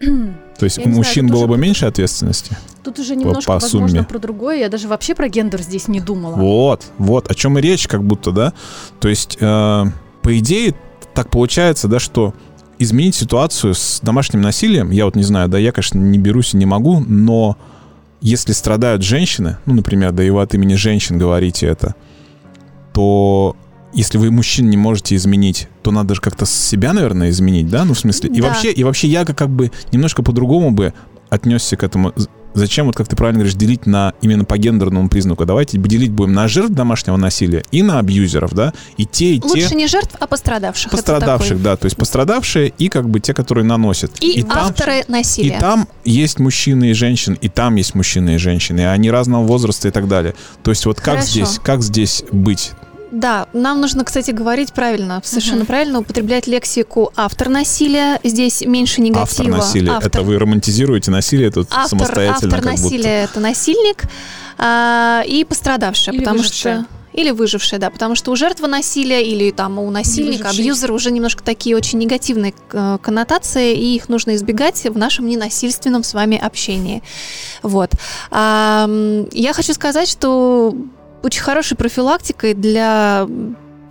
То 0.00 0.64
есть 0.64 0.76
Я 0.76 0.82
у 0.82 0.84
знаю, 0.84 0.96
мужчин 0.98 1.26
тут 1.28 1.36
было 1.36 1.46
бы 1.46 1.56
меньше 1.56 1.86
ответственности? 1.86 2.56
Тут 2.84 2.98
уже 2.98 3.16
немножко, 3.16 3.44
по 3.46 3.54
возможно, 3.54 3.88
сумме. 3.88 4.02
про 4.04 4.18
другое. 4.18 4.58
Я 4.58 4.68
даже 4.68 4.88
вообще 4.88 5.14
про 5.14 5.28
гендер 5.28 5.62
здесь 5.62 5.88
не 5.88 6.00
думала. 6.00 6.34
Вот, 6.36 6.84
вот, 6.98 7.30
о 7.30 7.34
чем 7.34 7.58
и 7.58 7.60
речь, 7.62 7.86
как 7.88 8.04
будто, 8.04 8.30
да? 8.30 8.52
То 9.00 9.08
есть, 9.08 9.38
э, 9.40 9.84
по 10.22 10.38
идее, 10.38 10.74
так 11.14 11.30
получается, 11.30 11.88
да, 11.88 11.98
что 11.98 12.34
изменить 12.78 13.14
ситуацию 13.14 13.74
с 13.74 14.00
домашним 14.02 14.40
насилием, 14.40 14.90
я 14.90 15.04
вот 15.04 15.16
не 15.16 15.22
знаю, 15.22 15.48
да, 15.48 15.58
я, 15.58 15.72
конечно, 15.72 15.98
не 15.98 16.18
берусь 16.18 16.54
и 16.54 16.56
не 16.56 16.66
могу, 16.66 17.00
но 17.00 17.56
если 18.22 18.52
страдают 18.52 19.02
женщины, 19.02 19.58
ну, 19.66 19.74
например, 19.74 20.12
да 20.12 20.22
и 20.24 20.30
вы 20.30 20.40
от 20.42 20.54
имени 20.54 20.74
женщин 20.74 21.18
говорите 21.18 21.66
это, 21.66 21.94
то 22.92 23.56
если 23.92 24.18
вы 24.18 24.30
мужчин 24.30 24.70
не 24.70 24.76
можете 24.76 25.16
изменить, 25.16 25.68
то 25.82 25.90
надо 25.90 26.14
же 26.14 26.20
как-то 26.20 26.46
себя, 26.46 26.92
наверное, 26.92 27.30
изменить, 27.30 27.68
да? 27.68 27.84
Ну, 27.84 27.94
в 27.94 27.98
смысле, 27.98 28.30
и 28.30 28.40
Да. 28.40 28.48
вообще, 28.48 28.70
и 28.72 28.84
вообще 28.84 29.08
я 29.08 29.24
как, 29.24 29.36
как 29.36 29.50
бы 29.50 29.72
немножко 29.92 30.22
по-другому 30.22 30.70
бы 30.70 30.94
отнесся 31.28 31.76
к 31.76 31.82
этому. 31.82 32.12
Зачем, 32.54 32.86
вот 32.86 32.96
как 32.96 33.08
ты 33.08 33.16
правильно 33.16 33.40
говоришь, 33.40 33.56
делить 33.56 33.86
на 33.86 34.14
именно 34.20 34.44
по 34.44 34.58
гендерному 34.58 35.08
признаку? 35.08 35.44
Давайте 35.44 35.78
делить 35.78 36.10
будем 36.10 36.32
на 36.32 36.48
жертв 36.48 36.72
домашнего 36.72 37.16
насилия 37.16 37.64
и 37.70 37.82
на 37.82 37.98
абьюзеров, 37.98 38.52
да? 38.54 38.72
И 38.96 39.06
те, 39.06 39.34
и 39.34 39.40
те 39.40 39.48
Лучше 39.48 39.74
не 39.74 39.86
жертв, 39.86 40.16
а 40.18 40.26
пострадавших. 40.26 40.90
Пострадавших, 40.90 41.62
да, 41.62 41.76
то 41.76 41.86
есть 41.86 41.96
пострадавшие 41.96 42.72
и 42.76 42.88
как 42.88 43.08
бы 43.08 43.20
те, 43.20 43.34
которые 43.34 43.64
наносят. 43.64 44.12
И, 44.20 44.42
там, 44.42 44.58
авторы 44.58 45.00
и 45.00 45.10
насилия. 45.10 45.58
там 45.58 45.88
есть 46.04 46.38
мужчины 46.38 46.90
и 46.90 46.92
женщины, 46.92 47.36
и 47.40 47.48
там 47.48 47.76
есть 47.76 47.94
мужчины 47.94 48.34
и 48.34 48.38
женщины, 48.38 48.80
и 48.80 48.84
они 48.84 49.10
разного 49.10 49.44
возраста 49.44 49.88
и 49.88 49.90
так 49.90 50.08
далее. 50.08 50.34
То 50.62 50.70
есть 50.70 50.86
вот 50.86 50.96
как 50.96 51.14
Хорошо. 51.14 51.28
здесь, 51.28 51.60
как 51.62 51.82
здесь 51.82 52.24
быть? 52.32 52.72
Да, 53.10 53.48
нам 53.52 53.80
нужно, 53.80 54.04
кстати, 54.04 54.30
говорить 54.30 54.72
правильно, 54.72 55.20
совершенно 55.24 55.58
Мгм. 55.58 55.66
правильно 55.66 55.98
употреблять 56.00 56.46
лексику 56.46 57.12
автор 57.16 57.48
насилия. 57.48 58.20
Здесь 58.22 58.62
меньше 58.62 59.00
негатива. 59.00 59.22
Автор 59.22 59.46
насилия. 59.48 59.90
Автор. 59.92 60.06
Это 60.08 60.22
вы 60.22 60.38
романтизируете 60.38 61.10
насилие 61.10 61.50
тут 61.50 61.68
автор, 61.70 61.88
самостоятельно, 61.98 62.34
автор 62.34 62.50
как 62.50 62.60
будто. 62.70 62.82
насилия 62.84 63.22
это 63.24 63.40
насильник 63.40 64.04
а, 64.58 65.22
и 65.26 65.44
пострадавшая, 65.44 66.14
Или 66.14 66.20
потому 66.22 66.38
выжившая. 66.38 66.82
что 66.82 66.86
или 67.12 67.32
выжившая, 67.32 67.80
да, 67.80 67.90
потому 67.90 68.14
что 68.14 68.30
у 68.30 68.36
жертвы 68.36 68.68
насилия 68.68 69.20
или 69.26 69.50
там 69.50 69.80
у 69.80 69.90
насильника, 69.90 70.44
выжившей. 70.44 70.60
абьюзера 70.64 70.92
уже 70.92 71.10
немножко 71.10 71.42
такие 71.42 71.74
очень 71.76 71.98
негативные 71.98 72.54
э, 72.72 72.98
коннотации, 73.02 73.74
и 73.74 73.96
их 73.96 74.08
нужно 74.08 74.36
избегать 74.36 74.84
в 74.84 74.96
нашем 74.96 75.26
ненасильственном 75.26 76.04
с 76.04 76.14
вами 76.14 76.38
общении. 76.38 77.02
Вот. 77.64 77.90
А, 78.30 78.88
я 79.32 79.52
хочу 79.52 79.74
сказать, 79.74 80.08
что 80.08 80.72
очень 81.22 81.42
хорошей 81.42 81.76
профилактикой 81.76 82.54
для 82.54 83.26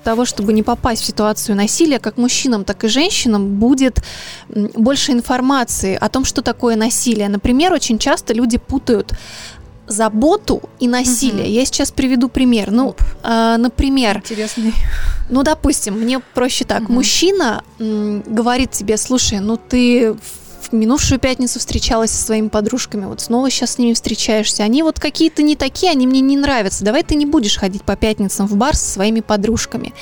того, 0.04 0.26
чтобы 0.26 0.54
не 0.54 0.64
попасть 0.64 1.02
в 1.04 1.06
ситуацию 1.06 1.56
насилия, 1.56 2.00
как 2.00 2.18
мужчинам, 2.18 2.64
так 2.64 2.84
и 2.84 2.88
женщинам, 2.88 3.56
будет 3.56 4.00
больше 4.76 5.12
информации 5.12 5.98
о 6.00 6.10
том, 6.10 6.26
что 6.26 6.42
такое 6.42 6.76
насилие. 6.76 7.30
Например, 7.30 7.74
очень 7.74 8.00
часто 8.00 8.34
люди 8.34 8.58
путают 8.58 9.14
заботу 9.88 10.62
и 10.80 10.88
насилие. 10.88 11.44
Мгм. 11.46 11.52
Я 11.52 11.66
сейчас 11.66 11.92
приведу 11.92 12.30
пример. 12.30 12.72
Ну, 12.72 12.96
а, 13.24 13.58
например, 13.58 14.18
Интересный. 14.18 14.74
ну, 15.30 15.44
допустим, 15.44 16.00
мне 16.00 16.20
проще 16.20 16.64
так. 16.64 16.84
Мгм. 16.84 16.94
Мужчина 16.94 17.64
м, 17.80 18.24
говорит 18.26 18.72
тебе, 18.72 18.98
слушай, 18.98 19.40
ну 19.40 19.58
ты 19.58 20.16
в 20.72 20.76
минувшую 20.76 21.20
пятницу 21.20 21.60
встречалась 21.60 22.12
со 22.12 22.26
своими 22.26 22.48
подружками, 22.50 23.06
вот 23.06 23.22
снова 23.22 23.50
сейчас 23.50 23.74
с 23.74 23.78
ними 23.78 23.94
встречаешься. 23.94 24.64
Они 24.64 24.84
вот 24.84 25.00
какие-то 25.00 25.42
не 25.42 25.56
такие, 25.56 25.92
они 25.92 26.08
мне 26.08 26.20
не 26.22 26.38
нравятся. 26.38 26.84
Давай 26.84 27.04
ты 27.04 27.16
не 27.16 27.26
будешь 27.26 27.58
ходить 27.58 27.84
по 27.84 27.96
пятницам 27.96 28.48
в 28.48 28.56
бар 28.56 28.76
со 28.76 28.86
своими 28.86 29.22
подружками. 29.22 29.94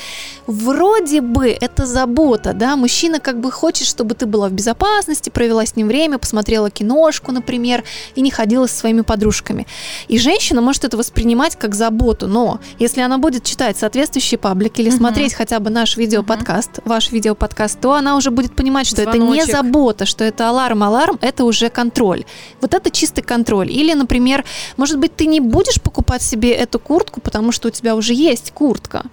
Вроде 0.45 1.21
бы 1.21 1.49
это 1.49 1.86
забота, 1.86 2.53
да, 2.53 2.75
мужчина 2.75 3.19
как 3.19 3.39
бы 3.39 3.51
хочет, 3.51 3.88
чтобы 3.88 4.15
ты 4.15 4.25
была 4.25 4.47
в 4.47 4.53
безопасности, 4.53 5.30
провела 5.30 5.65
с 5.65 5.75
ним 5.75 5.88
время, 5.88 6.17
посмотрела 6.17 6.69
киношку, 6.69 7.32
например, 7.32 7.84
и 8.15 8.21
не 8.21 8.32
ходила 8.32 8.65
со 8.67 8.75
своими 8.75 9.01
подружками. 9.01 9.67
И 10.08 10.17
женщина 10.17 10.62
может 10.62 10.86
это 10.86 10.95
воспринимать 10.97 11.56
как 11.58 11.75
заботу, 11.75 12.27
но 12.27 12.60
если 12.80 13.01
она 13.01 13.17
будет 13.17 13.43
читать 13.43 13.77
соответствующий 13.77 14.38
паблик 14.38 14.80
или 14.80 14.89
Мгм. 14.89 14.97
смотреть 14.97 15.34
хотя 15.34 15.60
бы 15.60 15.69
наш 15.69 15.97
видеоподкаст, 15.97 16.80
ваш 16.86 17.12
видеоподкаст, 17.12 17.80
то 17.82 17.93
она 17.93 18.15
уже 18.15 18.32
будет 18.32 18.56
понимать, 18.56 18.88
что 18.88 19.01
это 19.01 19.17
не 19.17 19.25
Звоночек. 19.25 19.51
забота, 19.51 20.06
что 20.06 20.23
это 20.23 20.49
аларм, 20.58 20.84
аларм, 20.84 21.17
это 21.22 21.43
уже 21.46 21.70
контроль. 21.70 22.24
Вот 22.62 22.74
это 22.74 22.89
чистый 22.89 23.22
контроль. 23.22 23.72
Или, 23.72 23.93
например, 23.93 24.43
может 24.78 24.98
быть, 25.00 25.15
ты 25.15 25.28
не 25.28 25.39
будешь 25.39 25.80
покупать 25.82 26.22
себе 26.22 26.52
эту 26.52 26.80
куртку, 26.80 27.22
потому 27.22 27.52
что 27.52 27.67
у 27.67 27.72
тебя 27.72 27.96
уже 27.96 28.13
есть 28.13 28.52
куртка. 28.52 29.04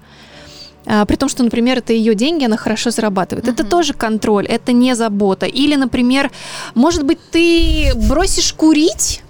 А, 0.87 1.05
при 1.05 1.17
том, 1.17 1.29
что, 1.29 1.43
например, 1.45 1.79
это 1.79 1.93
ее 1.93 2.15
деньги, 2.15 2.45
она 2.45 2.57
хорошо 2.57 2.91
зарабатывает. 2.91 3.49
Это 3.49 3.63
Мгм. 3.63 3.71
тоже 3.71 3.93
контроль, 3.95 4.47
это 4.47 4.73
не 4.73 4.95
забота. 4.97 5.47
Или, 5.47 5.77
например, 5.77 6.31
может 6.75 7.05
быть, 7.05 7.19
ты 7.31 7.93
бросишь 8.09 8.53
курить, 8.53 9.23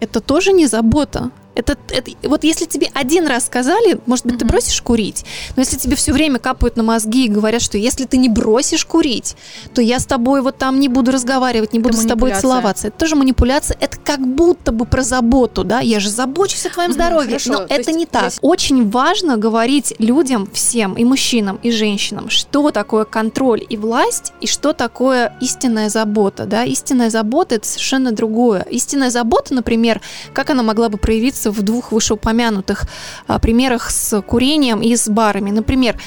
это 0.00 0.20
тоже 0.20 0.52
не 0.52 0.66
забота. 0.66 1.30
Это, 1.58 1.76
это- 1.90 2.12
вот 2.22 2.44
если 2.44 2.66
тебе 2.66 2.88
один 2.94 3.26
раз 3.26 3.46
сказали, 3.46 3.98
может 4.06 4.24
быть, 4.26 4.38
ты 4.38 4.44
Мгм. 4.44 4.52
бросишь 4.52 4.80
курить, 4.80 5.24
но 5.56 5.62
если 5.62 5.76
тебе 5.76 5.96
все 5.96 6.12
время 6.12 6.38
капают 6.38 6.76
на 6.76 6.84
мозги 6.84 7.26
и 7.26 7.28
говорят, 7.28 7.60
что 7.62 7.76
если 7.76 8.04
ты 8.04 8.16
не 8.16 8.28
бросишь 8.28 8.84
курить, 8.84 9.34
то 9.74 9.82
я 9.82 9.98
с 9.98 10.06
тобой 10.06 10.40
вот 10.40 10.56
там 10.56 10.78
не 10.78 10.88
буду 10.88 11.10
разговаривать, 11.10 11.72
не 11.72 11.80
буду 11.80 11.96
с 11.96 12.04
тобой 12.06 12.32
целоваться. 12.34 12.88
Это 12.88 12.96
тоже 12.98 13.16
манипуляция. 13.16 13.76
Это 13.80 13.96
как 13.98 14.20
будто 14.20 14.70
бы 14.70 14.84
про 14.84 15.02
заботу, 15.02 15.64
да? 15.64 15.80
Я 15.80 15.98
же 15.98 16.10
забочусь 16.10 16.64
о 16.66 16.70
твоем 16.70 16.90
Мгм, 16.90 16.94
здоровье. 17.00 17.26
хорошо. 17.30 17.52
Но 17.52 17.58
То 17.66 17.74
это 17.74 17.90
есть 17.90 17.98
не 17.98 18.06
так. 18.06 18.22
здесь- 18.30 18.38
Очень 18.40 18.88
важно 18.90 19.36
говорить 19.36 19.94
людям, 19.98 20.48
всем, 20.52 20.94
и 20.94 21.04
мужчинам, 21.04 21.58
и 21.64 21.72
женщинам, 21.72 22.30
что 22.30 22.70
такое 22.70 23.04
контроль 23.04 23.66
и 23.68 23.76
власть, 23.76 24.32
и 24.40 24.46
что 24.46 24.72
такое 24.74 25.36
истинная 25.40 25.88
забота. 25.88 26.44
Да? 26.44 26.62
Истинная 26.62 27.10
забота 27.10 27.56
это 27.56 27.66
совершенно 27.66 28.12
другое. 28.12 28.64
Истинная 28.70 29.10
забота, 29.10 29.54
например, 29.54 30.00
как 30.32 30.50
она 30.50 30.62
могла 30.62 30.88
бы 30.88 30.98
проявиться 30.98 31.47
в 31.50 31.62
двух 31.62 31.92
вышеупомянутых 31.92 32.84
а, 33.26 33.38
примерах 33.38 33.90
с 33.90 34.20
курением 34.22 34.80
и 34.80 34.96
с 34.96 35.08
барами. 35.08 35.50
Например, 35.50 36.00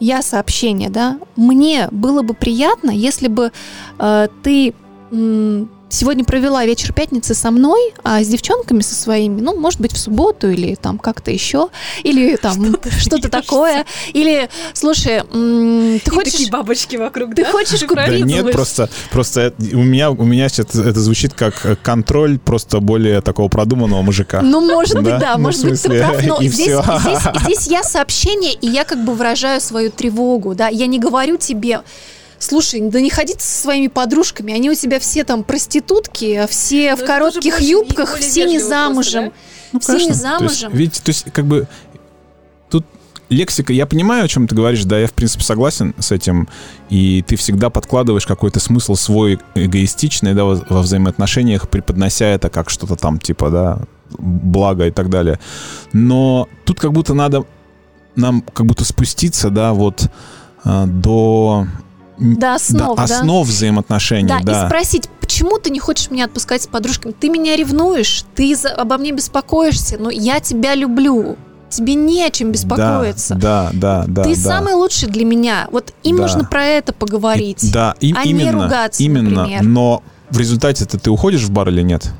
я 0.00 0.22
сообщение, 0.22 0.90
да, 0.90 1.18
мне 1.36 1.88
было 1.90 2.22
бы 2.22 2.34
приятно, 2.34 2.90
если 2.90 3.28
бы 3.28 3.52
э, 3.98 4.28
ты 4.42 4.74
сегодня 5.94 6.24
провела 6.24 6.64
вечер 6.66 6.92
пятницы 6.92 7.34
со 7.34 7.50
мной, 7.50 7.94
а 8.02 8.22
с 8.22 8.26
девчонками 8.26 8.80
со 8.80 8.94
своими, 8.94 9.40
ну, 9.40 9.58
может 9.58 9.80
быть, 9.80 9.92
в 9.92 9.98
субботу 9.98 10.50
или 10.50 10.74
там 10.74 10.98
как-то 10.98 11.30
еще, 11.30 11.68
или 12.02 12.36
там 12.36 12.76
что-то 12.98 13.28
такое, 13.28 13.84
или, 14.12 14.48
слушай, 14.72 15.22
м, 15.32 16.00
ты 16.00 16.10
И 16.10 16.14
хочешь... 16.14 16.32
такие 16.32 16.50
бабочки 16.50 16.96
вокруг, 16.96 17.34
ты 17.34 17.44
да? 17.44 17.50
хочешь 17.52 17.80
Ты 17.80 17.86
купить- 17.86 18.06
Да 18.06 18.18
нет, 18.18 18.52
просто, 18.52 18.90
просто 19.10 19.54
у 19.72 19.82
меня, 19.82 20.10
у 20.10 20.24
меня 20.24 20.48
сейчас 20.48 20.74
это 20.74 21.00
звучит 21.00 21.34
как 21.34 21.78
контроль 21.82 22.38
просто 22.38 22.80
более 22.80 23.20
такого 23.20 23.48
продуманного 23.48 24.02
мужика. 24.02 24.42
Ну, 24.42 24.60
может 24.60 24.96
быть, 24.96 25.18
Да? 25.18 25.34
Ну, 25.36 25.42
может 25.44 25.62
быть, 25.64 25.80
ты 25.80 25.88
смысле, 25.88 26.00
прав, 26.00 26.26
но 26.26 26.42
здесь 26.42 27.66
я 27.68 27.82
сообщение, 27.84 28.52
и 28.54 28.66
я 28.66 28.84
как 28.84 29.04
бы 29.04 29.14
выражаю 29.14 29.60
свою 29.60 29.90
тревогу, 29.90 30.54
да, 30.54 30.68
я 30.68 30.86
не 30.86 30.98
говорю 30.98 31.36
тебе, 31.36 31.80
слушай, 32.44 32.80
да 32.80 33.00
не 33.00 33.10
ходи 33.10 33.34
со 33.38 33.62
своими 33.62 33.88
подружками, 33.88 34.54
они 34.54 34.70
у 34.70 34.74
тебя 34.74 35.00
все 35.00 35.24
там 35.24 35.44
проститутки, 35.44 36.46
все 36.48 36.94
Ну, 36.94 37.02
в 37.02 37.06
коротких 37.06 37.60
юбках, 37.60 38.16
все 38.16 38.44
не 38.44 38.58
вежливо 38.58 38.68
просто, 38.68 38.68
замужем, 38.68 39.24
да? 39.24 39.32
Ну, 39.72 39.80
все 39.80 39.92
не 39.92 39.98
конечно. 39.98 40.08
То 40.08 40.44
есть, 40.44 40.60
замужем. 40.60 40.72
видите, 40.72 41.02
то 41.02 41.08
есть, 41.10 41.32
как 41.32 41.46
бы, 41.46 41.66
тут 42.70 42.86
лексика, 43.28 43.72
я 43.72 43.86
понимаю, 43.86 44.24
о 44.24 44.28
чем 44.28 44.46
ты 44.46 44.54
говоришь, 44.54 44.84
да, 44.84 44.98
я, 44.98 45.06
в 45.06 45.12
принципе, 45.12 45.44
согласен 45.44 45.94
с 45.98 46.12
этим, 46.12 46.48
и 46.90 47.24
ты 47.26 47.36
всегда 47.36 47.70
подкладываешь 47.70 48.26
какой-то 48.26 48.60
смысл 48.60 48.94
свой 48.94 49.40
эгоистичный, 49.54 50.34
да, 50.34 50.44
во, 50.44 50.64
во 50.68 50.82
взаимоотношениях, 50.82 51.68
преподнося 51.68 52.26
это 52.26 52.50
как 52.50 52.70
что-то 52.70 52.96
там, 52.96 53.18
типа, 53.18 53.50
да, 53.50 53.78
благо 54.18 54.86
и 54.86 54.90
так 54.90 55.10
далее. 55.10 55.40
Но 55.92 56.48
тут 56.64 56.78
как 56.78 56.92
будто 56.92 57.14
надо 57.14 57.44
нам 58.16 58.42
как 58.42 58.66
будто 58.66 58.84
спуститься, 58.84 59.50
да, 59.50 59.72
вот 59.72 60.10
а, 60.64 60.86
до... 60.86 61.66
До 62.18 62.54
основ, 62.54 62.96
да. 62.96 63.02
основ 63.04 63.46
взаимоотношений, 63.46 64.28
Да, 64.28 64.40
да. 64.42 64.64
и 64.64 64.66
спросить, 64.66 65.08
почему 65.20 65.58
ты 65.58 65.70
не 65.70 65.80
хочешь 65.80 66.10
меня 66.10 66.26
отпускать 66.26 66.62
с 66.62 66.66
подружками? 66.66 67.12
Ты 67.12 67.28
меня 67.28 67.56
ревнуешь, 67.56 68.24
ты 68.34 68.54
за- 68.54 68.70
обо 68.70 68.98
мне 68.98 69.12
беспокоишься, 69.12 69.96
но 69.98 70.10
я 70.10 70.40
тебя 70.40 70.74
люблю. 70.74 71.36
Тебе 71.70 71.94
не 71.96 72.22
о 72.24 72.30
чем 72.30 72.52
беспокоиться. 72.52 73.34
Да, 73.34 73.70
да, 73.72 74.04
да. 74.06 74.22
ты 74.22 74.36
да. 74.36 74.40
самый 74.40 74.74
лучший 74.74 75.08
для 75.08 75.24
меня. 75.24 75.66
Вот 75.72 75.92
им 76.04 76.16
Да. 76.18 76.22
нужно 76.22 76.44
про 76.44 76.64
это 76.64 76.92
поговорить. 76.92 77.64
И- 77.64 77.72
да, 77.72 77.96
и, 77.98 78.14
а 78.16 78.22
не 78.24 78.30
именно, 78.30 78.64
ругаться, 78.64 79.02
именно. 79.02 79.30
например. 79.42 79.62
Но 79.64 80.02
в 80.30 80.38
результате-то 80.38 80.98
ты 81.00 81.10
уходишь 81.10 81.42
в 81.42 81.50
бар 81.50 81.70
или 81.70 81.82
нет? 81.82 82.12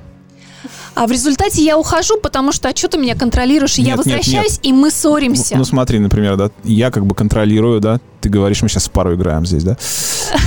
А 0.94 1.06
в 1.06 1.10
результате 1.10 1.62
я 1.64 1.76
ухожу, 1.76 2.18
потому 2.20 2.52
что 2.52 2.68
а 2.68 2.76
что 2.76 2.88
ты 2.88 2.98
меня 2.98 3.14
контролируешь? 3.16 3.78
И 3.78 3.82
я 3.82 3.96
Нет, 3.96 4.06
нет, 4.06 4.16
возвращаюсь, 4.18 4.60
и 4.62 4.72
мы 4.72 4.90
ссоримся. 4.90 5.54
Ну, 5.54 5.58
ну, 5.58 5.64
смотри, 5.64 5.98
например, 5.98 6.36
да, 6.36 6.50
я 6.62 6.90
как 6.90 7.04
бы 7.04 7.14
контролирую, 7.14 7.80
да, 7.80 7.98
ты 8.20 8.28
говоришь, 8.28 8.62
мы 8.62 8.68
сейчас 8.68 8.86
в 8.86 8.90
пару 8.90 9.14
играем 9.14 9.44
здесь, 9.44 9.64
да, 9.64 9.76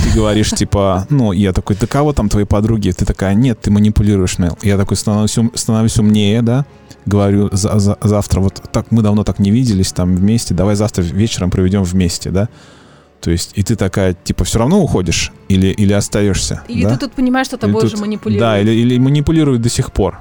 ты 0.04 0.10
говоришь, 0.14 0.50
типа, 0.56 1.06
ну, 1.10 1.32
я 1.32 1.52
такой, 1.52 1.76
да 1.78 1.86
кого 1.86 2.12
там 2.12 2.28
твои 2.28 2.44
подруги? 2.44 2.90
Ты 2.90 3.04
такая, 3.04 3.34
нет, 3.34 3.60
ты 3.60 3.70
манипулируешь, 3.70 4.38
Нел. 4.38 4.56
Я 4.62 4.76
такой 4.78 4.96
становлюсь, 4.96 5.36
ум- 5.36 5.52
становлюсь 5.54 5.98
умнее, 5.98 6.40
да, 6.42 6.64
говорю, 7.04 7.50
за- 7.52 7.78
за- 7.78 7.98
завтра, 8.02 8.40
вот 8.40 8.62
так, 8.72 8.90
мы 8.90 9.02
давно 9.02 9.24
так 9.24 9.38
не 9.38 9.50
виделись 9.50 9.92
там 9.92 10.16
вместе, 10.16 10.54
давай 10.54 10.76
завтра 10.76 11.02
вечером 11.02 11.50
проведем 11.50 11.82
вместе, 11.82 12.30
да, 12.30 12.48
то 13.20 13.30
есть, 13.30 13.50
и 13.54 13.62
ты 13.62 13.76
такая, 13.76 14.14
типа, 14.14 14.44
все 14.44 14.60
равно 14.60 14.80
уходишь 14.80 15.32
или, 15.48 15.66
или 15.66 15.92
остаешься, 15.92 16.62
Или 16.68 16.84
да? 16.84 16.90
ты 16.90 16.96
тут 17.00 17.12
понимаешь, 17.12 17.48
что 17.48 17.56
Или 17.56 17.60
тобой 17.60 17.82
тут- 17.82 17.92
уже 17.92 18.00
манипулируют. 18.00 18.40
Да, 18.40 18.58
или, 18.60 18.70
или 18.70 18.96
манипулируют 18.98 19.60
до 19.60 19.68
сих 19.68 19.92
пор. 19.92 20.18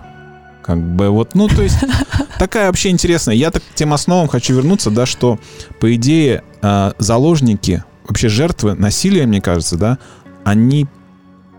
Как 0.68 0.78
бы 0.78 1.09
вот, 1.09 1.34
ну, 1.34 1.47
то 1.47 1.61
есть, 1.63 1.78
такая 2.39 2.68
вообще 2.68 2.89
интересная. 2.89 3.36
Я 3.36 3.51
так 3.51 3.63
к 3.63 3.74
тем 3.74 3.93
основам 3.93 4.28
хочу 4.28 4.53
вернуться, 4.53 4.91
да, 4.91 5.05
что, 5.05 5.39
по 5.80 5.95
идее, 5.95 6.43
а, 6.61 6.93
заложники, 6.97 7.86
вообще 8.05 8.28
жертвы 8.28 8.74
насилия, 8.74 9.26
мне 9.26 9.39
кажется, 9.39 9.78
да, 9.78 9.97
они, 10.43 10.86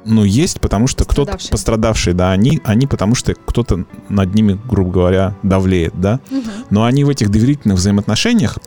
ну, 0.05 0.25
есть, 0.25 0.61
потому 0.61 0.89
что 0.89 1.05
кто-то 1.05 1.33
Пострадавшие. 1.33 1.51
пострадавшие, 1.51 2.15
да, 2.15 2.33
они, 2.33 2.61
они 2.65 2.87
потому 2.87 3.15
что 3.15 3.35
кто-то 3.35 3.87
над 4.11 4.35
ними, 4.35 4.61
грубо 4.69 4.91
говоря, 4.91 5.35
давлеет, 5.43 5.99
да. 5.99 6.21
Мгм. 6.31 6.51
Но 6.69 6.85
они 6.85 7.05
в 7.05 7.09
этих 7.09 7.31
доверительных 7.31 7.79
взаимоотношениях 7.79 8.59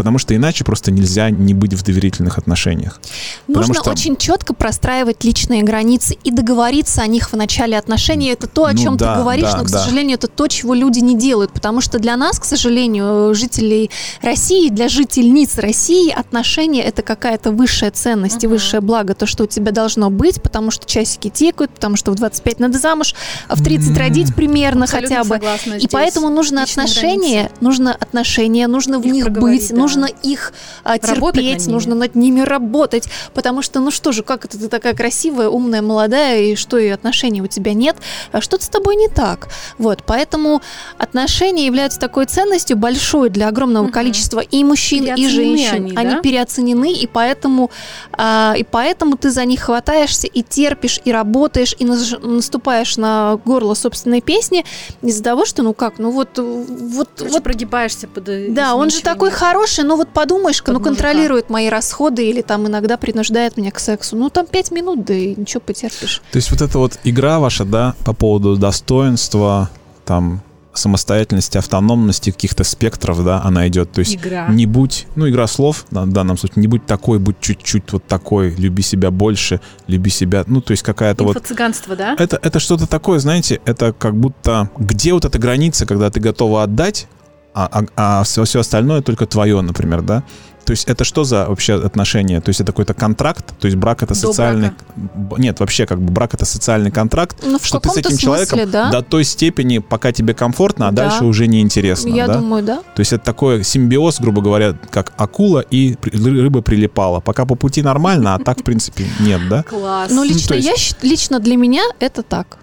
Потому 0.00 0.16
что 0.16 0.34
иначе 0.34 0.64
просто 0.64 0.90
нельзя 0.90 1.28
не 1.28 1.52
быть 1.52 1.74
в 1.74 1.82
доверительных 1.84 2.38
отношениях. 2.38 2.98
Нужно 3.46 3.74
что... 3.74 3.90
очень 3.90 4.16
четко 4.16 4.54
простраивать 4.54 5.24
личные 5.24 5.62
границы 5.62 6.16
и 6.24 6.30
договориться 6.30 7.02
о 7.02 7.06
них 7.06 7.32
в 7.32 7.36
начале 7.36 7.76
отношений. 7.76 8.28
Это 8.28 8.46
то, 8.46 8.64
о 8.64 8.72
Ну 8.72 8.78
чем 8.82 8.96
да, 8.96 9.12
ты 9.14 9.20
говоришь, 9.20 9.50
да, 9.52 9.58
но, 9.58 9.64
к 9.64 9.70
да. 9.70 9.78
сожалению, 9.84 10.14
это 10.14 10.26
то, 10.26 10.48
чего 10.48 10.72
люди 10.72 11.00
не 11.00 11.18
делают. 11.18 11.52
Потому 11.52 11.82
что 11.82 11.98
для 11.98 12.16
нас, 12.16 12.38
к 12.40 12.44
сожалению, 12.46 13.34
жителей 13.34 13.90
России, 14.22 14.70
для 14.70 14.88
жительниц 14.88 15.58
России 15.58 16.10
отношения 16.10 16.82
это 16.82 17.02
какая-то 17.02 17.52
высшая 17.52 17.90
ценность 17.90 18.42
и 18.42 18.46
Мгм. 18.46 18.54
высшее 18.54 18.80
благо. 18.80 19.14
То, 19.14 19.26
что 19.26 19.44
у 19.44 19.46
тебя 19.46 19.70
должно 19.70 20.08
быть, 20.08 20.40
потому 20.40 20.70
что 20.70 20.86
часики 20.86 21.28
тикают, 21.28 21.72
потому 21.72 21.96
что 21.96 22.10
в 22.10 22.14
25 22.14 22.58
надо 22.58 22.78
замуж, 22.78 23.14
а 23.48 23.54
в 23.54 23.62
30 23.62 23.98
родить 23.98 24.34
примерно 24.34 24.84
Абсолютно 24.84 25.16
хотя 25.16 25.24
бы. 25.28 25.34
согласна 25.34 25.74
И 25.74 25.78
здесь. 25.80 25.90
поэтому 25.92 26.30
нужно 26.30 26.62
отношения, 26.62 27.34
границы. 27.42 27.54
нужно 27.60 27.94
отношения, 27.94 28.66
нужно 28.66 28.98
в 28.98 29.04
Их 29.06 29.12
них 29.12 29.30
быть, 29.30 29.68
да. 29.70 29.76
Нужно 29.96 30.10
их 30.22 30.52
а, 30.84 30.98
терпеть, 30.98 31.66
нужно 31.66 31.94
над 31.94 32.14
ними 32.14 32.40
работать, 32.40 33.04
потому 33.34 33.62
что, 33.62 33.80
ну 33.80 33.90
что 33.90 34.12
же, 34.12 34.22
как 34.22 34.44
это 34.44 34.58
ты 34.58 34.68
такая 34.68 34.94
красивая, 34.94 35.48
умная, 35.48 35.82
молодая, 35.82 36.40
и 36.42 36.56
что 36.56 36.78
и 36.78 36.88
отношений 36.88 37.42
у 37.42 37.46
тебя 37.46 37.74
нет, 37.74 37.96
а 38.32 38.40
что-то 38.40 38.64
с 38.64 38.68
тобой 38.68 38.96
не 38.96 39.08
так. 39.08 39.48
Вот, 39.78 40.02
поэтому 40.06 40.62
отношения 40.98 41.66
являются 41.66 41.98
такой 41.98 42.26
ценностью 42.26 42.76
большой 42.76 43.30
для 43.30 43.48
огромного 43.48 43.84
Мгм. 43.84 43.92
количества 43.92 44.40
и 44.40 44.64
мужчин, 44.64 45.04
и 45.14 45.28
женщин. 45.28 45.96
они, 45.96 46.10
да? 46.14 46.20
переоценены, 46.20 46.92
и 46.92 47.06
поэтому, 47.06 47.70
а, 48.12 48.54
и 48.56 48.64
поэтому 48.64 49.16
ты 49.16 49.30
за 49.30 49.44
них 49.44 49.60
хватаешься 49.60 50.26
и 50.26 50.42
терпишь, 50.42 51.00
и 51.04 51.12
работаешь, 51.12 51.74
и 51.78 51.84
наступаешь 51.84 52.96
на 52.96 53.38
горло 53.44 53.74
собственной 53.74 54.20
песни 54.20 54.64
из-за 55.02 55.22
того, 55.22 55.44
что, 55.44 55.62
ну 55.62 55.74
как, 55.74 55.98
ну 55.98 56.10
вот, 56.10 56.38
вот, 56.38 57.08
Короче, 57.16 57.34
вот 57.34 57.42
прогибаешься 57.42 58.06
под 58.08 58.28
э, 58.28 58.48
да, 58.50 58.74
он 58.74 58.90
же 58.90 59.00
такой 59.00 59.30
хороший, 59.30 59.69
ну 59.78 59.96
вот 59.96 60.08
подумаешь-ка, 60.08 60.72
Под 60.72 60.78
ну 60.78 60.84
контролирует 60.84 61.50
мои 61.50 61.68
расходы 61.68 62.28
или 62.28 62.42
там 62.42 62.66
иногда 62.66 62.96
принуждает 62.96 63.56
меня 63.56 63.70
к 63.70 63.78
сексу. 63.78 64.16
Ну 64.16 64.30
там 64.30 64.46
пять 64.46 64.70
минут, 64.70 65.04
да 65.04 65.14
и 65.14 65.34
ничего 65.34 65.60
потерпишь. 65.60 66.22
То 66.32 66.36
есть 66.36 66.50
вот 66.50 66.60
эта 66.60 66.78
вот 66.78 66.98
игра 67.04 67.38
ваша, 67.38 67.64
да, 67.64 67.94
по 68.04 68.12
поводу 68.12 68.56
достоинства, 68.56 69.70
там, 70.04 70.42
самостоятельности, 70.72 71.58
автономности 71.58 72.30
каких-то 72.30 72.64
спектров, 72.64 73.24
да, 73.24 73.42
она 73.42 73.66
идет. 73.68 73.92
То 73.92 74.00
есть 74.00 74.16
Игра. 74.16 74.48
не 74.48 74.66
будь, 74.66 75.06
ну, 75.16 75.28
игра 75.28 75.46
слов 75.46 75.84
да, 75.90 76.02
в 76.02 76.12
данном 76.12 76.38
случае, 76.38 76.62
не 76.62 76.68
будь 76.68 76.86
такой, 76.86 77.18
будь 77.18 77.40
чуть-чуть 77.40 77.92
вот 77.92 78.04
такой, 78.06 78.54
люби 78.54 78.82
себя 78.82 79.10
больше, 79.10 79.60
люби 79.86 80.10
себя, 80.10 80.44
ну, 80.46 80.60
то 80.60 80.72
есть 80.72 80.82
какая-то 80.82 81.24
вот... 81.24 81.36
Инфо-цыганство, 81.36 81.96
да? 81.96 82.14
Это, 82.18 82.38
это 82.40 82.60
что-то 82.60 82.86
такое, 82.86 83.18
знаете, 83.18 83.60
это 83.64 83.92
как 83.92 84.16
будто... 84.16 84.70
Где 84.78 85.12
вот 85.12 85.24
эта 85.24 85.38
граница, 85.38 85.86
когда 85.86 86.10
ты 86.10 86.20
готова 86.20 86.62
отдать, 86.62 87.08
а, 87.54 87.84
а, 87.96 88.22
все, 88.24 88.44
все 88.44 88.60
остальное 88.60 89.02
только 89.02 89.26
твое, 89.26 89.60
например, 89.60 90.02
да? 90.02 90.22
То 90.64 90.72
есть 90.72 90.84
это 90.88 91.04
что 91.04 91.24
за 91.24 91.46
вообще 91.48 91.74
отношения? 91.84 92.40
То 92.40 92.50
есть 92.50 92.60
это 92.60 92.70
какой-то 92.70 92.94
контракт? 92.94 93.58
То 93.58 93.66
есть 93.66 93.76
брак 93.76 94.02
это 94.04 94.14
До 94.14 94.20
социальный... 94.20 94.70
Б- 94.94 95.36
Нет, 95.38 95.58
вообще 95.58 95.84
как 95.86 96.00
бы 96.00 96.12
брак 96.12 96.34
это 96.34 96.44
социальный 96.44 96.92
контракт, 96.92 97.38
Ну 97.42 97.58
в 97.58 97.66
что 97.66 97.80
ты 97.80 97.88
с 97.88 97.96
этим 97.96 98.16
человеком 98.16 98.58
смысле, 98.58 98.70
да. 98.72 98.90
до 98.92 99.02
той 99.02 99.24
степени, 99.24 99.78
пока 99.78 100.12
тебе 100.12 100.32
комфортно, 100.32 100.86
а 100.86 100.92
Да. 100.92 101.08
дальше 101.08 101.24
уже 101.24 101.48
неинтересно, 101.48 102.10
Я 102.10 102.28
да? 102.28 102.34
думаю, 102.36 102.62
да. 102.62 102.76
То 102.94 103.00
есть 103.00 103.12
это 103.12 103.24
такой 103.24 103.64
симбиоз, 103.64 104.20
грубо 104.20 104.42
говоря, 104.42 104.76
как 104.90 105.12
акула 105.16 105.60
и 105.60 105.96
рыба 106.02 106.60
прилипала. 106.62 107.18
Пока 107.20 107.46
по 107.46 107.56
пути 107.56 107.82
нормально, 107.82 108.34
а 108.34 108.38
так, 108.38 108.60
в 108.60 108.62
принципе, 108.62 109.06
нет, 109.18 109.40
да? 109.48 109.62
Класс. 109.64 110.12
Ну 110.12 110.22
лично 110.22 110.48
то 110.48 110.54
есть- 110.54 110.94
я 111.02 111.08
лично 111.08 111.40
для 111.40 111.56
меня 111.56 111.82
это 111.98 112.22
так. 112.22 112.58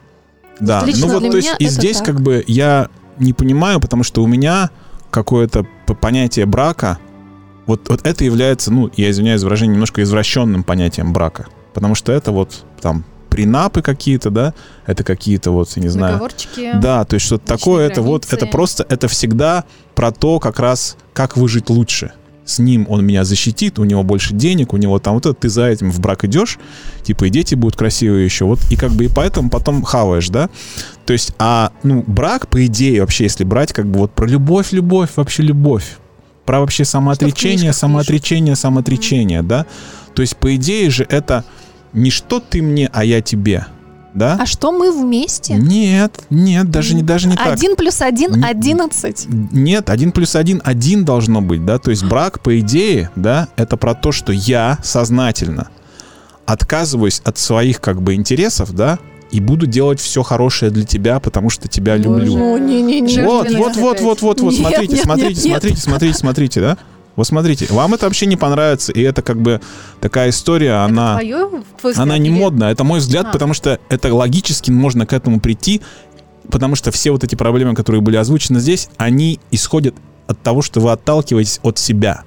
Да, 0.59 0.83
Лично 0.85 1.07
ну 1.07 1.13
вот, 1.19 1.29
то 1.31 1.37
есть 1.37 1.53
и 1.59 1.67
здесь 1.67 1.97
как 2.01 2.21
бы 2.21 2.43
я 2.47 2.87
не 3.19 3.33
понимаю, 3.33 3.79
потому 3.79 4.03
что 4.03 4.23
у 4.23 4.27
меня 4.27 4.69
какое-то 5.09 5.65
понятие 6.01 6.45
брака, 6.45 6.99
вот, 7.65 7.89
вот 7.89 8.05
это 8.05 8.23
является, 8.23 8.71
ну, 8.71 8.89
я 8.95 9.09
извиняюсь 9.09 9.41
за 9.41 9.47
выражение, 9.47 9.73
немножко 9.73 10.01
извращенным 10.01 10.63
понятием 10.63 11.13
брака. 11.13 11.47
Потому 11.73 11.95
что 11.95 12.11
это 12.11 12.31
вот 12.31 12.63
там 12.81 13.03
принапы 13.29 13.81
какие-то, 13.81 14.29
да, 14.29 14.53
это 14.85 15.03
какие-то 15.03 15.51
вот, 15.51 15.69
я 15.75 15.83
не 15.83 15.89
знаю, 15.89 16.19
да, 16.81 17.05
то 17.05 17.15
есть 17.15 17.25
что-то 17.25 17.45
такое, 17.45 17.87
это 17.87 18.01
вот, 18.01 18.25
границы. 18.25 18.35
это 18.35 18.51
просто, 18.51 18.85
это 18.89 19.07
всегда 19.07 19.65
про 19.95 20.11
то, 20.11 20.39
как 20.39 20.59
раз, 20.59 20.97
как 21.13 21.37
выжить 21.37 21.69
лучше. 21.69 22.13
С 22.47 22.59
ним 22.59 22.85
он 22.89 23.05
меня 23.05 23.25
защитит, 23.25 23.77
у 23.77 23.83
него 23.83 24.03
больше 24.03 24.33
денег, 24.33 24.73
у 24.73 24.77
него 24.77 24.99
там 24.99 25.15
вот 25.15 25.25
это, 25.25 25.35
ты 25.35 25.49
за 25.49 25.67
этим 25.67 25.91
в 25.91 25.99
брак 25.99 26.23
идешь, 26.23 26.57
типа 27.03 27.25
и 27.25 27.29
дети 27.29 27.55
будут 27.55 27.75
красивые 27.75 28.23
еще, 28.23 28.45
вот, 28.45 28.59
и 28.71 28.77
как 28.77 28.91
бы 28.93 29.05
и 29.05 29.09
поэтому 29.09 29.49
потом 29.49 29.83
хаваешь, 29.83 30.29
да? 30.29 30.49
То 31.05 31.11
есть, 31.11 31.33
а, 31.39 31.73
ну, 31.83 32.05
брак, 32.07 32.47
по 32.47 32.65
идее, 32.65 33.01
вообще, 33.01 33.25
если 33.25 33.43
брать, 33.43 33.73
как 33.73 33.85
бы 33.91 33.99
вот 33.99 34.13
про 34.13 34.25
любовь, 34.25 34.71
любовь, 34.71 35.09
вообще 35.17 35.43
любовь, 35.43 35.97
про 36.45 36.61
вообще 36.61 36.85
самоотречение, 36.85 37.73
самоотречение, 37.73 38.55
самоотречение, 38.55 39.43
да? 39.43 39.65
То 40.15 40.21
есть, 40.21 40.37
по 40.37 40.55
идее 40.55 40.89
же, 40.89 41.05
это 41.09 41.43
не 41.91 42.11
что 42.11 42.39
ты 42.39 42.61
мне, 42.61 42.89
а 42.93 43.03
я 43.03 43.21
тебе, 43.21 43.65
да? 44.17 44.37
А 44.39 44.45
что 44.45 44.71
мы 44.71 44.91
вместе? 44.91 45.53
Нет, 45.53 46.19
нет, 46.29 46.69
даже 46.69 46.95
не, 46.95 47.03
даже 47.03 47.27
не 47.27 47.35
так. 47.35 47.47
Один 47.47 47.75
плюс 47.75 48.01
один 48.01 48.43
одиннадцать. 48.43 49.27
Нет, 49.29 49.89
один 49.89 50.11
плюс 50.11 50.35
один, 50.35 50.61
один 50.65 51.05
должно 51.05 51.41
быть, 51.41 51.65
да, 51.65 51.77
то 51.77 51.91
есть 51.91 52.03
брак, 52.03 52.41
по 52.41 52.59
идее, 52.59 53.11
да, 53.15 53.47
это 53.55 53.77
про 53.77 53.93
то, 53.93 54.11
что 54.11 54.31
я 54.31 54.79
сознательно 54.83 55.69
отказываюсь 56.45 57.21
от 57.25 57.37
своих, 57.37 57.79
как 57.81 58.01
бы, 58.01 58.15
интересов, 58.15 58.73
да, 58.73 58.99
и 59.31 59.39
буду 59.39 59.67
делать 59.67 59.99
все 59.99 60.23
хорошее 60.23 60.71
для 60.71 60.85
тебя, 60.85 61.19
потому 61.19 61.49
что 61.49 61.67
тебя 61.67 61.97
Боже. 61.97 62.09
люблю. 62.09 62.37
Ну, 62.37 62.57
не-не-не. 62.57 63.23
Вот, 63.23 63.49
Жертвенность 63.49 63.77
вот, 63.77 63.99
вот, 63.99 64.01
вот, 64.01 64.21
вот, 64.21 64.41
вот, 64.41 64.51
Нет, 64.53 64.61
смотрите, 64.61 64.93
нет, 64.93 65.03
смотрите, 65.03 65.27
нет, 65.27 65.45
нет. 65.45 65.61
смотрите, 65.61 65.81
смотрите, 65.81 66.17
смотрите, 66.17 66.61
да? 66.61 66.77
Вот 67.17 67.27
смотрите, 67.27 67.65
вам 67.71 67.93
это 67.95 68.05
вообще 68.05 68.27
не 68.27 68.37
понравится, 68.37 68.93
и 68.93 69.01
это 69.01 69.21
как 69.21 69.41
бы 69.41 69.59
такая 69.99 70.29
история, 70.29 70.83
она... 70.85 71.15
Твое, 71.15 71.49
взгляд, 71.83 71.97
Она 71.99 72.17
не 72.19 72.29
или- 72.29 72.37
модная, 72.39 72.71
это 72.71 72.83
мой 72.85 72.99
взгляд, 72.99 73.25
А. 73.27 73.31
потому 73.33 73.53
что 73.53 73.79
это 73.89 74.13
логически 74.13 74.71
можно 74.71 75.05
к 75.05 75.13
этому 75.13 75.39
прийти, 75.41 75.81
потому 76.49 76.75
что 76.75 76.91
все 76.91 77.11
вот 77.11 77.23
эти 77.23 77.33
проблемы, 77.35 77.73
которые 77.75 78.01
были 78.01 78.15
озвучены 78.17 78.59
здесь, 78.59 78.89
они 78.97 79.39
исходят 79.51 79.95
от 80.27 80.41
того, 80.43 80.61
что 80.61 80.79
вы 80.79 80.91
отталкиваетесь 80.91 81.59
от 81.63 81.79
себя. 81.79 82.23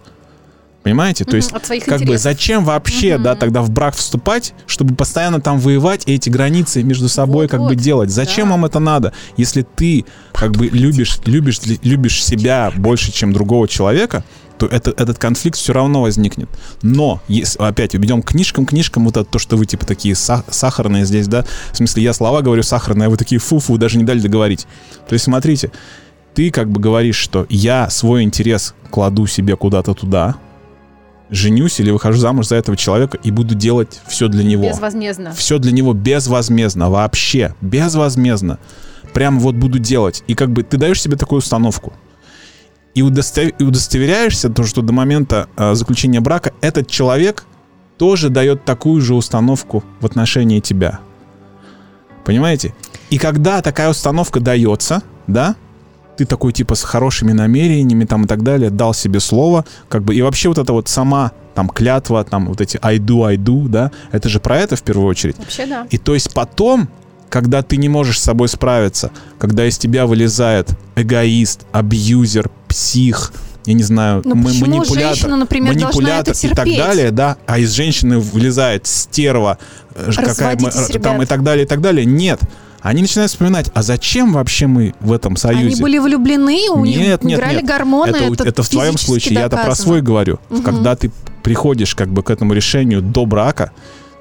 Понимаете? 0.82 1.24
То 1.26 1.36
есть 1.36 1.52
от 1.52 1.66
своих 1.66 1.84
как 1.84 1.98
бы 1.98 2.04
интересов. 2.04 2.22
зачем 2.24 2.64
вообще, 2.64 3.14
Мгм. 3.14 3.22
да, 3.24 3.34
тогда 3.36 3.60
в 3.62 3.70
брак 3.70 3.94
вступать, 3.94 4.54
чтобы 4.66 4.94
постоянно 4.94 5.38
там 5.40 5.58
воевать 5.60 6.04
и 6.06 6.14
эти 6.14 6.30
границы 6.30 6.82
между 6.82 7.08
собой 7.08 7.48
как 7.48 7.60
бы 7.60 7.66
Вот-вот, 7.66 7.82
делать? 7.84 8.10
Зачем 8.10 8.46
да. 8.48 8.52
вам 8.52 8.64
это 8.64 8.78
надо, 8.80 9.12
если 9.36 9.60
ты 9.62 10.06
как 10.32 10.52
бы 10.52 10.66
любишь, 10.68 11.18
любишь, 11.26 11.60
любишь 11.82 12.24
себя 12.24 12.72
больше, 12.76 13.12
чем 13.12 13.32
другого 13.32 13.68
человека? 13.68 14.24
То 14.60 14.66
это, 14.66 14.90
этот 14.90 15.18
конфликт 15.18 15.56
все 15.56 15.72
равно 15.72 16.02
возникнет. 16.02 16.50
Но, 16.82 17.22
если, 17.28 17.58
опять, 17.62 17.94
ведем 17.94 18.20
к 18.20 18.28
книжкам, 18.28 18.66
книжкам, 18.66 19.06
вот 19.06 19.16
это 19.16 19.24
то, 19.24 19.38
что 19.38 19.56
вы, 19.56 19.64
типа, 19.64 19.86
такие 19.86 20.14
са- 20.14 20.44
сахарные 20.50 21.06
здесь, 21.06 21.28
да, 21.28 21.46
в 21.72 21.76
смысле, 21.78 22.02
я 22.02 22.12
слова 22.12 22.42
говорю 22.42 22.62
сахарные, 22.62 23.06
а 23.06 23.10
вы 23.10 23.16
такие 23.16 23.40
фу-фу, 23.40 23.78
даже 23.78 23.96
не 23.96 24.04
дали 24.04 24.20
договорить. 24.20 24.66
То 25.08 25.14
есть, 25.14 25.24
смотрите, 25.24 25.72
ты 26.34 26.50
как 26.50 26.70
бы 26.70 26.78
говоришь, 26.78 27.16
что 27.16 27.46
я 27.48 27.88
свой 27.88 28.22
интерес 28.22 28.74
кладу 28.90 29.26
себе 29.26 29.56
куда-то 29.56 29.94
туда, 29.94 30.34
женюсь 31.30 31.80
или 31.80 31.90
выхожу 31.90 32.18
замуж 32.18 32.48
за 32.48 32.56
этого 32.56 32.76
человека 32.76 33.18
и 33.22 33.30
буду 33.30 33.54
делать 33.54 34.02
все 34.08 34.28
для 34.28 34.44
него. 34.44 34.68
Безвозмездно. 34.68 35.32
Все 35.32 35.58
для 35.58 35.72
него 35.72 35.94
безвозмездно, 35.94 36.90
вообще, 36.90 37.54
безвозмездно. 37.62 38.58
Прям 39.14 39.40
вот 39.40 39.54
буду 39.54 39.78
делать. 39.78 40.22
И 40.26 40.34
как 40.34 40.50
бы 40.50 40.64
ты 40.64 40.76
даешь 40.76 41.00
себе 41.00 41.16
такую 41.16 41.38
установку. 41.38 41.94
И, 42.94 43.02
удостов- 43.02 43.54
и 43.58 43.62
удостоверяешься, 43.62 44.50
то, 44.50 44.64
что 44.64 44.82
до 44.82 44.92
момента 44.92 45.48
э, 45.56 45.74
заключения 45.74 46.20
брака 46.20 46.52
этот 46.60 46.88
человек 46.88 47.44
тоже 47.98 48.30
дает 48.30 48.64
такую 48.64 49.00
же 49.00 49.14
установку 49.14 49.84
в 50.00 50.06
отношении 50.06 50.60
тебя. 50.60 51.00
Понимаете? 52.24 52.74
И 53.10 53.18
когда 53.18 53.62
такая 53.62 53.90
установка 53.90 54.40
дается, 54.40 55.02
да, 55.26 55.56
ты 56.16 56.26
такой 56.26 56.52
типа 56.52 56.74
с 56.74 56.82
хорошими 56.82 57.32
намерениями 57.32 58.04
там 58.04 58.24
и 58.24 58.26
так 58.26 58.42
далее, 58.42 58.70
дал 58.70 58.92
себе 58.94 59.20
слово, 59.20 59.64
как 59.88 60.02
бы, 60.02 60.14
и 60.14 60.22
вообще 60.22 60.48
вот 60.48 60.58
это 60.58 60.72
вот 60.72 60.88
сама 60.88 61.32
там 61.54 61.68
клятва, 61.68 62.24
там 62.24 62.46
вот 62.46 62.60
эти 62.60 62.78
I 62.82 62.98
do, 62.98 63.26
I 63.26 63.36
do, 63.36 63.68
да, 63.68 63.90
это 64.12 64.28
же 64.28 64.40
про 64.40 64.58
это 64.58 64.76
в 64.76 64.82
первую 64.82 65.06
очередь. 65.06 65.38
Вообще 65.38 65.66
да. 65.66 65.86
И 65.90 65.98
то 65.98 66.14
есть 66.14 66.34
потом, 66.34 66.88
когда 67.30 67.62
ты 67.62 67.76
не 67.76 67.88
можешь 67.88 68.18
с 68.20 68.22
собой 68.24 68.48
справиться, 68.48 69.10
когда 69.38 69.66
из 69.66 69.78
тебя 69.78 70.06
вылезает 70.06 70.70
эгоист, 70.96 71.64
абьюзер, 71.72 72.50
псих, 72.68 73.32
я 73.66 73.74
не 73.74 73.82
знаю, 73.82 74.22
Ну 74.24 74.34
м- 74.34 74.44
почему 74.44 74.66
манипулятор, 74.66 75.14
женщина, 75.14 75.36
например, 75.36 75.74
манипулятор 75.74 76.34
и 76.42 76.48
так 76.48 76.66
далее, 76.66 77.10
да, 77.10 77.36
а 77.46 77.58
из 77.58 77.70
женщины 77.72 78.18
вылезает 78.18 78.86
стерва, 78.86 79.58
э, 79.94 80.10
какая 80.14 80.56
э, 80.56 80.58
там 80.98 81.14
ребят. 81.14 81.22
и 81.22 81.26
так 81.26 81.42
далее, 81.42 81.64
и 81.64 81.68
так 81.68 81.80
далее. 81.80 82.04
Нет. 82.04 82.40
Они 82.80 83.02
начинают 83.02 83.30
вспоминать, 83.30 83.70
а 83.74 83.82
зачем 83.82 84.32
вообще 84.32 84.66
мы 84.66 84.94
в 85.00 85.12
этом 85.12 85.36
союзе? 85.36 85.66
Они 85.74 85.82
были 85.82 85.98
влюблены, 85.98 86.70
у 86.70 86.84
них 86.84 86.96
Нет, 86.96 87.22
нет, 87.24 87.38
играли 87.38 87.56
нет. 87.56 87.66
гормоны. 87.66 88.16
это, 88.16 88.32
это, 88.32 88.44
это 88.48 88.62
в 88.62 88.68
твоем 88.70 88.96
случае, 88.96 89.34
я-то 89.38 89.58
про 89.58 89.74
свой 89.74 90.00
говорю. 90.00 90.40
Мгм. 90.48 90.62
Когда 90.62 90.96
ты 90.96 91.10
приходишь 91.42 91.94
как 91.94 92.08
бы 92.08 92.22
к 92.22 92.30
этому 92.30 92.54
решению 92.54 93.02
до 93.02 93.26
брака, 93.26 93.72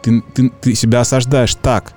ты, 0.04 0.22
ты, 0.34 0.52
ты 0.62 0.76
себя 0.76 1.02
осаждаешь 1.02 1.56
так. 1.56 1.94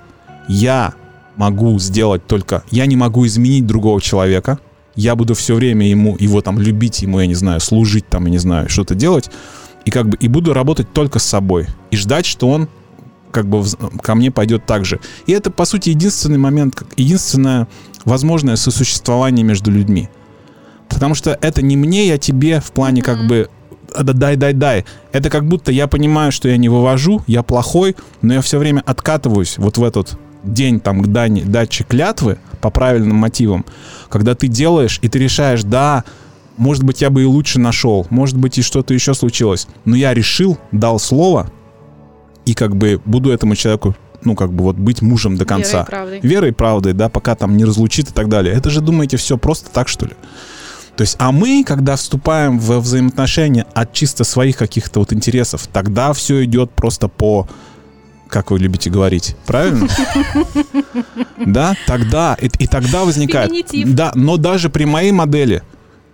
Я 0.48 0.94
могу 1.36 1.78
сделать 1.78 2.26
только... 2.26 2.62
Я 2.70 2.86
не 2.86 2.96
могу 2.96 3.26
изменить 3.26 3.66
другого 3.66 4.00
человека. 4.00 4.58
я 4.94 5.16
буду 5.16 5.34
все 5.34 5.54
время 5.54 5.88
ему, 5.88 6.16
его 6.18 6.42
там 6.42 6.58
любить, 6.58 7.02
ему, 7.02 7.20
я 7.20 7.26
не 7.26 7.34
знаю, 7.34 7.60
служить 7.60 8.06
там, 8.08 8.26
я 8.26 8.30
не 8.30 8.38
знаю, 8.38 8.68
что-то 8.68 8.94
делать, 8.94 9.30
и 9.84 9.90
как 9.90 10.08
бы, 10.08 10.16
и 10.18 10.28
буду 10.28 10.52
работать 10.52 10.92
только 10.92 11.18
с 11.18 11.24
собой, 11.24 11.66
и 11.90 11.96
ждать, 11.96 12.26
что 12.26 12.48
он 12.48 12.68
как 13.30 13.46
бы 13.46 13.64
ко 14.02 14.14
мне 14.14 14.30
пойдет 14.30 14.66
так 14.66 14.84
же. 14.84 15.00
И 15.26 15.32
это, 15.32 15.50
по 15.50 15.64
сути, 15.64 15.88
единственный 15.88 16.38
момент, 16.38 16.82
единственное 16.96 17.66
возможное 18.04 18.56
сосуществование 18.56 19.44
между 19.44 19.70
людьми. 19.70 20.10
Потому 20.88 21.14
что 21.14 21.38
это 21.40 21.62
не 21.62 21.76
мне, 21.76 22.06
я 22.06 22.18
тебе 22.18 22.60
в 22.60 22.72
плане 22.72 23.00
mm-hmm. 23.00 23.04
как 23.04 23.26
бы 23.26 23.48
дай, 23.98 24.36
дай, 24.36 24.52
дай. 24.52 24.84
Это 25.12 25.30
как 25.30 25.46
будто 25.46 25.72
я 25.72 25.86
понимаю, 25.86 26.32
что 26.32 26.48
я 26.48 26.58
не 26.58 26.68
вывожу, 26.68 27.22
я 27.26 27.42
плохой, 27.42 27.96
но 28.20 28.34
я 28.34 28.42
все 28.42 28.58
время 28.58 28.82
откатываюсь 28.84 29.56
вот 29.56 29.78
в 29.78 29.84
этот 29.84 30.18
день 30.44 30.80
там 30.80 31.02
к 31.02 31.06
дане, 31.08 31.44
даче 31.44 31.84
клятвы 31.84 32.38
по 32.60 32.70
правильным 32.70 33.16
мотивам, 33.16 33.64
когда 34.08 34.34
ты 34.34 34.48
делаешь 34.48 34.98
и 35.02 35.08
ты 35.08 35.18
решаешь, 35.18 35.62
да, 35.62 36.04
может 36.56 36.84
быть, 36.84 37.00
я 37.00 37.10
бы 37.10 37.22
и 37.22 37.26
лучше 37.26 37.58
нашел, 37.58 38.06
может 38.10 38.36
быть, 38.36 38.58
и 38.58 38.62
что-то 38.62 38.94
еще 38.94 39.14
случилось, 39.14 39.66
но 39.84 39.96
я 39.96 40.14
решил, 40.14 40.58
дал 40.70 40.98
слово, 40.98 41.50
и 42.44 42.54
как 42.54 42.76
бы 42.76 43.00
буду 43.04 43.30
этому 43.30 43.54
человеку 43.54 43.96
ну, 44.24 44.36
как 44.36 44.52
бы 44.52 44.62
вот 44.62 44.76
быть 44.76 45.02
мужем 45.02 45.36
до 45.36 45.44
конца. 45.44 45.78
Верой 45.78 45.82
и 45.82 45.90
правдой. 45.90 46.20
Верой 46.22 46.50
и 46.50 46.52
правдой, 46.52 46.92
да, 46.92 47.08
пока 47.08 47.34
там 47.34 47.56
не 47.56 47.64
разлучит 47.64 48.10
и 48.10 48.12
так 48.12 48.28
далее. 48.28 48.54
Это 48.54 48.70
же, 48.70 48.80
думаете, 48.80 49.16
все 49.16 49.36
просто 49.36 49.70
так, 49.70 49.88
что 49.88 50.06
ли? 50.06 50.12
То 50.96 51.02
есть, 51.02 51.16
а 51.18 51.32
мы, 51.32 51.64
когда 51.66 51.96
вступаем 51.96 52.58
в 52.58 52.78
взаимоотношения 52.78 53.66
от 53.72 53.92
чисто 53.92 54.24
своих 54.24 54.56
каких-то 54.56 55.00
вот 55.00 55.12
интересов, 55.12 55.66
тогда 55.72 56.12
все 56.12 56.44
идет 56.44 56.70
просто 56.70 57.08
по 57.08 57.48
как 58.32 58.50
вы 58.50 58.58
любите 58.58 58.88
говорить, 58.88 59.36
правильно? 59.46 59.86
Да, 61.44 61.74
тогда, 61.86 62.34
и, 62.40 62.48
и 62.58 62.66
тогда 62.66 63.04
возникает... 63.04 63.52
Да, 63.94 64.12
но 64.14 64.38
даже 64.38 64.70
при 64.70 64.84
моей 64.84 65.12
модели 65.12 65.62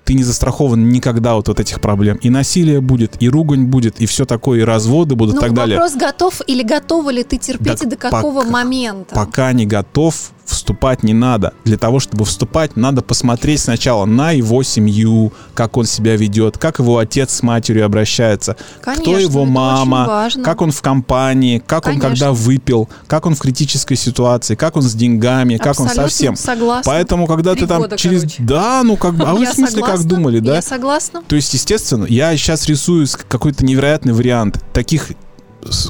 ты 0.04 0.14
не 0.14 0.24
застрахован 0.24 0.88
никогда 0.88 1.34
вот 1.34 1.48
от 1.48 1.60
этих 1.60 1.80
проблем. 1.80 2.16
И 2.16 2.30
насилие 2.30 2.80
будет, 2.80 3.22
и 3.22 3.28
ругань 3.28 3.66
будет, 3.66 4.00
и 4.00 4.06
все 4.06 4.24
такое, 4.24 4.60
и 4.60 4.62
разводы 4.62 5.14
будут, 5.14 5.36
и 5.36 5.38
так 5.38 5.52
далее. 5.54 5.78
вопрос, 5.78 5.96
готов 5.96 6.40
или 6.46 6.62
готова 6.62 7.10
ли 7.10 7.22
ты 7.22 7.36
терпеть, 7.36 7.78
так 7.78 7.82
и 7.82 7.86
до 7.86 7.96
какого 7.96 8.40
пока, 8.40 8.50
момента? 8.50 9.14
Пока 9.14 9.52
не 9.52 9.66
готов, 9.66 10.32
вступать 10.48 11.02
не 11.02 11.14
надо. 11.14 11.52
Для 11.64 11.76
того, 11.76 12.00
чтобы 12.00 12.24
вступать, 12.24 12.76
надо 12.76 13.02
посмотреть 13.02 13.60
сначала 13.60 14.04
на 14.04 14.32
его 14.32 14.62
семью, 14.62 15.32
как 15.54 15.76
он 15.76 15.84
себя 15.84 16.16
ведет, 16.16 16.58
как 16.58 16.78
его 16.78 16.98
отец 16.98 17.34
с 17.34 17.42
матерью 17.42 17.84
обращается, 17.84 18.56
Конечно, 18.80 19.02
кто 19.02 19.18
его 19.18 19.44
мама, 19.44 20.28
как 20.42 20.62
он 20.62 20.72
в 20.72 20.80
компании, 20.82 21.62
как 21.64 21.84
Конечно. 21.84 22.06
он 22.06 22.12
когда 22.12 22.32
выпил, 22.32 22.88
как 23.06 23.26
он 23.26 23.34
в 23.34 23.40
критической 23.40 23.96
ситуации, 23.96 24.54
как 24.54 24.76
он 24.76 24.82
с 24.82 24.94
деньгами, 24.94 25.56
как 25.56 25.68
Абсолютно 25.68 26.02
он 26.02 26.08
совсем. 26.08 26.36
Согласна. 26.36 26.90
Поэтому, 26.90 27.26
когда 27.26 27.52
Три 27.52 27.62
ты 27.62 27.66
там 27.66 27.82
года, 27.82 27.96
через... 27.96 28.22
Короче. 28.22 28.42
Да, 28.42 28.82
ну 28.84 28.96
как 28.96 29.14
бы... 29.14 29.24
А 29.24 29.34
вы 29.34 29.44
в 29.44 29.52
смысле 29.52 29.82
согласна, 29.82 29.96
как 29.96 30.06
думали, 30.06 30.40
да? 30.40 30.56
Я 30.56 30.62
согласна. 30.62 31.22
То 31.26 31.36
есть, 31.36 31.52
естественно, 31.52 32.06
я 32.06 32.36
сейчас 32.36 32.66
рисую 32.66 33.06
какой-то 33.28 33.64
невероятный 33.64 34.12
вариант. 34.12 34.62
Таких 34.72 35.10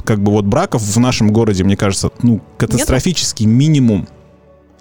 как 0.03 0.21
бы 0.21 0.31
вот 0.31 0.45
браков 0.45 0.81
в 0.81 0.99
нашем 0.99 1.31
городе, 1.31 1.63
мне 1.63 1.77
кажется, 1.77 2.11
ну, 2.21 2.41
катастрофический 2.57 3.45
Нет? 3.45 3.55
минимум 3.55 4.07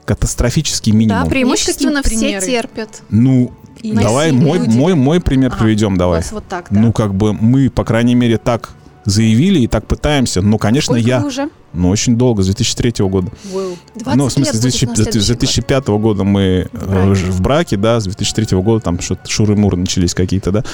катастрофический 0.09 0.93
минимум. 0.93 1.25
Да, 1.25 1.29
преимущественно 1.29 2.03
все 2.03 2.41
терпят. 2.41 3.03
Ну, 3.11 3.53
и 3.83 3.93
давай 3.93 4.33
мой, 4.33 4.61
мой, 4.61 4.95
мой 4.95 5.21
пример 5.21 5.53
ага, 5.53 5.65
приведем, 5.65 5.99
давай. 5.99 6.23
Вот 6.31 6.49
так, 6.49 6.69
да. 6.71 6.81
Ну, 6.81 6.93
как 6.93 7.15
бы 7.15 7.35
мы, 7.35 7.69
по 7.69 7.85
крайней 7.85 8.15
мере, 8.15 8.39
так 8.39 8.71
заявили 9.05 9.61
и 9.61 9.67
так 9.67 9.87
пытаемся. 9.87 10.41
Но, 10.41 10.57
конечно, 10.57 10.95
Сколько 10.95 11.09
я... 11.09 11.23
уже? 11.23 11.51
Ну, 11.75 11.91
очень 11.91 12.17
долго, 12.17 12.43
с 12.43 12.47
2003 12.47 13.07
года. 13.07 13.31
Wow. 13.53 13.77
Ну, 14.15 14.29
в 14.29 14.33
смысле, 14.33 14.55
с 14.55 14.63
2005 14.63 15.87
год. 15.89 16.01
года 16.01 16.25
мы 16.25 16.69
в 16.73 16.87
браке. 16.87 17.25
в 17.27 17.41
браке, 17.43 17.77
да, 17.77 18.01
с 18.01 18.05
2003 18.05 18.57
года 18.63 18.83
там 18.83 18.99
что-то 19.01 19.31
шуры-муры 19.31 19.77
начались 19.77 20.15
какие-то, 20.15 20.53
да. 20.53 20.65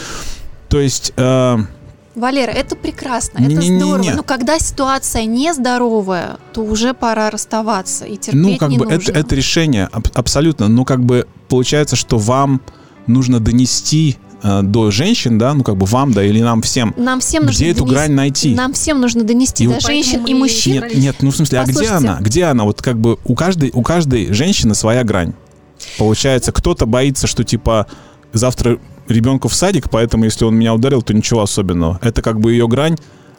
То 0.68 0.80
есть... 0.80 1.12
Э, 1.16 1.59
Валера, 2.14 2.50
это 2.50 2.76
прекрасно, 2.76 3.40
не, 3.40 3.46
это 3.46 3.62
не, 3.62 3.78
здорово. 3.78 4.02
Не, 4.02 4.08
не. 4.08 4.14
Но 4.14 4.22
когда 4.22 4.58
ситуация 4.58 5.24
нездоровая, 5.24 6.38
то 6.52 6.62
уже 6.62 6.94
пора 6.94 7.30
расставаться 7.30 8.04
и 8.04 8.16
терпеть 8.16 8.40
Ну, 8.40 8.56
как 8.56 8.68
не 8.70 8.78
бы 8.78 8.84
нужно. 8.84 9.10
это, 9.10 9.12
это 9.18 9.34
решение 9.34 9.88
абсолютно. 10.14 10.68
Но 10.68 10.84
как 10.84 11.04
бы 11.04 11.26
получается, 11.48 11.96
что 11.96 12.18
вам 12.18 12.60
нужно 13.06 13.40
донести 13.40 14.16
э, 14.42 14.62
до 14.62 14.90
женщин, 14.90 15.38
да, 15.38 15.54
ну 15.54 15.64
как 15.64 15.76
бы 15.76 15.86
вам, 15.86 16.12
да, 16.12 16.24
или 16.24 16.40
нам 16.40 16.62
всем, 16.62 16.94
нам 16.96 17.20
всем 17.20 17.46
где 17.46 17.70
эту 17.70 17.80
донести, 17.80 17.94
грань 17.94 18.12
найти? 18.12 18.54
Нам 18.54 18.72
всем 18.74 19.00
нужно 19.00 19.24
донести 19.24 19.64
и 19.64 19.66
до 19.66 19.80
женщин 19.80 20.24
и 20.24 20.34
мужчин. 20.34 20.82
Нет, 20.84 20.94
нет, 20.94 21.16
ну 21.20 21.30
в 21.30 21.36
смысле, 21.36 21.58
Послушайте. 21.60 21.92
а 21.94 21.98
где 21.98 22.06
она? 22.08 22.18
Где 22.20 22.44
она? 22.44 22.64
Вот 22.64 22.80
как 22.80 22.98
бы 22.98 23.18
у 23.24 23.34
каждой, 23.34 23.70
у 23.74 23.82
каждой 23.82 24.32
женщины 24.32 24.74
своя 24.74 25.02
грань. 25.02 25.32
Получается, 25.98 26.52
кто-то 26.52 26.86
боится, 26.86 27.26
что 27.26 27.42
типа 27.44 27.86
завтра 28.32 28.78
ребенку 29.09 29.48
в 29.48 29.55
садик, 29.55 29.90
поэтому 29.90 30.24
если 30.24 30.44
он 30.44 30.55
меня 30.57 30.74
ударил, 30.74 31.02
то 31.02 31.14
ничего 31.14 31.42
особенного. 31.42 31.98
Это 32.02 32.22
как 32.22 32.40
бы 32.40 32.52
ее 32.52 32.68
грань. 32.68 32.96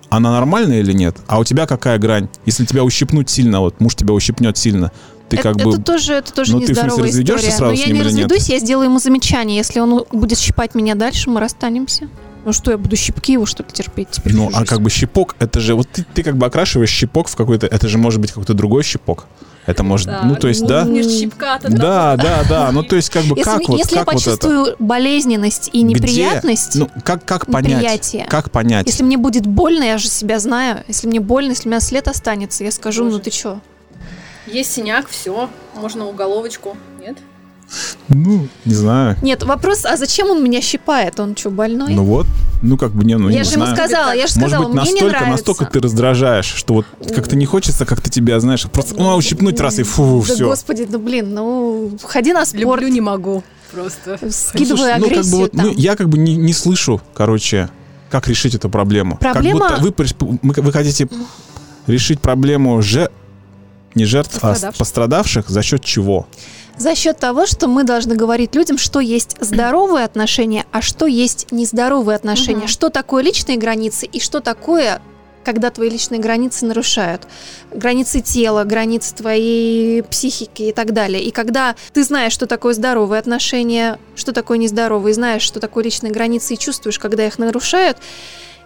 Она 0.09 0.31
нормальная 0.31 0.79
или 0.79 0.93
нет? 0.93 1.17
А 1.27 1.39
у 1.39 1.43
тебя 1.43 1.65
какая 1.65 1.97
грань? 1.97 2.29
Если 2.45 2.63
тебя 2.65 2.83
ущипнуть 2.83 3.29
сильно, 3.29 3.59
вот 3.61 3.79
муж 3.79 3.95
тебя 3.95 4.13
ущипнет 4.13 4.57
сильно, 4.57 4.91
ты 5.29 5.37
это, 5.37 5.43
как 5.43 5.55
бы... 5.57 5.71
Это 5.71 5.81
тоже, 5.81 6.13
это 6.13 6.31
тоже 6.31 6.53
ну, 6.53 6.59
нездоровая 6.59 7.11
ты, 7.11 7.21
история. 7.21 7.51
Сразу 7.51 7.65
Но 7.65 7.71
я 7.73 7.87
не 7.87 8.01
разведусь, 8.03 8.49
я 8.49 8.59
сделаю 8.59 8.85
ему 8.85 8.99
замечание. 8.99 9.57
Если 9.57 9.79
он 9.79 10.05
будет 10.11 10.37
щипать 10.37 10.75
меня 10.75 10.95
дальше, 10.95 11.29
мы 11.29 11.39
расстанемся. 11.39 12.07
Ну 12.45 12.53
что, 12.53 12.71
я 12.71 12.77
буду 12.77 12.95
щипки 12.95 13.33
его 13.33 13.47
что-то 13.47 13.73
терпеть 13.73 14.09
теперь? 14.11 14.35
Ну, 14.35 14.51
а 14.53 14.65
как 14.65 14.81
бы 14.81 14.91
щипок, 14.91 15.35
это 15.39 15.59
же... 15.59 15.73
Вот 15.73 15.89
ты, 15.89 16.05
ты 16.13 16.21
как 16.21 16.37
бы 16.37 16.45
окрашиваешь 16.45 16.91
щипок 16.91 17.27
в 17.27 17.35
какой-то... 17.35 17.65
Это 17.65 17.87
же 17.87 17.97
может 17.97 18.21
быть 18.21 18.31
какой-то 18.31 18.53
другой 18.53 18.83
щипок. 18.83 19.25
Это 19.65 19.83
может, 19.83 20.07
да, 20.07 20.21
ну 20.23 20.35
то 20.35 20.47
есть, 20.47 20.65
да, 20.65 20.85
да, 20.85 22.15
да, 22.17 22.43
да, 22.47 22.71
ну 22.71 22.83
то 22.83 22.95
есть 22.95 23.09
как 23.09 23.23
бы 23.23 23.35
если, 23.35 23.43
как 23.43 23.67
вот, 23.67 23.77
если 23.77 23.95
как 23.95 23.99
я 23.99 24.05
почувствую 24.05 24.59
вот 24.59 24.67
это? 24.69 24.83
болезненность 24.83 25.69
и 25.73 25.81
неприятность, 25.81 26.75
Где? 26.75 26.79
ну 26.79 26.89
как 27.03 27.25
как 27.25 27.47
понять, 27.47 28.15
как 28.29 28.51
понять? 28.51 28.85
Если 28.85 29.03
мне 29.03 29.17
будет 29.17 29.47
больно, 29.47 29.83
я 29.83 29.97
же 29.97 30.07
себя 30.07 30.37
знаю. 30.39 30.83
Если 30.87 31.07
мне 31.07 31.19
больно, 31.19 31.49
если 31.49 31.67
у 31.67 31.71
меня 31.71 31.79
след 31.79 32.07
останется, 32.07 32.63
я 32.63 32.71
скажу, 32.71 33.05
Боже. 33.05 33.15
ну 33.17 33.21
ты 33.21 33.31
чё? 33.31 33.59
Есть 34.45 34.73
синяк, 34.73 35.07
все, 35.07 35.49
можно 35.75 36.05
уголовочку, 36.05 36.77
нет? 36.99 37.17
Ну, 38.09 38.47
не 38.65 38.73
знаю. 38.73 39.17
Нет, 39.21 39.43
вопрос, 39.43 39.85
а 39.85 39.97
зачем 39.97 40.29
он 40.29 40.43
меня 40.43 40.61
щипает? 40.61 41.19
Он 41.19 41.35
что, 41.35 41.49
больной? 41.49 41.93
Ну 41.93 42.03
вот, 42.03 42.27
ну 42.61 42.77
как 42.77 42.91
бы 42.91 43.03
не, 43.03 43.17
ну 43.17 43.29
я 43.29 43.39
не 43.39 43.43
же 43.43 43.51
знаю. 43.51 43.67
ему 43.67 43.75
сказала, 43.75 44.15
я 44.15 44.27
же 44.27 44.33
сказала, 44.33 44.63
Может 44.63 44.75
быть, 44.75 44.81
мне 44.81 44.91
настолько, 44.91 45.03
не 45.03 45.09
нравится. 45.09 45.31
настолько 45.31 45.65
ты 45.65 45.79
раздражаешь, 45.79 46.45
что 46.45 46.73
вот 46.75 46.85
как-то 47.13 47.35
не 47.35 47.45
хочется 47.45 47.85
как-то 47.85 48.09
тебя, 48.09 48.39
знаешь, 48.39 48.65
просто 48.71 48.95
ну, 48.95 49.15
ущипнуть 49.15 49.59
раз 49.59 49.79
и 49.79 49.83
фу, 49.83 50.23
да 50.27 50.33
все. 50.33 50.47
господи, 50.47 50.87
ну 50.89 50.99
блин, 50.99 51.33
ну 51.33 51.97
ходи 52.03 52.33
на 52.33 52.45
спорт. 52.45 52.81
Люблю 52.81 52.87
не 52.87 53.01
могу 53.01 53.43
просто. 53.71 54.19
Скидываю 54.31 54.99
ну, 54.99 55.05
агрессию 55.05 55.15
ну, 55.15 55.21
как 55.21 55.31
бы, 55.31 55.37
вот, 55.37 55.51
там. 55.51 55.65
Ну, 55.65 55.73
я 55.75 55.95
как 55.95 56.09
бы 56.09 56.17
не, 56.17 56.35
не 56.35 56.53
слышу, 56.53 57.01
короче, 57.13 57.69
как 58.09 58.27
решить 58.27 58.55
эту 58.55 58.69
проблему. 58.69 59.17
Проблема... 59.17 59.69
Как 59.69 59.81
будто 59.81 60.05
вы, 60.21 60.53
вы 60.61 60.71
хотите 60.71 61.07
решить 61.87 62.19
проблему 62.19 62.81
же 62.81 63.11
не 63.95 64.05
жертв, 64.05 64.39
а 64.41 64.55
пострадавших 64.77 65.49
за 65.49 65.61
счет 65.61 65.83
чего? 65.83 66.27
За 66.77 66.93
счет 66.93 67.17
того, 67.17 67.45
что 67.45 67.67
мы 67.67 67.83
должны 67.83 68.15
говорить 68.15 68.53
людям, 68.55 68.77
что 68.77 68.99
есть 68.99 69.37
здоровые 69.39 70.03
отношения, 70.03 70.65
а 70.71 70.81
что 70.81 71.05
есть 71.05 71.51
нездоровые 71.51 72.15
отношения, 72.15 72.63
угу. 72.63 72.67
что 72.67 72.89
такое 72.89 73.23
личные 73.23 73.57
границы 73.57 74.05
и 74.05 74.19
что 74.19 74.41
такое 74.41 75.01
когда 75.45 75.69
твои 75.69 75.89
личные 75.89 76.19
границы 76.19 76.65
нарушают. 76.65 77.21
Границы 77.71 78.19
тела, 78.19 78.63
границы 78.63 79.13
твоей 79.13 80.01
психики 80.01 80.63
и 80.63 80.73
так 80.73 80.91
далее. 80.91 81.23
И 81.23 81.29
когда 81.29 81.75
ты 81.93 82.03
знаешь, 82.03 82.33
что 82.33 82.47
такое 82.47 82.73
здоровые 82.73 83.19
отношения, 83.19 83.99
что 84.15 84.33
такое 84.33 84.57
нездоровые, 84.57 85.13
знаешь, 85.13 85.43
что 85.43 85.59
такое 85.59 85.83
личные 85.83 86.11
границы 86.11 86.55
и 86.55 86.57
чувствуешь, 86.57 86.97
когда 86.97 87.27
их 87.27 87.37
нарушают, 87.37 87.97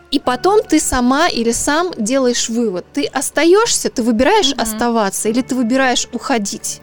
и 0.09 0.19
потом 0.19 0.63
ты 0.63 0.79
сама 0.79 1.27
или 1.27 1.51
сам 1.51 1.91
делаешь 1.97 2.47
вывод. 2.47 2.85
Ты 2.93 3.05
остаешься, 3.05 3.89
ты 3.89 4.01
выбираешь 4.01 4.53
угу. 4.53 4.61
оставаться 4.61 5.27
или 5.27 5.41
ты 5.41 5.55
выбираешь 5.55 6.07
уходить. 6.13 6.79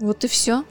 Вот 0.00 0.24
и 0.24 0.28
все. 0.28 0.64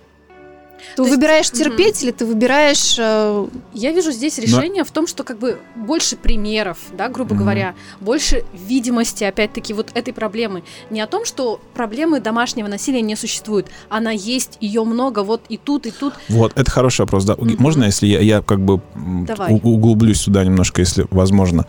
Ты 0.95 1.03
То 1.03 1.03
выбираешь 1.05 1.49
есть, 1.49 1.57
терпеть 1.57 1.97
угу. 1.97 2.05
или 2.05 2.11
ты 2.11 2.25
выбираешь... 2.25 2.97
Э... 2.99 3.47
Я 3.73 3.91
вижу 3.91 4.11
здесь 4.11 4.37
решение 4.37 4.83
Но... 4.83 4.85
в 4.85 4.91
том, 4.91 5.07
что 5.07 5.23
как 5.23 5.39
бы 5.39 5.57
больше 5.75 6.15
примеров, 6.15 6.77
да, 6.95 7.09
грубо 7.09 7.33
угу. 7.33 7.41
говоря, 7.41 7.73
больше 7.99 8.43
видимости, 8.53 9.23
опять-таки, 9.23 9.73
вот 9.73 9.91
этой 9.93 10.13
проблемы. 10.13 10.63
Не 10.89 11.01
о 11.01 11.07
том, 11.07 11.25
что 11.25 11.59
проблемы 11.73 12.19
домашнего 12.19 12.67
насилия 12.67 13.01
не 13.01 13.15
существует. 13.15 13.67
Она 13.89 14.11
есть, 14.11 14.57
ее 14.59 14.83
много, 14.83 15.23
вот 15.23 15.41
и 15.49 15.57
тут, 15.57 15.85
и 15.85 15.91
тут. 15.91 16.13
Вот, 16.29 16.51
это 16.55 16.69
хороший 16.69 17.01
вопрос, 17.01 17.25
да. 17.25 17.33
Угу. 17.35 17.55
Можно, 17.59 17.85
если 17.85 18.07
я, 18.07 18.19
я 18.19 18.41
как 18.41 18.59
бы 18.59 18.81
Давай. 18.95 19.53
углублюсь 19.53 20.21
сюда 20.21 20.43
немножко, 20.43 20.81
если 20.81 21.07
возможно 21.09 21.65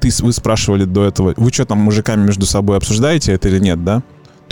ты, 0.00 0.10
вы 0.20 0.32
спрашивали 0.32 0.84
до 0.84 1.04
этого, 1.04 1.34
вы 1.36 1.52
что 1.52 1.64
там 1.64 1.78
мужиками 1.78 2.26
между 2.26 2.44
собой 2.44 2.76
обсуждаете 2.76 3.32
это 3.32 3.48
или 3.48 3.58
нет, 3.58 3.84
да? 3.84 4.02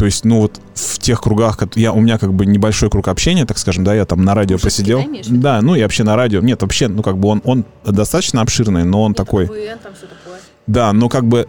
То 0.01 0.07
есть, 0.07 0.25
ну 0.25 0.41
вот 0.41 0.59
в 0.73 0.99
тех 0.99 1.21
кругах, 1.21 1.59
я, 1.75 1.93
у 1.93 2.01
меня 2.01 2.17
как 2.17 2.33
бы 2.33 2.47
небольшой 2.47 2.89
круг 2.89 3.07
общения, 3.09 3.45
так 3.45 3.59
скажем, 3.59 3.85
да, 3.85 3.95
я 3.95 4.07
там 4.07 4.25
на 4.25 4.35
радио 4.35 4.55
Мужики, 4.55 4.65
посидел. 4.65 5.05
Да, 5.29 5.57
да, 5.57 5.61
ну 5.61 5.75
и 5.75 5.83
вообще 5.83 6.05
на 6.05 6.17
радио. 6.17 6.41
Нет, 6.41 6.63
вообще, 6.63 6.89
ну 6.89 7.03
как 7.03 7.19
бы 7.19 7.29
он, 7.29 7.43
он 7.45 7.67
достаточно 7.85 8.41
обширный, 8.41 8.85
но 8.85 9.03
он 9.03 9.13
это 9.13 9.25
такой... 9.27 9.47
КВН, 9.47 9.79
там 9.83 9.93
все 9.93 10.07
такое. 10.07 10.41
Да, 10.67 10.95
но 10.95 11.11
как 11.11 11.27
бы 11.27 11.47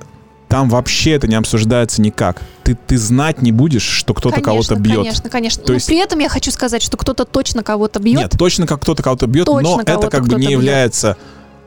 там 0.50 0.68
вообще 0.68 1.12
это 1.12 1.30
не 1.30 1.36
обсуждается 1.36 2.02
никак. 2.02 2.42
Ты, 2.64 2.76
ты 2.76 2.98
знать 2.98 3.42
не 3.42 3.54
будешь, 3.54 3.84
что 3.84 4.14
кто-то 4.14 4.42
кого-то 4.42 4.76
бьет. 4.76 4.98
Конечно, 4.98 5.30
конечно. 5.30 5.64
То 5.64 5.70
Но 5.70 5.76
есть- 5.76 5.88
при 5.88 6.00
этом 6.00 6.20
я 6.20 6.28
хочу 6.28 6.52
сказать, 6.52 6.82
что 6.82 6.98
кто-то 6.98 7.24
точно 7.24 7.64
кого-то 7.64 8.02
бьет. 8.02 8.20
Нет, 8.20 8.36
точно 8.38 8.68
как 8.68 8.82
кто-то 8.82 9.02
кого-то 9.02 9.28
бьет, 9.28 9.46
Точно 9.46 9.78
но 9.78 9.82
это 9.82 10.10
как 10.10 10.28
бы 10.28 10.36
не 10.36 10.48
бьет. 10.48 10.52
является, 10.52 11.16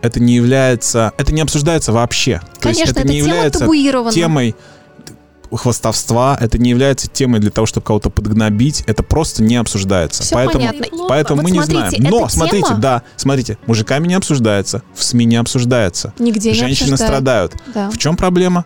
это 0.02 0.20
не 0.20 0.34
является, 0.34 1.12
это 1.16 1.32
не 1.32 1.40
обсуждается 1.40 1.92
вообще. 1.92 2.42
То 2.60 2.68
есть 2.68 2.80
Конечно, 2.80 2.90
это 2.92 3.00
эта 3.00 3.08
не 3.08 3.16
является 3.20 3.60
табуирована. 3.60 4.12
темой 4.12 4.54
хвостовства, 5.56 6.36
это 6.40 6.58
не 6.58 6.70
является 6.70 7.08
темой 7.08 7.40
для 7.40 7.50
того, 7.50 7.66
чтобы 7.66 7.84
кого-то 7.86 8.10
подгнобить, 8.10 8.82
это 8.86 9.02
просто 9.02 9.42
не 9.42 9.56
обсуждается. 9.56 10.22
Всё 10.22 10.34
поэтому 10.34 10.66
понятно. 10.66 10.86
поэтому 11.08 11.42
Вот 11.42 11.44
мы 11.44 11.50
не 11.50 11.58
смотрите, 11.62 11.88
знаем. 11.98 12.04
Но 12.10 12.20
эта 12.24 12.28
смотрите, 12.32 12.68
тема- 12.68 12.80
да, 12.80 13.02
смотрите, 13.16 13.58
мужиками 13.66 14.06
не 14.06 14.14
обсуждается, 14.14 14.82
в 14.94 15.02
СМИ 15.04 15.24
не 15.24 15.36
обсуждается. 15.36 16.12
Нигде 16.18 16.50
не 16.50 16.54
Женщины 16.56 16.94
обсуждают. 16.94 17.00
страдают. 17.52 17.52
Да. 17.74 17.90
В 17.90 17.98
чем 17.98 18.16
проблема? 18.16 18.64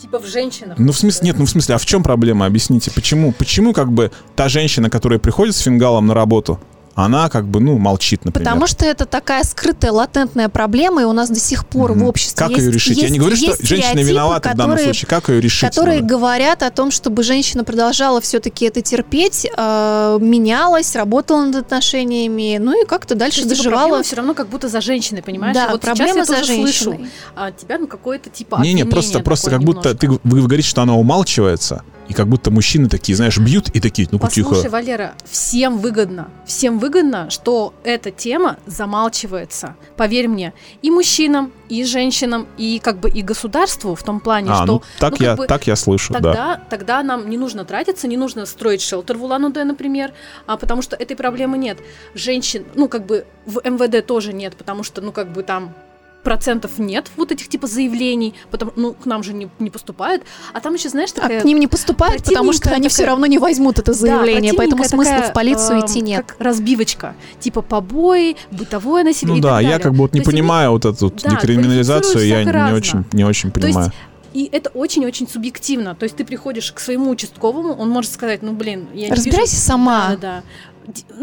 Типа 0.00 0.18
в 0.18 0.26
женщинах. 0.26 0.78
Ну, 0.78 0.90
в 0.92 0.98
смысле, 0.98 1.26
нет, 1.28 1.38
ну, 1.38 1.46
в 1.46 1.50
смысле, 1.50 1.76
а 1.76 1.78
в 1.78 1.86
чем 1.86 2.02
проблема? 2.02 2.46
Объясните, 2.46 2.90
почему? 2.90 3.30
Почему, 3.32 3.72
как 3.72 3.92
бы, 3.92 4.10
та 4.34 4.48
женщина, 4.48 4.90
которая 4.90 5.20
приходит 5.20 5.54
с 5.54 5.60
фингалом 5.60 6.06
на 6.08 6.14
работу, 6.14 6.58
она, 6.94 7.28
как 7.28 7.46
бы, 7.46 7.60
ну, 7.60 7.78
молчит, 7.78 8.24
например? 8.24 8.46
Потому 8.48 8.66
что 8.66 8.84
это 8.84 9.06
такая 9.06 9.44
скрытая, 9.44 9.92
латентная 9.92 10.48
проблема, 10.48 11.02
и 11.02 11.04
у 11.04 11.12
нас 11.12 11.28
до 11.30 11.38
сих 11.40 11.66
пор 11.66 11.92
в 11.92 11.96
Мгм. 11.96 12.06
обществе 12.08 12.38
Как 12.38 12.50
есть, 12.50 12.62
ее 12.66 12.72
решить? 12.72 12.96
Я 12.98 13.02
есть- 13.04 13.12
не 13.12 13.18
говорю, 13.18 13.36
что 13.36 13.56
женщина 13.66 14.00
виновата 14.00 14.50
в 14.50 14.54
данном 14.56 14.76
которые- 14.76 14.84
случае. 14.94 15.08
Как 15.08 15.28
ее 15.28 15.40
решить? 15.40 15.68
которые 15.70 16.00
надо? 16.00 16.14
говорят 16.14 16.62
о 16.62 16.70
том, 16.70 16.90
чтобы 16.90 17.22
женщина 17.22 17.64
продолжала 17.64 18.20
все-таки 18.20 18.66
это 18.66 18.80
терпеть, 18.82 19.46
э, 19.56 20.18
менялась, 20.20 20.94
работала 20.96 21.44
над 21.46 21.56
отношениями, 21.56 22.58
ну 22.60 22.82
и 22.82 22.86
как-то 22.86 23.14
дальше 23.14 23.44
доживала. 23.44 24.02
все 24.02 24.16
равно 24.16 24.34
как 24.34 24.48
будто 24.48 24.68
за 24.68 24.80
женщиной, 24.80 25.22
понимаешь? 25.22 25.54
Да, 25.54 25.68
вот 25.70 25.80
проблема 25.80 26.16
я 26.18 26.24
за 26.24 26.34
тоже 26.34 26.54
слышу 26.54 26.84
женщиной. 26.90 27.10
от 27.34 27.56
тебя 27.56 27.78
ну 27.78 27.86
какое-то 27.86 28.30
типа 28.30 28.56
Не-не, 28.62 28.84
просто, 28.84 29.20
просто 29.20 29.50
как 29.50 29.62
будто 29.62 29.94
ты, 29.94 30.06
немножко. 30.06 30.28
вы 30.28 30.42
говорите, 30.42 30.68
что 30.68 30.82
она 30.82 30.94
умалчивается, 30.94 31.82
и 32.08 32.14
как 32.14 32.28
будто 32.28 32.50
мужчины 32.50 32.88
такие, 32.88 33.16
знаешь, 33.16 33.38
бьют 33.38 33.68
и 33.70 33.80
такие, 33.80 34.08
ну-ка 34.10 34.26
Послушай, 34.26 34.62
тихо. 34.62 34.70
Валера, 34.70 35.14
всем 35.24 35.78
выгодно, 35.78 36.28
всем 36.46 36.78
выгодно, 36.78 37.30
что 37.30 37.74
эта 37.84 38.10
тема 38.10 38.58
замалчивается. 38.66 39.76
Поверь 39.96 40.28
мне, 40.28 40.52
и 40.82 40.90
мужчинам, 40.90 41.52
и 41.68 41.84
женщинам, 41.84 42.46
и 42.58 42.80
как 42.82 42.98
бы 42.98 43.08
и 43.08 43.22
государству 43.22 43.94
в 43.94 44.02
том 44.02 44.20
плане, 44.20 44.50
А, 44.50 44.56
что 44.56 44.66
ну 44.66 44.82
так, 44.98 45.18
ну, 45.18 45.24
я, 45.24 45.36
бы 45.36 45.46
так 45.46 45.66
я 45.66 45.76
слышу, 45.76 46.12
да. 46.12 46.20
Тогда, 46.20 46.60
тогда 46.68 47.02
нам 47.02 47.30
не 47.30 47.38
нужно 47.38 47.64
тратиться, 47.64 48.08
не 48.08 48.16
нужно 48.16 48.46
строить 48.46 48.82
шелтер 48.82 49.16
в 49.16 49.24
Улан-Удэ, 49.24 49.64
например, 49.64 50.12
а, 50.46 50.56
потому 50.56 50.82
что 50.82 50.96
этой 50.96 51.16
проблемы 51.16 51.56
нет. 51.56 51.78
Женщин, 52.14 52.64
ну, 52.74 52.88
как 52.88 53.06
бы 53.06 53.24
в 53.46 53.60
МВД 53.64 54.04
тоже 54.04 54.32
нет, 54.32 54.56
потому 54.56 54.82
что, 54.82 55.00
ну, 55.00 55.12
как 55.12 55.32
бы 55.32 55.42
там 55.42 55.74
процентов 56.22 56.72
нет 56.78 57.10
вот 57.16 57.32
этих 57.32 57.48
типа 57.48 57.66
заявлений, 57.66 58.34
потому 58.50 58.72
ну 58.76 58.94
к 58.94 59.06
нам 59.06 59.22
же 59.22 59.32
не, 59.32 59.48
не 59.58 59.70
поступают, 59.70 60.22
а 60.52 60.60
там 60.60 60.74
еще 60.74 60.88
знаешь 60.88 61.10
А 61.16 61.20
такая 61.22 61.40
к 61.40 61.44
ним 61.44 61.58
не 61.58 61.66
поступают, 61.66 62.22
потому 62.24 62.52
что 62.52 62.70
они 62.70 62.88
все 62.88 62.98
такая- 62.98 63.10
равно 63.12 63.26
не 63.26 63.38
возьмут 63.38 63.78
это 63.78 63.92
заявление, 63.92 64.52
Да, 64.52 64.58
поэтому 64.58 64.84
смысла 64.84 65.14
такая, 65.14 65.30
в 65.30 65.32
полицию 65.34 65.78
эм, 65.78 65.86
идти 65.86 66.00
нет. 66.00 66.24
Как 66.26 66.36
разбивочка, 66.40 67.14
типа 67.40 67.62
побои, 67.62 68.36
бытовое 68.50 69.04
насилие. 69.04 69.34
Ну 69.34 69.38
и 69.38 69.42
да, 69.42 69.54
так 69.54 69.62
я 69.62 69.68
далее. 69.70 69.82
как 69.82 69.92
бы 69.92 69.98
вот 69.98 70.12
не 70.14 70.20
То 70.20 70.22
есть 70.22 70.28
они- 70.28 70.36
понимаю 70.42 70.70
вот 70.72 70.84
эту 70.84 71.10
да, 71.10 71.30
декриминализацию, 71.30 72.26
я 72.26 72.44
не 72.44 72.72
очень, 72.74 73.04
не 73.12 73.24
очень 73.24 73.50
То 73.50 73.60
есть 73.60 73.74
понимаю. 73.74 73.92
И 74.32 74.48
это 74.50 74.70
очень-очень 74.70 75.28
субъективно. 75.28 75.94
То 75.94 76.04
есть 76.04 76.16
ты 76.16 76.24
приходишь 76.24 76.72
к 76.72 76.80
своему 76.80 77.10
участковому, 77.10 77.74
он 77.74 77.90
может 77.90 78.10
сказать, 78.12 78.42
ну 78.42 78.52
блин, 78.52 78.86
я 78.94 79.08
не 79.08 79.14
Разбирайся 79.14 79.56
вижу- 79.56 79.66
сама. 79.66 80.08
Да, 80.12 80.16
да. 80.16 80.42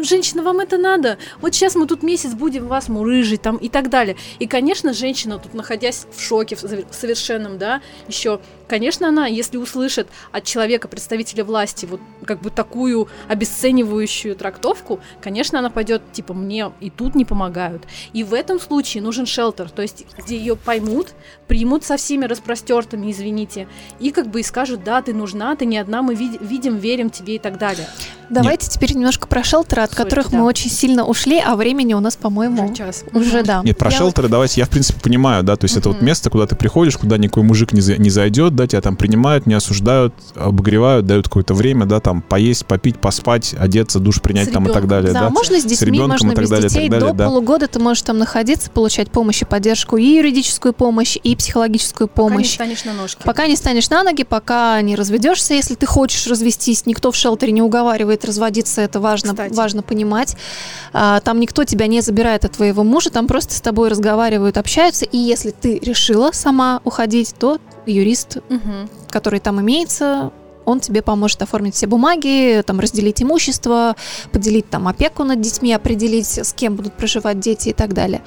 Женщина, 0.02 0.44
вам 0.44 0.60
это 0.60 0.78
надо? 0.78 1.18
Вот 1.42 1.54
сейчас 1.54 1.76
мы 1.76 1.86
тут 1.86 2.04
месяц 2.04 2.34
будем 2.34 2.68
вас 2.68 2.88
мурыжить 2.90 3.42
там 3.42 3.58
и 3.58 3.70
так 3.70 3.90
далее. 3.90 4.16
И, 4.40 4.48
конечно, 4.48 4.94
женщина 4.94 5.40
тут, 5.40 5.54
находясь 5.54 6.06
в 6.12 6.22
шоке 6.22 6.56
в 6.56 6.64
совер- 6.64 6.92
совершенном, 6.92 7.58
да, 7.58 7.82
еще, 8.08 8.40
конечно, 8.70 9.08
она, 9.10 9.28
если 9.28 9.58
услышит 9.58 10.08
от 10.32 10.44
человека, 10.46 10.88
представителя 10.88 11.44
власти, 11.44 11.86
вот 11.86 12.00
как 12.26 12.42
бы 12.42 12.50
такую 12.52 13.08
обесценивающую 13.28 14.36
трактовку, 14.36 15.00
конечно, 15.22 15.60
она 15.60 15.70
пойдет, 15.70 16.02
типа, 16.12 16.34
мне 16.34 16.72
и 16.80 16.90
тут 16.90 17.16
не 17.16 17.26
помогают. 17.26 17.84
И 18.14 18.24
в 18.24 18.34
этом 18.34 18.60
случае 18.60 19.04
нужен 19.04 19.26
шелтер, 19.26 19.70
то 19.70 19.82
есть 19.82 20.06
где 20.18 20.38
ее 20.38 20.56
поймут, 20.56 21.10
примут 21.48 21.84
со 21.84 21.98
всеми 21.98 22.26
распростертыми, 22.26 23.12
извините, 23.12 23.68
и 24.00 24.12
как 24.12 24.28
бы 24.28 24.40
и 24.40 24.44
скажут, 24.44 24.84
да, 24.84 25.02
ты 25.02 25.14
нужна, 25.14 25.56
ты 25.56 25.66
не 25.66 25.78
одна, 25.78 26.02
мы 26.02 26.14
види- 26.14 26.38
видим, 26.42 26.78
верим 26.78 27.10
тебе 27.10 27.36
и 27.36 27.40
так 27.40 27.58
далее. 27.58 27.88
Давайте 28.30 28.70
теперь 28.70 28.94
немножко 28.94 29.28
про 29.28 29.44
шелтеры, 29.44 29.82
от 29.82 29.92
Сори, 29.92 30.04
которых 30.04 30.30
да. 30.30 30.38
мы 30.38 30.46
очень 30.46 30.70
сильно 30.70 31.04
ушли, 31.06 31.40
а 31.44 31.56
времени 31.56 31.96
у 31.96 32.00
нас, 32.00 32.16
по-моему, 32.16 32.66
Уже 32.66 32.76
час. 32.76 33.04
уже 33.12 33.42
да. 33.44 33.62
Нет, 33.64 33.78
про 33.78 33.90
Я 33.90 33.98
шелтеры 33.98 34.28
давайте, 34.28 34.62
я 34.62 34.66
в 34.68 34.70
принципе 34.70 35.00
понимаю, 35.02 35.44
да, 35.44 35.56
то 35.56 35.66
есть 35.66 35.76
это 35.76 35.90
вот 35.90 36.02
место, 36.02 36.30
куда 36.30 36.46
ты 36.46 36.56
приходишь, 36.56 36.96
куда 36.98 37.18
никакой 37.18 37.42
мужик 37.44 37.74
не, 37.74 37.82
за- 37.82 37.98
не 37.98 38.12
зайдет, 38.12 38.54
да, 38.60 38.68
тебя 38.68 38.82
там 38.82 38.96
принимают, 38.98 39.46
не 39.46 39.54
осуждают, 39.54 40.14
обогревают, 40.36 41.06
дают 41.06 41.28
какое-то 41.30 41.54
время, 41.54 41.86
да, 41.86 42.00
там 42.02 42.22
поесть, 42.22 42.66
попить, 42.66 43.00
поспать, 43.00 43.56
одеться, 43.58 44.00
душ 44.00 44.22
принять 44.22 44.50
С 44.50 44.52
там 44.52 44.64
и 44.66 44.68
так 44.68 44.84
ребенком. 44.84 44.90
далее, 44.90 45.14
Да, 45.14 45.20
да. 45.22 45.30
можно 45.30 45.60
с 45.60 45.64
детьми, 45.64 45.88
ребенком 45.88 46.10
можно 46.12 46.32
и 46.32 46.36
так 46.36 46.44
без 46.44 46.50
далее, 46.50 46.66
и 46.68 46.70
так 46.70 46.74
детей. 46.78 46.90
далее, 46.90 47.08
До 47.12 47.18
да. 47.18 47.26
полугода 47.28 47.68
ты 47.68 47.80
можешь 47.80 48.04
там 48.04 48.18
находиться, 48.18 48.70
получать 48.70 49.10
помощь 49.12 49.42
и 49.42 49.46
поддержку, 49.46 49.96
и 49.98 50.04
юридическую 50.04 50.74
помощь, 50.74 51.18
и 51.24 51.36
психологическую 51.36 52.08
Пока 52.10 52.24
не 52.24 52.30
помощь. 52.32 52.50
встанешь 52.52 52.84
на 52.84 52.94
ножки. 52.94 53.22
Пока 53.24 53.48
не 53.48 53.56
станешь 53.56 53.90
на 53.90 54.04
ноги, 54.04 54.24
пока 54.24 54.82
не 54.82 54.96
разведешься, 54.96 55.54
если 55.54 55.76
ты 55.76 55.86
хочешь 55.86 56.28
развестись, 56.28 56.86
никто 56.86 57.12
в 57.12 57.16
шелтере 57.16 57.54
не 57.54 57.62
уговаривает 57.62 58.26
разводиться, 58.26 58.82
это 58.82 59.00
важно, 59.00 59.30
Кстати. 59.32 59.54
важно 59.54 59.82
понимать. 59.84 60.36
А, 60.94 61.22
Там 61.22 61.40
никто 61.40 61.64
тебя 61.64 61.88
не 61.88 62.02
забирает 62.02 62.44
от 62.46 62.52
твоего 62.54 62.84
мужа, 62.84 63.10
там 63.10 63.28
просто 63.28 63.54
с 63.54 63.62
тобой 63.62 63.90
разговаривают, 63.90 64.58
общаются, 64.58 65.06
и 65.06 65.18
если 65.18 65.52
ты 65.52 65.80
решила 65.80 66.32
сама 66.34 66.82
уходить, 66.84 67.34
то 67.40 67.60
юрист, 67.92 68.38
Мгм. 68.50 68.90
который 69.10 69.40
там 69.40 69.60
имеется, 69.62 70.32
он 70.66 70.80
тебе 70.80 71.02
поможет 71.02 71.42
оформить 71.42 71.74
все 71.76 71.88
бумаги, 71.88 72.62
там 72.66 72.80
разделить 72.80 73.22
имущество, 73.24 73.96
поделить 74.32 74.70
там 74.70 74.88
опеку 74.88 75.24
над 75.24 75.42
детьми, 75.42 75.74
определить, 75.74 76.28
с 76.38 76.54
кем 76.54 76.76
будут 76.76 76.94
проживать 76.94 77.40
дети 77.40 77.70
и 77.70 77.74
так 77.74 77.94
далее. 77.94 78.22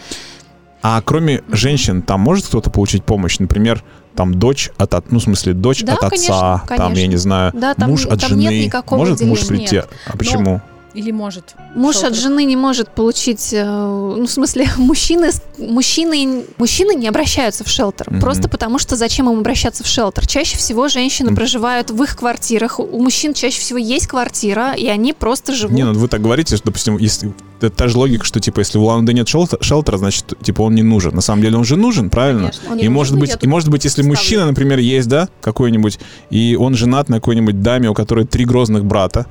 А 0.83 1.01
кроме 1.03 1.43
Мгм. 1.47 1.57
женщин, 1.57 2.03
там 2.03 2.21
может 2.21 2.47
кто-то 2.47 2.69
получить 2.71 3.05
помощь? 3.05 3.39
Например, 3.39 3.85
там 4.17 4.35
дочь 4.35 4.71
от, 4.77 4.95
от- 4.95 5.13
ну, 5.13 5.21
в 5.21 5.23
смысле, 5.23 5.53
дочь 5.55 5.83
Да, 5.85 5.93
от 5.95 6.03
отца, 6.05 6.09
конечно, 6.11 6.63
там, 6.67 6.79
я 6.79 6.89
конечно. 6.89 7.11
не 7.11 7.17
знаю, 7.17 7.53
Да, 7.55 7.75
там, 7.75 7.91
муж 7.91 8.05
от 8.07 8.21
там 8.21 8.37
нет 8.37 8.51
жены. 8.53 8.65
никакого 8.65 8.99
Может 8.99 9.21
муж 9.23 9.43
деления. 9.43 9.69
прийти? 9.69 9.87
А 10.07 10.17
почему? 10.17 10.61
Или 10.95 11.11
может. 11.11 11.55
Муж 11.75 11.95
шелтер. 11.95 12.11
от 12.11 12.17
жены 12.17 12.45
не 12.45 12.57
может 12.57 12.89
получить, 12.91 13.51
э, 13.53 13.65
ну, 13.65 14.27
в 14.27 14.31
смысле, 14.31 14.69
мужчины, 14.77 15.31
мужчины, 15.59 16.45
мужчины 16.59 16.95
не 16.95 17.09
обращаются 17.09 17.65
в 17.65 17.69
шелтер. 17.69 18.11
Мгм. 18.11 18.21
Просто 18.21 18.49
потому, 18.49 18.79
что 18.79 18.97
зачем 18.97 19.31
им 19.31 19.39
обращаться 19.39 19.85
в 19.85 19.87
шелтер? 19.87 20.27
Чаще 20.27 20.57
всего 20.59 20.89
женщины 20.89 21.29
Мгм. 21.31 21.37
проживают 21.37 21.91
в 21.91 22.03
их 22.03 22.17
квартирах. 22.17 22.79
У 22.79 23.01
мужчин 23.01 23.35
чаще 23.35 23.61
всего 23.61 23.79
есть 23.79 24.07
квартира, 24.07 24.75
и 24.75 24.87
они 24.87 25.13
просто 25.13 25.55
живут. 25.55 25.75
Не, 25.77 25.85
ну 25.85 25.93
вы 25.95 26.09
так 26.09 26.21
говорите, 26.21 26.57
что, 26.57 26.67
допустим, 26.67 26.99
если 26.99 27.33
это 27.61 27.71
та 27.71 27.89
же 27.89 27.97
логика, 27.97 28.25
что 28.25 28.41
типа 28.41 28.59
если 28.59 28.77
у 28.79 28.83
Улан-Удэ 28.83 29.13
нет 29.13 29.29
шелтера, 29.29 29.63
шелтера, 29.63 29.97
значит, 29.97 30.35
типа 30.43 30.63
он 30.63 30.75
не 30.75 30.83
нужен. 30.83 31.15
На 31.15 31.21
самом 31.21 31.43
деле 31.43 31.57
он 31.57 31.65
же 31.65 31.77
нужен, 31.77 32.11
правильно? 32.11 32.51
Конечно. 32.51 32.73
Он 32.73 32.79
И 32.79 32.83
не 32.83 32.89
может 32.89 33.15
нужен, 33.15 33.21
быть, 33.35 33.43
и 33.43 33.47
может 33.47 33.69
быть, 33.69 33.85
если 33.85 34.03
ставлю. 34.03 34.11
мужчина, 34.19 34.47
например, 34.47 34.79
есть, 34.79 35.09
да, 35.09 35.29
какой-нибудь, 35.41 35.99
и 36.31 36.57
он 36.59 36.75
женат 36.75 37.09
на 37.09 37.17
какой-нибудь 37.17 37.63
даме, 37.63 37.89
у 37.89 37.95
которой 37.95 38.27
три 38.27 38.45
грозных 38.45 38.85
брата, 38.85 39.27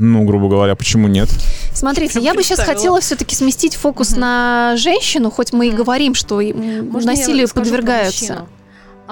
ну, 0.00 0.24
грубо 0.24 0.48
говоря, 0.48 0.74
почему 0.74 1.06
нет? 1.08 1.28
Смотрите, 1.72 2.20
я 2.20 2.34
бы 2.34 2.42
сейчас 2.42 2.60
хотела 2.60 3.00
все-таки 3.00 3.34
сместить 3.36 3.76
фокус 3.76 4.16
на 4.16 4.74
женщину, 4.76 5.30
хоть 5.30 5.52
мы 5.52 5.68
и 5.68 5.70
говорим, 5.70 6.14
что 6.14 6.40
Можно 6.40 7.12
насилию 7.12 7.48
подвергаются. 7.48 8.46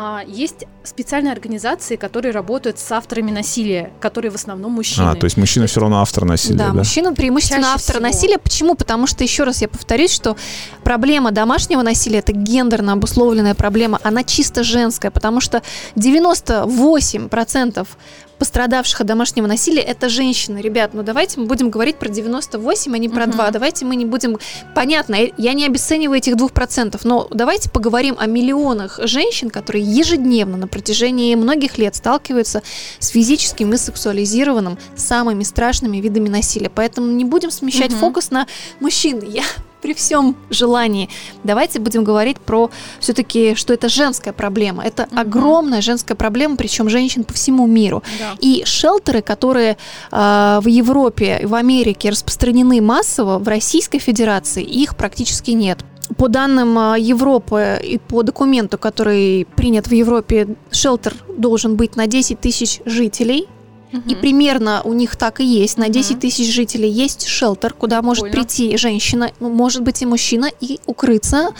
А, 0.01 0.22
есть 0.28 0.64
специальные 0.84 1.32
организации, 1.32 1.97
которые 1.97 2.30
работают 2.30 2.78
с 2.78 2.93
авторами 2.93 3.32
насилия, 3.32 3.91
которые 3.99 4.30
в 4.30 4.36
основном 4.36 4.70
мужчины. 4.70 5.09
А, 5.11 5.16
то 5.16 5.24
есть 5.24 5.36
мужчина 5.36 5.66
все 5.66 5.80
равно 5.80 6.01
автор 6.01 6.24
насилия, 6.24 6.57
Да, 6.57 6.68
да? 6.68 6.72
мужчина 6.74 7.12
преимущественно 7.14 7.62
Чаще 7.62 7.74
автор 7.74 7.97
всего. 7.97 8.07
насилия. 8.07 8.39
Почему? 8.39 8.76
Потому 8.76 9.09
что, 9.09 9.24
еще 9.24 9.43
раз 9.43 9.61
я 9.61 9.66
повторюсь, 9.66 10.12
что 10.12 10.36
проблема 10.84 11.32
домашнего 11.32 11.82
насилия 11.82 12.20
это 12.20 12.30
гендерно 12.30 12.93
обусловленная 12.93 13.57
проблема, 13.57 13.99
она 14.05 14.22
чисто 14.22 14.62
женская, 14.62 15.11
потому 15.11 15.41
что 15.41 15.62
98% 15.97 17.89
пострадавших 18.39 19.01
от 19.01 19.07
домашнего 19.07 19.47
насилия 19.47 19.82
это 19.82 20.09
женщины. 20.09 20.59
Ребят, 20.59 20.95
ну 20.95 21.03
давайте 21.03 21.41
мы 21.41 21.47
будем 21.47 21.70
говорить 21.70 21.97
про 21.97 22.09
98, 22.09 22.95
а 22.95 22.99
не 22.99 23.09
про 23.09 23.22
Мгм. 23.26 23.32
2. 23.32 23.51
Давайте 23.51 23.84
мы 23.84 23.97
не 23.97 24.05
будем... 24.05 24.39
Понятно, 24.74 25.16
я- 25.36 25.53
не 25.55 25.66
обесцениваю 25.66 26.18
этих 26.18 26.36
2%, 26.36 27.01
но 27.05 27.26
давайте 27.30 27.70
поговорим 27.70 28.16
о 28.18 28.26
миллионах 28.26 29.01
женщин, 29.05 29.51
которые 29.51 29.84
ежедневно 29.84 30.57
на 30.57 30.68
протяжении 30.68 31.34
многих 31.34 31.78
лет 31.78 31.97
сталкиваются 31.97 32.62
с 32.99 33.09
физическим 33.09 33.72
и 33.72 33.76
сексуализированным 33.76 34.78
самыми 34.97 35.43
страшными 35.43 35.99
видами 35.99 36.28
насилия. 36.28 36.70
Поэтому 36.70 37.09
не 37.09 37.24
будем 37.24 37.51
смещать 37.51 37.91
Мгм. 37.91 37.99
фокус 38.01 38.30
на 38.30 38.47
мужчин. 38.80 39.20
Я 39.26 39.43
при 39.81 39.95
всем 39.95 40.37
желании. 40.51 41.09
Давайте 41.45 41.79
будем 41.79 42.05
говорить 42.05 42.39
про 42.39 42.70
все-таки, 43.01 43.55
что 43.55 43.72
это 43.74 43.89
женская 43.89 44.33
проблема. 44.33 44.85
Это 44.85 45.07
Мгм. 45.11 45.18
огромная 45.18 45.81
женская 45.81 46.14
проблема, 46.14 46.57
причем 46.57 46.89
женщин 46.89 47.24
по 47.24 47.33
всему 47.35 47.66
миру. 47.66 48.03
Да. 48.18 48.35
И 48.41 48.62
шелтеры, 48.64 49.22
которые 49.22 49.76
э, 50.12 50.61
в 50.62 50.66
Европе 50.66 51.41
и 51.43 51.47
в 51.47 51.55
Америке 51.55 52.11
распространены 52.11 52.81
массово, 52.81 53.39
в 53.39 53.49
Российской 53.49 53.99
Федерации 53.99 54.62
их 54.62 54.97
практически 54.97 55.53
нет. 55.53 55.79
по 56.16 56.29
данным 56.29 56.79
а, 56.79 56.97
Европы 56.99 57.79
и 57.85 57.99
по 57.99 58.22
документу, 58.22 58.79
который 58.79 59.47
принят 59.57 59.89
в 59.89 59.93
Европе, 59.93 60.57
шелтер 60.70 61.12
должен 61.37 61.76
быть 61.76 61.97
на 61.97 62.07
10 62.07 62.41
тысяч 62.41 62.81
жителей. 62.87 63.47
И 64.07 64.14
примерно 64.14 64.82
у 64.84 64.93
них 64.93 65.16
так 65.16 65.41
и 65.41 65.45
есть. 65.45 65.78
На 65.78 65.89
10 65.89 66.20
тысяч 66.20 66.53
жителей 66.53 66.91
есть 66.91 67.26
шелтер, 67.26 67.72
куда 67.72 68.03
может 68.03 68.24
Прикольно. 68.24 68.45
прийти 68.47 68.76
женщина, 68.76 69.30
ну, 69.41 69.49
может 69.51 69.82
быть 69.82 70.03
и 70.03 70.07
мужчина, 70.07 70.51
и 70.61 70.78
укрыться 70.86 71.51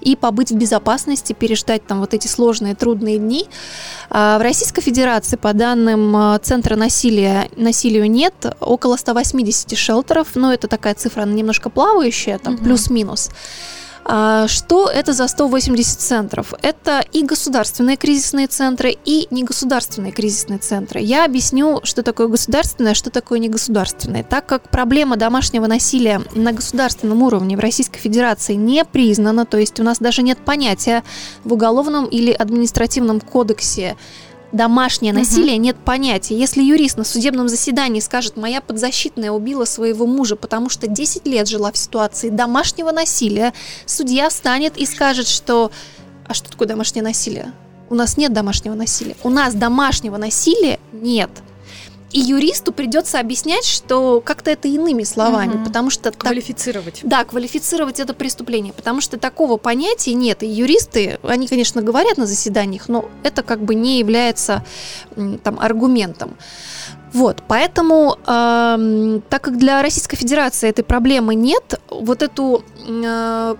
и 0.00 0.16
побыть 0.16 0.50
в 0.50 0.56
безопасности, 0.56 1.32
переждать 1.32 1.86
там 1.86 2.00
вот 2.00 2.12
эти 2.12 2.26
сложные, 2.26 2.74
трудные 2.74 3.18
дни. 3.18 3.46
А 4.10 4.38
В 4.38 4.42
Российской 4.42 4.82
Федерации, 4.82 5.36
по 5.36 5.54
данным 5.54 6.14
а, 6.14 6.38
Центра 6.40 6.76
насилия, 6.76 7.48
насилию 7.56 8.10
нет, 8.10 8.34
около 8.60 8.96
180 8.96 9.76
шелтеров, 9.78 10.28
но 10.34 10.52
это 10.52 10.68
такая 10.68 10.94
цифра, 10.94 11.22
она 11.22 11.32
немножко 11.32 11.70
плавающая, 11.70 12.38
там 12.38 12.54
Мгм. 12.54 12.64
плюс-минус. 12.64 13.30
А, 14.06 14.46
Что 14.48 14.88
это 14.88 15.12
за 15.12 15.26
180 15.28 16.00
центров? 16.00 16.52
Это 16.62 17.04
и 17.12 17.24
государственные 17.24 17.96
кризисные 17.96 18.46
центры, 18.46 18.96
и 19.04 19.26
негосударственные 19.30 20.12
кризисные 20.12 20.58
центры. 20.58 21.00
Я 21.00 21.24
объясню, 21.24 21.80
что 21.84 22.02
такое 22.02 22.28
государственное, 22.28 22.94
что 22.94 23.10
такое 23.10 23.38
негосударственное. 23.38 24.22
Так 24.22 24.46
как 24.46 24.68
проблема 24.68 25.16
домашнего 25.16 25.66
насилия 25.66 26.20
на 26.34 26.52
государственном 26.52 27.22
уровне 27.22 27.56
в 27.56 27.60
Российской 27.60 27.98
Федерации 27.98 28.54
не 28.54 28.84
признана, 28.84 29.46
то 29.46 29.56
есть 29.56 29.80
у 29.80 29.82
нас 29.82 29.98
даже 29.98 30.22
нет 30.22 30.38
понятия 30.38 31.02
в 31.42 31.54
уголовном 31.54 32.04
или 32.06 32.30
административном 32.30 33.20
кодексе 33.20 33.96
домашнее 34.54 35.12
насилие 35.12 35.58
нет 35.58 35.76
понятия. 35.76 36.36
Если 36.38 36.62
юрист 36.62 36.96
на 36.96 37.04
судебном 37.04 37.48
заседании 37.48 38.00
скажет, 38.00 38.36
моя 38.36 38.60
подзащитная 38.60 39.30
убила 39.30 39.64
своего 39.64 40.06
мужа, 40.06 40.36
потому 40.36 40.70
что 40.70 40.86
10 40.86 41.26
лет 41.26 41.48
жила 41.48 41.72
в 41.72 41.76
ситуации 41.76 42.30
домашнего 42.30 42.90
насилия, 42.92 43.52
судья 43.86 44.28
встанет 44.28 44.76
и 44.76 44.86
скажет, 44.86 45.28
что 45.28 45.70
а 46.26 46.34
что 46.34 46.50
такое 46.50 46.68
домашнее 46.68 47.02
насилие? 47.02 47.52
У 47.90 47.94
нас 47.94 48.16
нет 48.16 48.32
домашнего 48.32 48.74
насилия. 48.74 49.16
У 49.22 49.30
нас 49.30 49.54
домашнего 49.54 50.16
насилия 50.16 50.80
нет. 50.92 51.30
И 52.14 52.20
юристу 52.20 52.72
придется 52.72 53.18
объяснять, 53.18 53.64
что 53.64 54.20
как-то 54.24 54.52
это 54.52 54.68
иными 54.68 55.02
словами, 55.02 55.54
Мгм. 55.54 55.64
потому 55.64 55.90
что 55.90 56.04
так- 56.12 56.18
Квалифицировать. 56.18 57.00
да, 57.02 57.24
квалифицировать 57.24 57.98
это 57.98 58.14
преступление, 58.14 58.72
потому 58.72 59.00
что 59.00 59.18
такого 59.18 59.56
понятия 59.56 60.14
нет. 60.14 60.44
И 60.44 60.46
юристы, 60.46 61.18
они, 61.24 61.48
конечно, 61.48 61.82
говорят 61.82 62.16
на 62.16 62.26
заседаниях, 62.26 62.88
но 62.88 63.06
это 63.24 63.42
как 63.42 63.60
бы 63.64 63.74
не 63.74 63.98
является 63.98 64.64
там 65.42 65.58
аргументом. 65.58 66.36
Вот, 67.12 67.42
поэтому, 67.48 68.16
эм, 68.26 69.20
так 69.28 69.42
как 69.42 69.58
для 69.58 69.82
Российской 69.82 70.16
Федерации 70.16 70.68
этой 70.68 70.84
проблемы 70.84 71.34
нет, 71.34 71.80
вот 71.90 72.22
эту 72.22 72.64
э, 72.86 73.56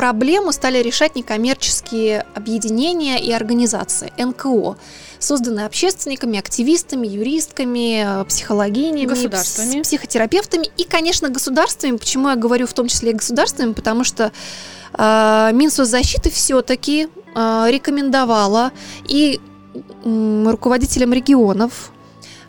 проблему 0.00 0.50
стали 0.50 0.78
решать 0.78 1.14
некоммерческие 1.14 2.24
объединения 2.34 3.18
и 3.18 3.30
организации, 3.32 4.10
НКО, 4.16 4.78
созданные 5.18 5.66
общественниками, 5.66 6.38
активистами, 6.38 7.06
юристками, 7.06 8.22
э, 8.22 8.24
психологинями, 8.24 9.04
Государствами. 9.04 9.80
пс- 9.80 9.82
психотерапевтами 9.82 10.70
и, 10.78 10.84
конечно, 10.84 11.28
государствами. 11.28 11.98
Почему 11.98 12.30
я 12.30 12.36
говорю 12.36 12.66
в 12.66 12.72
том 12.72 12.88
числе 12.88 13.10
и 13.10 13.12
государствами? 13.12 13.74
Потому 13.74 14.04
что 14.04 14.32
э, 14.94 15.50
Минсоцзащиты 15.52 16.30
все-таки 16.30 17.08
рекомендовала 17.34 18.72
и 19.06 19.38
м, 20.04 20.48
руководителям 20.48 21.12
регионов, 21.12 21.92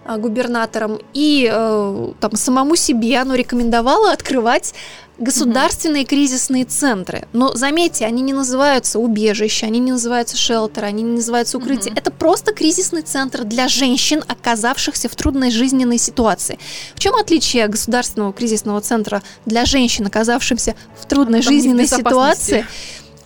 а, 0.04 0.18
губернаторам 0.18 1.00
и 1.14 1.48
э, 1.52 2.12
там 2.20 2.36
самому 2.36 2.76
себе 2.76 3.20
оно 3.20 3.36
рекомендовало 3.36 4.12
открывать 4.12 4.74
государственные 5.22 6.06
кризисные 6.06 6.66
центры. 6.66 7.28
Но 7.32 7.56
заметьте, 7.56 8.06
они 8.06 8.22
не 8.22 8.34
называются 8.34 9.00
убежище, 9.00 9.66
они 9.66 9.80
не 9.80 9.92
называются 9.92 10.36
шелтер, 10.36 10.86
они 10.86 11.04
не 11.04 11.16
называются 11.16 11.58
укрытие. 11.58 11.92
Мгм. 11.92 12.00
Это 12.00 12.12
просто 12.12 12.54
кризисный 12.54 13.04
центр 13.04 13.44
для 13.44 13.68
женщин, 13.68 14.24
оказавшихся 14.28 15.10
в 15.10 15.16
трудной 15.16 15.52
жизненной 15.52 15.98
ситуации. 15.98 16.60
В 16.96 17.00
чем 17.00 17.16
отличие 17.16 17.68
государственного 17.68 18.34
кризисного 18.34 18.82
центра 18.82 19.22
для 19.46 19.66
женщин, 19.66 20.08
оказавшихся 20.08 20.76
в 21.00 21.06
трудной 21.06 21.42
Там 21.42 21.54
жизненной 21.54 21.88
ситуации? 21.88 22.66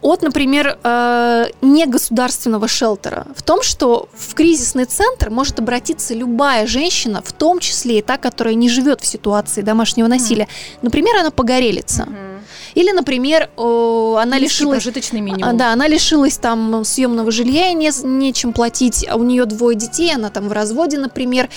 От, 0.05 0.21
например, 0.21 0.77
э, 0.83 1.45
негосударственного 1.61 2.67
шелтера. 2.67 3.25
В 3.35 3.41
том, 3.41 3.63
что 3.63 4.07
в 4.13 4.35
кризисный 4.35 4.85
центр 4.85 5.31
может 5.31 5.59
обратиться 5.59 6.13
любая 6.13 6.67
женщина, 6.67 7.23
в 7.25 7.31
том 7.31 7.59
числе 7.59 7.99
и 7.99 8.01
та, 8.03 8.17
которая 8.17 8.53
не 8.53 8.69
живет 8.69 9.01
в 9.01 9.05
ситуации 9.07 9.61
домашнего 9.61 10.07
насилия. 10.07 10.47
Например, 10.83 11.15
она 11.17 11.31
погорелица. 11.31 12.03
Мгм. 12.03 12.35
Или, 12.75 12.91
например, 12.91 13.49
она 13.57 14.25
Низкий 14.25 14.43
лишилась... 14.43 14.83
прожиточный 14.83 15.21
А, 15.21 15.23
минимум. 15.23 15.57
Да, 15.57 15.73
она 15.73 15.87
лишилась 15.87 16.37
там 16.37 16.83
съемного 16.85 17.31
жилья, 17.31 17.71
и 17.71 17.73
не, 17.73 17.89
нечем 18.03 18.53
платить, 18.53 19.07
а 19.09 19.15
у 19.15 19.23
нее 19.23 19.45
двое 19.45 19.75
детей, 19.75 20.13
она 20.13 20.29
там 20.29 20.49
в 20.49 20.51
разводе, 20.51 20.99
например. 20.99 21.49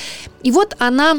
И 0.43 0.51
вот 0.53 0.75
она 0.79 1.19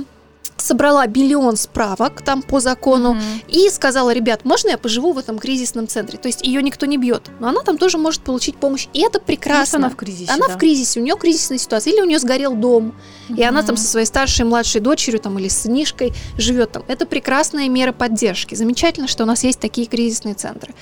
собрала 0.61 1.05
миллион 1.07 1.55
справок 1.57 2.21
там 2.23 2.41
по 2.41 2.59
закону, 2.59 3.13
Мгм. 3.13 3.23
и 3.47 3.69
сказала, 3.69 4.11
ребят, 4.11 4.45
можно 4.45 4.69
я 4.69 4.77
поживу 4.77 5.13
в 5.13 5.17
этом 5.17 5.39
кризисном 5.39 5.87
центре? 5.87 6.17
То 6.17 6.27
есть 6.27 6.45
ее 6.45 6.61
никто 6.61 6.85
не 6.85 6.97
бьет, 6.97 7.29
но 7.39 7.47
она 7.49 7.61
там 7.63 7.77
тоже 7.77 7.97
может 7.97 8.21
получить 8.21 8.57
помощь, 8.57 8.87
и 8.93 8.99
это 8.99 9.19
Потому 9.19 9.25
прекрасно. 9.27 9.77
она 9.79 9.89
в 9.89 9.95
кризисе. 9.95 10.31
Она 10.31 10.47
да. 10.47 10.55
в 10.55 10.57
кризисе, 10.57 10.99
у 10.99 11.03
нее 11.03 11.15
кризисная 11.17 11.57
ситуация, 11.57 11.93
или 11.93 12.01
у 12.01 12.05
нее 12.05 12.19
сгорел 12.19 12.55
дом, 12.55 12.93
и 13.35 13.43
она 13.43 13.63
там 13.63 13.77
со 13.77 13.87
своей 13.87 14.05
старшей 14.05 14.41
и 14.41 14.45
младшей 14.45 14.81
дочерью 14.81 15.19
там, 15.19 15.37
или 15.39 15.47
сынишкой 15.47 16.13
живет 16.37 16.71
там. 16.71 16.83
Это 16.87 17.05
прекрасная 17.05 17.69
мера 17.69 17.91
поддержки. 17.91 18.55
Замечательно, 18.55 19.07
что 19.07 19.23
у 19.23 19.27
нас 19.27 19.43
есть 19.43 19.59
такие 19.59 19.87
кризисные 19.87 20.35
центры. 20.35 20.73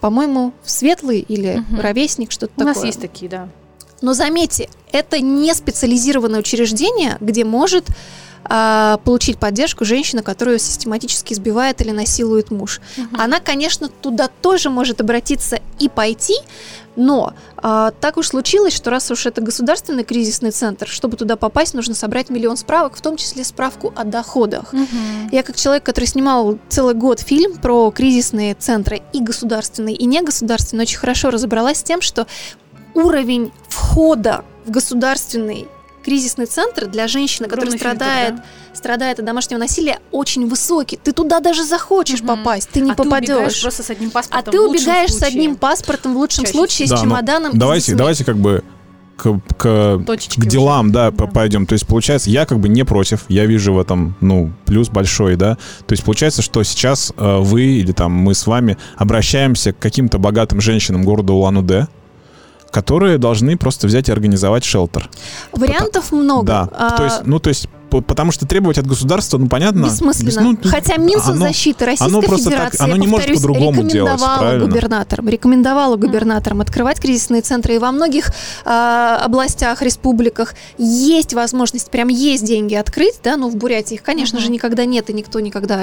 По-моему, 0.00 0.52
Светлый 0.64 1.20
или 1.20 1.62
Мгм. 1.68 1.80
Ровесник, 1.80 2.32
что-то 2.32 2.52
У 2.56 2.58
такое. 2.60 2.74
нас 2.74 2.84
есть 2.84 3.00
такие, 3.00 3.28
да. 3.30 3.48
Но 4.02 4.14
заметьте, 4.14 4.70
это 4.92 5.20
не 5.20 5.52
специализированное 5.54 6.40
учреждение, 6.40 7.18
где 7.20 7.44
может 7.44 7.84
получить 9.04 9.38
поддержку 9.38 9.84
женщина, 9.84 10.22
которую 10.22 10.58
систематически 10.58 11.34
избивает 11.34 11.80
или 11.82 11.90
насилует 11.90 12.50
муж. 12.50 12.80
Мгм. 12.96 13.20
Она, 13.20 13.38
конечно, 13.38 13.88
туда 13.88 14.28
тоже 14.40 14.70
может 14.70 15.00
обратиться 15.00 15.60
и 15.78 15.88
пойти, 15.88 16.34
но 16.96 17.34
а, 17.56 17.92
так 18.00 18.16
уж 18.16 18.28
случилось, 18.28 18.74
что 18.74 18.90
раз 18.90 19.10
уж 19.10 19.26
это 19.26 19.40
государственный 19.40 20.04
кризисный 20.04 20.50
центр, 20.50 20.88
чтобы 20.88 21.16
туда 21.16 21.36
попасть, 21.36 21.74
нужно 21.74 21.94
собрать 21.94 22.30
миллион 22.30 22.56
справок, 22.56 22.96
в 22.96 23.00
том 23.00 23.16
числе 23.16 23.44
справку 23.44 23.92
о 23.96 24.04
доходах. 24.04 24.72
Мгм. 24.72 25.28
Я 25.30 25.42
как 25.42 25.56
человек, 25.56 25.84
который 25.84 26.06
снимал 26.06 26.58
целый 26.68 26.94
год 26.94 27.20
фильм 27.20 27.58
про 27.58 27.90
кризисные 27.90 28.54
центры 28.54 29.02
и 29.12 29.20
государственные, 29.20 29.94
и 29.94 30.04
негосударственные, 30.04 30.82
очень 30.82 30.98
хорошо 30.98 31.30
разобралась 31.30 31.78
с 31.78 31.82
тем, 31.82 32.00
что 32.00 32.26
уровень 32.94 33.52
входа 33.68 34.44
в 34.66 34.70
государственный 34.70 35.68
кризисный 36.04 36.46
центр 36.46 36.86
для 36.86 37.08
женщины, 37.08 37.48
которая 37.48 37.72
фильтр, 37.72 37.86
страдает, 37.88 38.36
да. 38.36 38.44
страдает 38.74 39.18
от 39.18 39.24
домашнего 39.24 39.58
насилия, 39.58 39.98
очень 40.10 40.48
высокий. 40.48 40.96
Ты 41.02 41.12
туда 41.12 41.40
даже 41.40 41.64
захочешь 41.64 42.20
Мгм. 42.20 42.38
попасть, 42.38 42.68
ты 42.70 42.80
не 42.80 42.90
а 42.92 42.94
ты 42.94 43.02
попадешь. 43.02 43.60
просто 43.62 43.82
с 43.82 43.90
одним 43.90 44.08
А 44.08 44.12
паспортом. 44.12 44.52
ты 44.52 44.58
в 44.58 44.62
лучшем 44.62 44.76
убегаешь 44.82 45.10
с 45.10 45.18
случае. 45.18 45.28
одним 45.28 45.56
паспортом 45.56 46.14
в 46.14 46.16
лучшем 46.18 46.44
Чаще 46.44 46.56
случае, 46.56 46.86
всего. 46.86 46.96
с 46.96 47.00
Да, 47.00 47.06
ну, 47.06 47.10
чемоданом. 47.10 47.52
с 47.52 47.56
Давайте, 47.56 47.94
давайте 47.94 48.24
как 48.24 48.36
бы 48.38 48.62
к, 49.16 49.38
к, 49.58 50.02
Точечки 50.06 50.40
к 50.40 50.46
делам, 50.46 50.86
уже. 50.86 50.94
да, 50.94 51.10
Да. 51.10 51.26
пойдем. 51.26 51.66
То 51.66 51.74
есть, 51.74 51.86
получается, 51.86 52.30
я 52.30 52.46
как 52.46 52.58
бы 52.58 52.70
не 52.70 52.84
против, 52.86 53.24
я 53.28 53.44
вижу 53.44 53.74
в 53.74 53.78
этом, 53.78 54.14
ну, 54.22 54.50
плюс 54.64 54.88
большой, 54.88 55.36
да. 55.36 55.56
То 55.86 55.92
есть, 55.92 56.02
получается, 56.04 56.40
что 56.40 56.62
сейчас 56.62 57.12
э, 57.14 57.38
вы 57.38 57.64
или 57.64 57.92
там 57.92 58.12
мы 58.12 58.32
с 58.34 58.46
вами 58.46 58.78
обращаемся 58.96 59.74
к 59.74 59.78
каким-то 59.78 60.18
богатым 60.18 60.62
женщинам 60.62 61.04
города 61.04 61.34
Улан-Удэ, 61.34 61.88
которые 62.70 63.18
должны 63.18 63.56
просто 63.56 63.86
взять 63.86 64.08
и 64.08 64.12
организовать 64.12 64.64
шелтер. 64.64 65.10
Вариантов 65.52 66.12
много. 66.12 66.46
Да. 66.46 66.68
А, 66.72 66.96
То 66.96 67.04
есть, 67.04 67.20
ну, 67.24 67.38
то 67.40 67.48
есть, 67.48 67.68
по- 67.90 68.00
потому 68.00 68.30
что 68.30 68.46
требовать 68.46 68.78
от 68.78 68.86
государства, 68.86 69.36
ну, 69.38 69.48
понятно. 69.48 69.84
Бессмысленно. 69.86 70.26
бес- 70.28 70.36
ну, 70.62 70.70
Хотя 70.70 70.94
оно- 70.94 71.04
Минсоцзащиты 71.06 71.84
Российской 71.86 72.06
оно 72.06 72.22
просто 72.22 72.50
так- 72.50 72.54
Федерации, 72.54 72.84
оно 72.84 72.92
я 72.94 72.98
не 73.00 73.06
может 73.08 73.34
по-другому 73.34 73.82
делать, 73.82 74.20
правильно? 74.38 74.66
губернаторам, 74.66 75.28
рекомендовала 75.28 75.96
губернаторам 75.96 76.60
открывать 76.60 77.00
кризисные 77.00 77.42
центры. 77.42 77.74
И 77.74 77.78
во 77.78 77.90
многих 77.90 78.30
а, 78.64 79.16
областях, 79.24 79.82
республиках 79.82 80.54
есть 80.78 81.34
возможность, 81.34 81.90
прям 81.90 82.06
есть 82.08 82.44
деньги 82.44 82.74
открыть, 82.74 83.18
да, 83.24 83.36
но 83.36 83.48
в 83.48 83.56
Бурятии 83.56 83.94
их, 83.94 84.02
конечно 84.04 84.38
Мгм. 84.38 84.46
же, 84.46 84.52
никогда 84.52 84.84
нет, 84.84 85.10
и 85.10 85.12
никто 85.12 85.40
никогда 85.40 85.82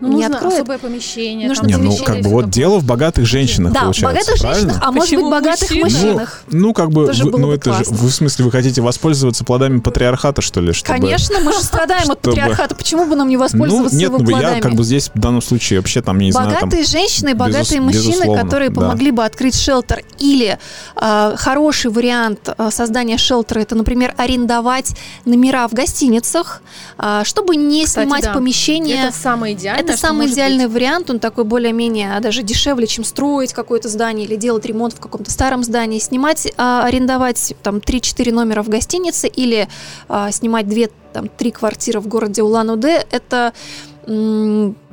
Ну, 0.00 0.08
не 0.08 0.14
нужно 0.16 0.36
откроет. 0.36 0.54
особое 0.54 0.78
помещение. 0.78 1.48
Нужно 1.48 1.68
там 1.68 1.80
Не, 1.82 1.88
ну, 1.88 1.96
как 2.04 2.20
бы 2.20 2.28
вот 2.30 2.50
дело 2.50 2.78
в 2.78 2.84
богатых 2.84 3.24
женщинах, 3.26 3.72
Да, 3.72 3.80
в 3.80 3.82
получается, 3.84 4.12
богатых 4.14 4.40
правильно? 4.40 4.60
женщинах, 4.72 4.82
а 4.88 4.92
может 4.92 5.10
быть 5.10 5.18
Почему 5.18 5.30
богатых 5.30 5.70
мужчины? 5.70 5.84
мужчинах. 5.84 6.42
Ну, 6.48 6.72
как 6.74 6.90
бы, 6.90 7.06
Тоже 7.06 7.24
вы- 7.24 7.38
ну 7.38 7.46
бы 7.48 7.54
это 7.54 7.72
же, 7.72 7.84
вы 7.88 8.08
в 8.08 8.12
смысле, 8.12 8.44
вы 8.44 8.50
хотите 8.50 8.82
воспользоваться 8.82 9.44
плодами 9.44 9.80
патриархата, 9.80 10.42
что 10.42 10.60
ли? 10.60 10.72
Чтобы... 10.72 10.98
Конечно, 11.00 11.40
мы 11.40 11.52
же 11.52 11.60
страдаем 11.62 12.10
от 12.10 12.20
патриархата. 12.22 12.74
Почему 12.74 13.06
бы 13.06 13.16
нам 13.16 13.28
не 13.28 13.36
Ну, 13.36 13.42
воспользоваться 13.42 13.96
нет, 13.96 14.08
его 14.10 14.18
ну, 14.18 14.30
я 14.30 14.36
плодами? 14.38 14.60
как 14.60 14.74
бы 14.74 14.84
здесь 14.84 15.10
в 15.14 15.18
данном 15.18 15.40
случае 15.42 15.78
вообще 15.80 16.02
там, 16.02 16.18
я 16.18 16.26
не 16.26 16.32
знаю. 16.32 16.50
Богатые 16.54 16.84
женщины, 16.84 17.34
богатые 17.34 17.80
безус- 17.80 17.84
мужчины, 17.84 18.36
которые 18.36 18.70
да. 18.70 18.80
помогли 18.80 19.10
бы 19.10 19.24
открыть 19.24 19.54
шелтер. 19.58 20.02
Или 20.18 20.58
э, 21.00 21.34
хороший 21.36 21.90
вариант 21.90 22.48
э, 22.56 22.70
создания 22.70 23.16
шелтера 23.18 23.60
это, 23.60 23.74
например, 23.74 24.14
арендовать 24.16 24.94
номера 25.24 25.68
в 25.68 25.72
гостиницах, 25.72 26.62
э, 26.98 27.22
чтобы 27.24 27.56
не 27.56 27.84
Кстати, 27.84 28.04
снимать 28.06 28.24
да. 28.24 28.32
помещение. 28.34 29.06
Это 29.08 29.16
самое 29.16 29.54
идеальное. 29.54 29.85
Это 29.88 29.98
самый 29.98 30.28
идеальный 30.28 30.66
быть... 30.66 30.74
вариант, 30.74 31.10
он 31.10 31.18
такой 31.18 31.44
более-менее 31.44 32.18
даже 32.20 32.42
дешевле, 32.42 32.86
чем 32.86 33.04
строить 33.04 33.52
какое-то 33.52 33.88
здание 33.88 34.26
или 34.26 34.36
делать 34.36 34.64
ремонт 34.64 34.94
в 34.94 35.00
каком-то 35.00 35.30
старом 35.30 35.62
здании. 35.64 35.98
Снимать, 35.98 36.52
а, 36.56 36.84
арендовать 36.84 37.54
там 37.62 37.76
3-4 37.76 38.32
номера 38.32 38.62
в 38.62 38.68
гостинице 38.68 39.28
или 39.28 39.68
а, 40.08 40.30
снимать 40.30 40.66
2-3 40.66 41.52
квартиры 41.52 42.00
в 42.00 42.08
городе 42.08 42.42
Улан-Удэ, 42.42 43.06
это 43.10 43.52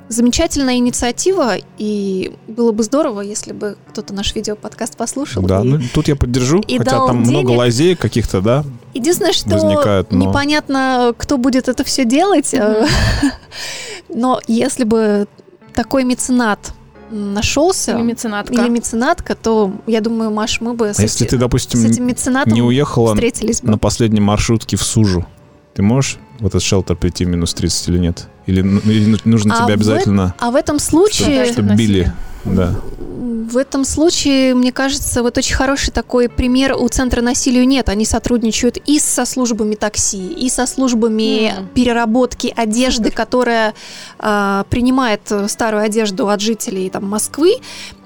замечательная 0.10 0.76
инициатива, 0.76 1.56
и 1.78 2.34
было 2.48 2.72
бы 2.72 2.84
здорово, 2.84 3.22
если 3.22 3.54
бы 3.54 3.78
кто-то 3.90 4.14
наш 4.14 4.36
видео-подкаст 4.36 4.96
послушал. 4.98 5.44
Да, 5.44 5.62
и, 5.62 5.64
ну 5.64 5.80
тут 5.94 6.08
я 6.08 6.16
поддержу, 6.16 6.62
и 6.68 6.78
хотя 6.78 7.06
там 7.06 7.24
денег. 7.24 7.30
много 7.30 7.52
лазей 7.52 7.96
каких-то, 7.96 8.42
да, 8.42 8.66
Единственное, 8.94 9.34
что 9.34 9.50
возникает, 9.50 10.12
но... 10.12 10.28
непонятно, 10.28 11.16
кто 11.18 11.38
будет 11.38 11.68
это 11.68 11.84
все 11.84 12.06
делать, 12.06 12.54
mm-hmm. 12.54 12.88
но 14.14 14.40
если 14.48 14.84
бы 14.84 15.28
такой 15.74 16.04
меценат 16.04 16.74
нашелся 17.10 17.96
или 17.96 18.02
меценатка. 18.02 18.54
или 18.54 18.70
меценатка, 18.70 19.36
то 19.36 19.72
я 19.88 20.02
думаю, 20.02 20.32
Маш, 20.32 20.62
мы 20.62 20.74
бы 20.74 20.94
с, 20.94 21.00
а 21.00 21.04
если 21.04 21.26
ты, 21.26 21.38
допустим, 21.38 21.80
с 21.80 21.86
этим 21.86 22.08
меценатом 22.08 22.54
не 22.54 22.62
уехала 22.62 23.14
встретились 23.14 23.62
бы. 23.62 23.72
на 23.72 23.78
последней 23.78 24.22
маршрутке 24.22 24.78
в 24.78 24.84
Сужу, 24.84 25.26
ты 25.74 25.84
можешь 25.84 26.18
в 26.40 26.48
этот 26.48 26.64
шелтер 26.64 26.96
прийти 26.96 27.26
в 27.26 27.30
минус 27.30 27.54
30 27.54 27.90
или 27.90 27.98
нет? 28.00 28.28
Или, 28.46 28.60
или 28.62 29.18
нужно 29.26 29.56
а 29.58 29.64
тебе 29.64 29.74
обязательно... 29.76 30.36
В, 30.40 30.44
а 30.44 30.52
в 30.52 30.56
этом 30.56 30.80
случае... 30.80 31.46
Чтобы, 31.46 31.70
чтобы 31.70 31.76
били, 31.76 32.14
да. 32.46 32.76
В 33.50 33.58
этом 33.58 33.86
случае, 33.86 34.56
мне 34.56 34.72
кажется, 34.72 35.22
вот 35.22 35.38
очень 35.38 35.56
хороший 35.56 35.92
такой 35.92 36.28
пример 36.28 36.76
у 36.76 36.88
Центра 36.88 37.22
насилию 37.22 37.68
нет. 37.68 37.88
Они 37.90 38.06
сотрудничают 38.06 38.78
и 38.78 39.00
со 39.00 39.26
службами 39.26 39.76
такси, 39.76 40.28
и 40.28 40.50
со 40.50 40.66
службами 40.66 41.50
mm. 41.50 41.68
переработки 41.74 42.54
одежды, 42.56 43.12
которая 43.12 43.74
э, 44.20 44.64
принимает 44.70 45.22
старую 45.48 45.84
одежду 45.84 46.30
от 46.30 46.42
жителей 46.42 46.90
там, 46.90 47.08
Москвы 47.08 47.58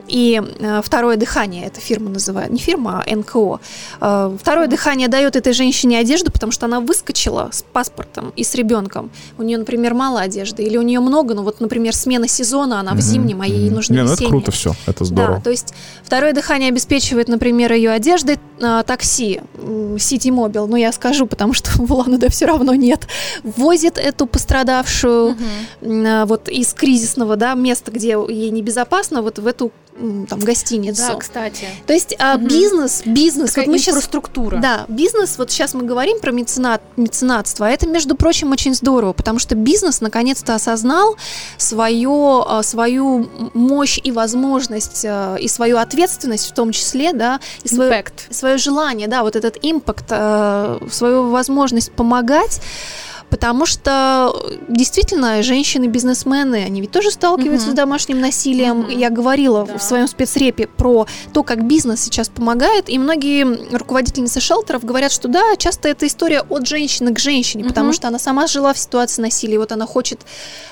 и 0.07 0.41
э, 0.59 0.81
второе 0.83 1.17
дыхание, 1.17 1.65
эта 1.65 1.79
фирма 1.79 2.09
называет, 2.09 2.51
не 2.51 2.59
фирма, 2.59 3.03
а 3.05 3.15
НКО. 3.15 3.59
Э, 3.99 4.37
второе 4.39 4.67
дыхание 4.67 5.07
дает 5.07 5.35
этой 5.35 5.53
женщине 5.53 5.99
одежду, 5.99 6.31
потому 6.31 6.51
что 6.51 6.65
она 6.65 6.79
выскочила 6.79 7.49
с 7.51 7.63
паспортом 7.63 8.31
и 8.35 8.43
с 8.43 8.55
ребенком. 8.55 9.11
У 9.37 9.43
нее, 9.43 9.57
например, 9.57 9.93
мало 9.93 10.21
одежды, 10.21 10.63
или 10.63 10.77
у 10.77 10.81
нее 10.81 10.99
много, 10.99 11.33
ну 11.33 11.43
вот, 11.43 11.59
например, 11.59 11.95
смена 11.95 12.27
сезона, 12.27 12.79
она 12.79 12.93
в 12.93 13.01
зимнем, 13.01 13.41
а 13.41 13.47
ей 13.47 13.69
нужно 13.69 13.93
Не, 13.93 14.03
ну 14.03 14.13
это 14.13 14.25
круто 14.25 14.51
все, 14.51 14.73
это 14.85 15.03
здорово. 15.05 15.35
Да, 15.37 15.41
то 15.41 15.49
есть 15.49 15.73
второе 16.03 16.33
дыхание 16.33 16.69
обеспечивает, 16.69 17.27
например, 17.27 17.73
ее 17.73 17.91
одеждой, 17.91 18.39
э, 18.59 18.83
такси, 18.85 19.41
City 19.57 20.31
Mobile, 20.31 20.67
ну 20.67 20.75
я 20.75 20.91
скажу, 20.91 21.27
потому 21.27 21.53
что 21.53 21.69
в 21.71 21.91
Улан-Удэ 21.91 22.29
все 22.29 22.45
равно 22.45 22.73
нет, 22.75 23.07
возит 23.43 23.97
эту 23.97 24.25
пострадавшую 24.25 25.31
угу. 25.31 26.25
вот 26.25 26.47
из 26.49 26.73
кризисного 26.73 27.35
да, 27.35 27.53
места, 27.55 27.91
где 27.91 28.17
ей 28.29 28.49
небезопасно, 28.51 29.21
вот 29.21 29.39
в 29.39 29.47
эту 29.47 29.71
там 30.29 30.39
гостиницу. 30.39 31.03
Да, 31.07 31.15
кстати. 31.15 31.67
То 31.85 31.93
есть 31.93 32.15
а, 32.19 32.37
бизнес, 32.37 33.01
бизнес. 33.05 33.51
Такая 33.51 33.65
вот 33.65 33.71
мы 33.71 33.77
инфраструктура. 33.77 34.55
Сейчас, 34.57 34.61
да, 34.61 34.85
бизнес. 34.87 35.37
Вот 35.37 35.51
сейчас 35.51 35.73
мы 35.73 35.83
говорим 35.83 36.19
про 36.19 36.31
меценат, 36.31 36.81
меценатство. 36.95 37.67
А 37.67 37.69
это, 37.69 37.87
между 37.87 38.15
прочим, 38.15 38.51
очень 38.51 38.73
здорово, 38.73 39.13
потому 39.13 39.39
что 39.39 39.55
бизнес 39.55 40.01
наконец-то 40.01 40.55
осознал 40.55 41.17
свое, 41.57 42.43
а, 42.47 42.63
свою 42.63 43.29
мощь 43.53 43.99
и 44.03 44.11
возможность 44.11 45.05
а, 45.05 45.35
и 45.35 45.47
свою 45.47 45.77
ответственность 45.77 46.49
в 46.49 46.53
том 46.53 46.71
числе, 46.71 47.13
да, 47.13 47.39
и 47.63 47.67
свое, 47.67 48.05
свое 48.29 48.57
желание, 48.57 49.07
да, 49.07 49.23
вот 49.23 49.35
этот 49.35 49.57
импакт, 49.61 50.07
свою 50.07 51.29
возможность 51.29 51.91
помогать 51.91 52.61
потому 53.29 53.65
что 53.65 54.33
действительно 54.67 55.41
женщины-бизнесмены, 55.43 56.63
они 56.63 56.81
ведь 56.81 56.91
тоже 56.91 57.11
сталкиваются 57.11 57.67
угу. 57.67 57.73
с 57.73 57.75
домашним 57.75 58.21
насилием. 58.21 58.81
Угу. 58.81 58.89
Я 58.91 59.09
говорила 59.09 59.65
да. 59.65 59.77
в 59.77 59.83
своем 59.83 60.07
спецрепе 60.07 60.67
про 60.67 61.07
то, 61.33 61.43
как 61.43 61.65
бизнес 61.65 62.01
сейчас 62.01 62.29
помогает, 62.29 62.89
и 62.89 62.97
многие 62.97 63.75
руководительницы 63.75 64.39
шелтеров 64.39 64.85
говорят, 64.85 65.11
что 65.11 65.27
да, 65.27 65.55
часто 65.57 65.89
это 65.89 66.07
история 66.07 66.41
от 66.41 66.67
женщины 66.67 67.13
к 67.13 67.19
женщине, 67.19 67.63
угу. 67.63 67.69
потому 67.69 67.93
что 67.93 68.07
она 68.07 68.19
сама 68.19 68.47
жила 68.47 68.73
в 68.73 68.77
ситуации 68.77 69.21
насилия, 69.21 69.59
вот 69.59 69.71
она 69.71 69.85
хочет, 69.85 70.21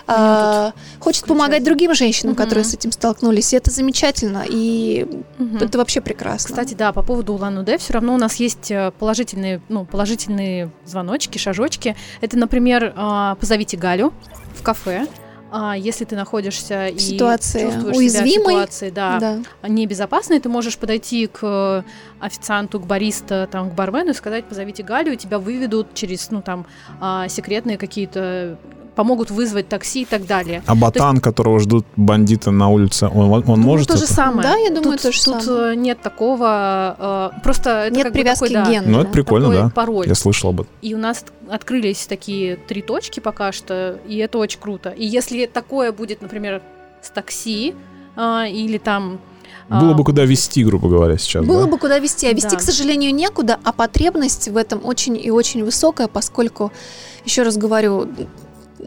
э, 0.07 0.71
хочет 0.99 1.25
помогать 1.25 1.63
другим 1.63 1.93
женщинам, 1.93 2.33
угу. 2.33 2.43
которые 2.43 2.63
с 2.63 2.73
этим 2.73 2.91
столкнулись, 2.91 3.53
и 3.53 3.57
это 3.57 3.71
замечательно, 3.71 4.43
и 4.47 5.05
угу. 5.39 5.57
это 5.63 5.77
вообще 5.77 6.01
прекрасно. 6.01 6.49
Кстати, 6.49 6.73
да, 6.73 6.93
по 6.93 7.01
поводу 7.01 7.33
Улан-Удэ, 7.33 7.77
все 7.77 7.93
равно 7.93 8.15
у 8.15 8.17
нас 8.17 8.35
есть 8.35 8.71
э, 8.71 8.91
положительные, 8.97 9.61
ну, 9.67 9.85
положительные 9.85 10.71
звоночки, 10.85 11.37
шажочки. 11.37 11.95
Это, 12.21 12.37
например, 12.45 12.93
а, 12.95 13.35
позовите 13.35 13.75
Галю 13.75 14.13
в 14.55 14.63
кафе, 14.63 15.07
а 15.51 15.75
если 15.75 16.05
ты 16.05 16.15
находишься 16.15 16.89
в 16.91 16.95
и 16.95 16.99
ситуации 16.99 17.61
чувствуешь 17.61 17.97
уязвимой, 17.97 18.25
себя 18.29 18.43
в 18.43 18.51
ситуации, 18.51 18.89
да, 18.89 19.19
да. 19.19 19.67
небезопасной, 19.67 20.39
ты 20.39 20.49
можешь 20.49 20.77
подойти 20.77 21.27
к 21.27 21.83
официанту, 22.19 22.79
к 22.79 22.85
бариста, 22.85 23.47
там, 23.51 23.71
к 23.71 23.73
бармену 23.73 24.11
и 24.11 24.13
сказать, 24.13 24.45
позовите 24.45 24.83
Галю, 24.83 25.13
и 25.13 25.17
тебя 25.17 25.39
выведут 25.39 25.93
через, 25.93 26.29
ну, 26.29 26.41
там, 26.41 26.65
а, 26.99 27.27
секретные 27.29 27.77
какие-то 27.77 28.57
помогут 28.95 29.29
вызвать 29.29 29.67
такси 29.67 30.03
и 30.03 30.05
так 30.05 30.25
далее. 30.25 30.63
А 30.65 30.75
ботан, 30.75 31.15
есть... 31.15 31.23
которого 31.23 31.59
ждут 31.59 31.85
бандиты 31.95 32.51
на 32.51 32.69
улице, 32.69 33.07
он, 33.07 33.31
он 33.31 33.43
ну, 33.45 33.55
может? 33.57 33.87
То 33.89 33.97
же 33.97 34.07
самое. 34.07 34.41
Да, 34.41 34.55
я 34.55 34.69
думаю, 34.69 34.93
тут, 34.93 35.01
то 35.01 35.11
же 35.11 35.23
тут 35.23 35.43
самое. 35.43 35.73
Э, 35.73 35.75
нет 35.75 36.01
такого, 36.01 37.31
э, 37.35 37.41
просто 37.43 37.69
это 37.69 37.95
нет 37.95 38.13
привязки 38.13 38.47
такой, 38.47 38.65
к 38.65 38.69
гену. 38.69 38.87
Ну, 38.89 39.01
это 39.01 39.11
прикольно, 39.11 39.49
да. 39.51 39.69
Пароль. 39.69 40.07
Я 40.07 40.15
слышал 40.15 40.49
об 40.49 40.61
этом. 40.61 40.73
И 40.81 40.93
у 40.93 40.97
нас 40.97 41.25
открылись 41.49 42.05
такие 42.07 42.55
три 42.55 42.81
точки 42.81 43.19
пока 43.19 43.51
что, 43.51 43.99
и 44.07 44.17
это 44.17 44.37
очень 44.37 44.59
круто. 44.59 44.89
И 44.89 45.05
если 45.05 45.45
такое 45.45 45.91
будет, 45.91 46.21
например, 46.21 46.61
с 47.01 47.09
такси 47.09 47.75
э, 48.15 48.49
или 48.49 48.77
там 48.77 49.19
было 49.67 49.93
бы 49.95 50.03
куда 50.03 50.25
вести, 50.25 50.63
грубо 50.63 50.89
говоря, 50.89 51.17
сейчас. 51.17 51.43
Было 51.43 51.63
да? 51.63 51.71
бы 51.71 51.79
куда 51.79 51.97
вести, 51.97 52.27
а 52.27 52.33
вести, 52.33 52.51
да. 52.51 52.57
к 52.57 52.61
сожалению, 52.61 53.13
некуда, 53.13 53.59
а 53.63 53.71
потребность 53.71 54.47
в 54.47 54.57
этом 54.57 54.85
очень 54.85 55.17
и 55.17 55.31
очень 55.31 55.63
высокая, 55.63 56.07
поскольку, 56.07 56.71
еще 57.25 57.41
раз 57.41 57.57
говорю, 57.57 58.07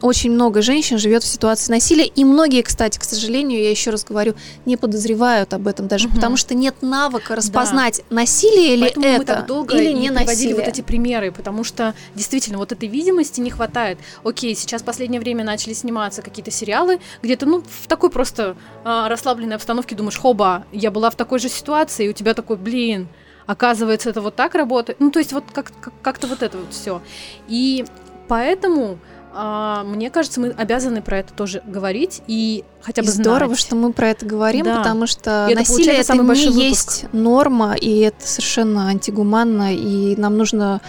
очень 0.02 0.30
много 0.30 0.62
женщин 0.62 0.98
живет 0.98 1.22
в 1.22 1.26
ситуации 1.26 1.72
насилия, 1.72 2.06
и 2.06 2.24
многие, 2.24 2.62
кстати, 2.62 2.98
к 2.98 3.04
сожалению, 3.04 3.62
я 3.62 3.70
еще 3.70 3.90
раз 3.90 4.04
говорю, 4.04 4.34
не 4.66 4.76
подозревают 4.76 5.54
об 5.54 5.66
этом 5.68 5.88
даже, 5.88 6.08
угу. 6.08 6.16
потому 6.16 6.36
что 6.36 6.54
нет 6.54 6.76
навыка 6.82 7.34
распознать 7.34 8.02
да. 8.10 8.16
насилие 8.16 8.74
или 8.74 8.82
Поэтому 8.82 9.06
это, 9.06 9.18
мы 9.18 9.24
так 9.24 9.46
долго 9.46 9.76
или 9.76 9.92
не 9.92 10.10
насилие. 10.10 10.54
вот 10.54 10.66
эти 10.66 10.80
примеры, 10.80 11.32
потому 11.32 11.64
что 11.64 11.94
действительно 12.14 12.58
вот 12.58 12.72
этой 12.72 12.88
видимости 12.88 13.40
не 13.40 13.50
хватает. 13.50 13.98
Окей, 14.24 14.54
сейчас 14.54 14.82
в 14.82 14.84
последнее 14.84 15.20
время 15.20 15.44
начали 15.44 15.72
сниматься 15.72 16.22
какие-то 16.22 16.50
сериалы, 16.50 17.00
где-то, 17.22 17.46
ну, 17.46 17.62
в 17.62 17.86
такой 17.86 18.10
просто 18.10 18.56
э, 18.84 19.06
расслабленной 19.08 19.56
обстановке 19.56 19.94
думаешь, 19.94 20.18
хоба, 20.18 20.64
я 20.72 20.90
была 20.90 21.10
в 21.10 21.16
такой 21.16 21.38
же 21.38 21.48
ситуации, 21.48 22.06
и 22.06 22.08
у 22.08 22.12
тебя 22.12 22.34
такой, 22.34 22.56
блин, 22.56 23.08
оказывается, 23.46 24.10
это 24.10 24.20
вот 24.20 24.36
так 24.36 24.54
работает. 24.54 25.00
Ну, 25.00 25.10
то 25.10 25.18
есть 25.18 25.32
вот 25.32 25.44
как- 25.52 25.72
как- 25.80 25.94
как-то 26.02 26.26
вот 26.26 26.42
это 26.42 26.58
вот 26.58 26.72
все. 26.72 27.00
И 27.48 27.84
поэтому 28.28 28.98
а, 29.40 29.84
мне 29.84 30.10
кажется, 30.10 30.40
мы 30.40 30.48
обязаны 30.48 31.00
про 31.00 31.20
это 31.20 31.32
тоже 31.32 31.62
говорить 31.64 32.22
и 32.26 32.64
хотя 32.82 33.02
бы 33.02 33.08
и 33.08 33.10
здорово, 33.12 33.54
знать. 33.54 33.60
что 33.60 33.76
мы 33.76 33.92
про 33.92 34.10
это 34.10 34.26
говорим, 34.26 34.64
да. 34.64 34.78
потому 34.78 35.06
что 35.06 35.46
и 35.48 35.54
насилие 35.54 35.94
это, 35.94 36.14
это 36.14 36.22
не 36.24 36.68
есть 36.68 37.04
норма, 37.12 37.76
и 37.80 38.00
это 38.00 38.26
совершенно 38.26 38.88
антигуманно, 38.88 39.72
и 39.72 40.16
нам 40.16 40.36
нужно 40.36 40.80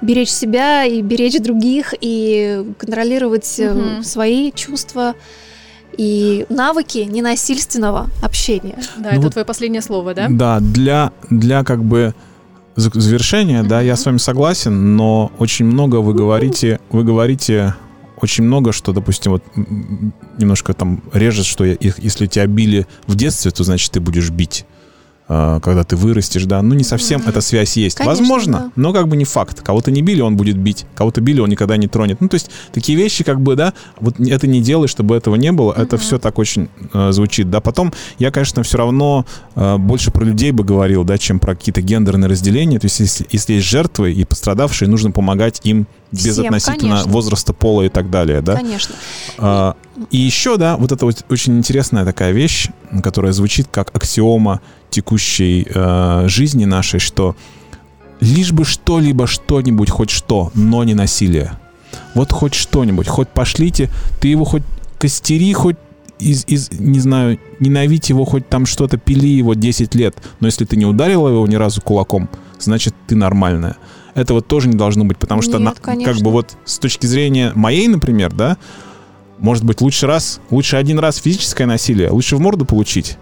беречь 0.00 0.30
себя 0.30 0.86
и 0.86 1.02
беречь 1.02 1.38
других, 1.38 1.92
и 2.00 2.64
контролировать 2.78 3.60
угу. 3.60 4.02
свои 4.02 4.52
чувства 4.52 5.14
и 5.98 6.46
навыки 6.48 7.00
ненасильственного 7.00 8.06
общения. 8.22 8.78
Да, 8.96 9.10
ну 9.10 9.16
это 9.16 9.20
вот, 9.20 9.32
твое 9.32 9.44
последнее 9.44 9.82
слово, 9.82 10.14
да? 10.14 10.28
Да, 10.30 10.60
для, 10.60 11.12
для 11.28 11.62
как 11.62 11.84
бы 11.84 12.14
завершения, 12.74 13.60
mm-hmm. 13.60 13.68
да, 13.68 13.82
я 13.82 13.96
с 13.96 14.06
вами 14.06 14.16
согласен, 14.16 14.96
но 14.96 15.30
очень 15.38 15.66
много 15.66 15.96
вы 15.96 16.14
говорите, 16.14 16.80
вы 16.90 17.04
говорите 17.04 17.74
очень 18.22 18.44
много, 18.44 18.72
что, 18.72 18.92
допустим, 18.92 19.32
вот 19.32 19.42
немножко 20.38 20.74
там 20.74 21.02
режет, 21.12 21.46
что 21.46 21.64
если 21.64 22.26
тебя 22.26 22.46
били 22.46 22.86
в 23.06 23.14
детстве, 23.16 23.50
то 23.50 23.64
значит 23.64 23.92
ты 23.92 24.00
будешь 24.00 24.30
бить. 24.30 24.64
А, 25.30 25.60
когда 25.60 25.84
ты 25.84 25.94
вырастешь, 25.94 26.44
да, 26.46 26.62
ну 26.62 26.74
не 26.74 26.84
совсем 26.84 27.20
mm-hmm. 27.20 27.28
эта 27.28 27.40
связь 27.42 27.76
есть. 27.76 27.98
Конечно, 27.98 28.18
Возможно, 28.18 28.52
да. 28.58 28.72
но 28.76 28.92
как 28.94 29.08
бы 29.08 29.16
не 29.16 29.26
факт. 29.26 29.60
Кого-то 29.60 29.90
не 29.90 30.00
били, 30.00 30.22
он 30.22 30.36
будет 30.36 30.56
бить. 30.56 30.86
Кого-то 30.94 31.20
били, 31.20 31.40
он 31.40 31.50
никогда 31.50 31.76
не 31.76 31.86
тронет. 31.86 32.22
Ну 32.22 32.28
то 32.28 32.34
есть 32.36 32.50
такие 32.72 32.96
вещи 32.96 33.24
как 33.24 33.38
бы, 33.40 33.54
да, 33.54 33.74
вот 34.00 34.18
это 34.18 34.46
не 34.46 34.62
делай, 34.62 34.88
чтобы 34.88 35.16
этого 35.16 35.34
не 35.34 35.52
было. 35.52 35.72
Mm-hmm. 35.72 35.82
Это 35.82 35.98
все 35.98 36.18
так 36.18 36.38
очень 36.38 36.70
э, 36.94 37.12
звучит, 37.12 37.50
да. 37.50 37.60
Потом 37.60 37.92
я, 38.18 38.30
конечно, 38.30 38.62
все 38.62 38.78
равно 38.78 39.26
э, 39.54 39.76
больше 39.76 40.10
про 40.10 40.24
людей 40.24 40.50
бы 40.50 40.64
говорил, 40.64 41.04
да, 41.04 41.18
чем 41.18 41.40
про 41.40 41.54
какие-то 41.54 41.82
гендерные 41.82 42.30
разделения. 42.30 42.78
То 42.78 42.86
есть 42.86 43.00
если, 43.00 43.26
если 43.30 43.52
есть 43.54 43.66
жертвы 43.66 44.12
и 44.12 44.24
пострадавшие, 44.24 44.88
нужно 44.88 45.10
помогать 45.10 45.60
им 45.64 45.86
без 46.10 46.32
Всем, 46.32 46.46
относительно 46.46 46.90
конечно. 46.92 47.12
возраста, 47.12 47.52
пола 47.52 47.82
и 47.82 47.88
так 47.90 48.10
далее, 48.10 48.40
да? 48.40 48.56
Конечно. 48.56 48.94
А, 49.36 49.76
и 50.10 50.16
еще, 50.16 50.56
да, 50.56 50.76
вот 50.76 50.92
это 50.92 51.04
вот 51.04 51.24
очень 51.28 51.58
интересная 51.58 52.04
такая 52.04 52.32
вещь, 52.32 52.68
которая 53.02 53.32
звучит 53.32 53.68
как 53.70 53.94
аксиома 53.94 54.60
текущей 54.90 55.66
э, 55.68 56.24
жизни 56.28 56.64
нашей, 56.64 57.00
что 57.00 57.36
лишь 58.20 58.52
бы 58.52 58.64
что-либо, 58.64 59.26
что-нибудь, 59.26 59.90
хоть 59.90 60.10
что, 60.10 60.50
но 60.54 60.84
не 60.84 60.94
насилие. 60.94 61.52
Вот 62.14 62.32
хоть 62.32 62.54
что-нибудь, 62.54 63.06
хоть 63.08 63.28
пошлите, 63.28 63.90
ты 64.20 64.28
его 64.28 64.44
хоть 64.44 64.62
костери, 64.98 65.52
хоть 65.52 65.76
из, 66.18 66.44
из, 66.46 66.70
не 66.72 66.98
знаю, 66.98 67.38
ненавидь 67.60 68.08
его, 68.08 68.24
хоть 68.24 68.48
там 68.48 68.66
что-то, 68.66 68.98
пили 68.98 69.28
его 69.28 69.54
10 69.54 69.94
лет, 69.94 70.16
но 70.40 70.48
если 70.48 70.64
ты 70.64 70.76
не 70.76 70.86
ударила 70.86 71.28
его 71.28 71.46
ни 71.46 71.54
разу 71.54 71.80
кулаком, 71.80 72.28
значит, 72.58 72.94
ты 73.06 73.14
нормальная. 73.14 73.76
Этого 74.14 74.42
тоже 74.42 74.68
не 74.68 74.76
должно 74.76 75.04
быть, 75.04 75.18
потому 75.18 75.42
что, 75.42 75.58
Нет, 75.58 75.86
на, 75.86 76.04
как 76.04 76.16
бы 76.18 76.32
вот 76.32 76.56
с 76.64 76.78
точки 76.78 77.06
зрения 77.06 77.52
моей, 77.54 77.86
например, 77.86 78.32
да, 78.32 78.56
может 79.38 79.64
быть, 79.64 79.80
лучше 79.80 80.06
раз, 80.06 80.40
лучше 80.50 80.76
один 80.76 80.98
раз 80.98 81.18
физическое 81.18 81.66
насилие, 81.66 82.10
лучше 82.10 82.36
в 82.36 82.40
морду 82.40 82.64
получить, 82.64 83.16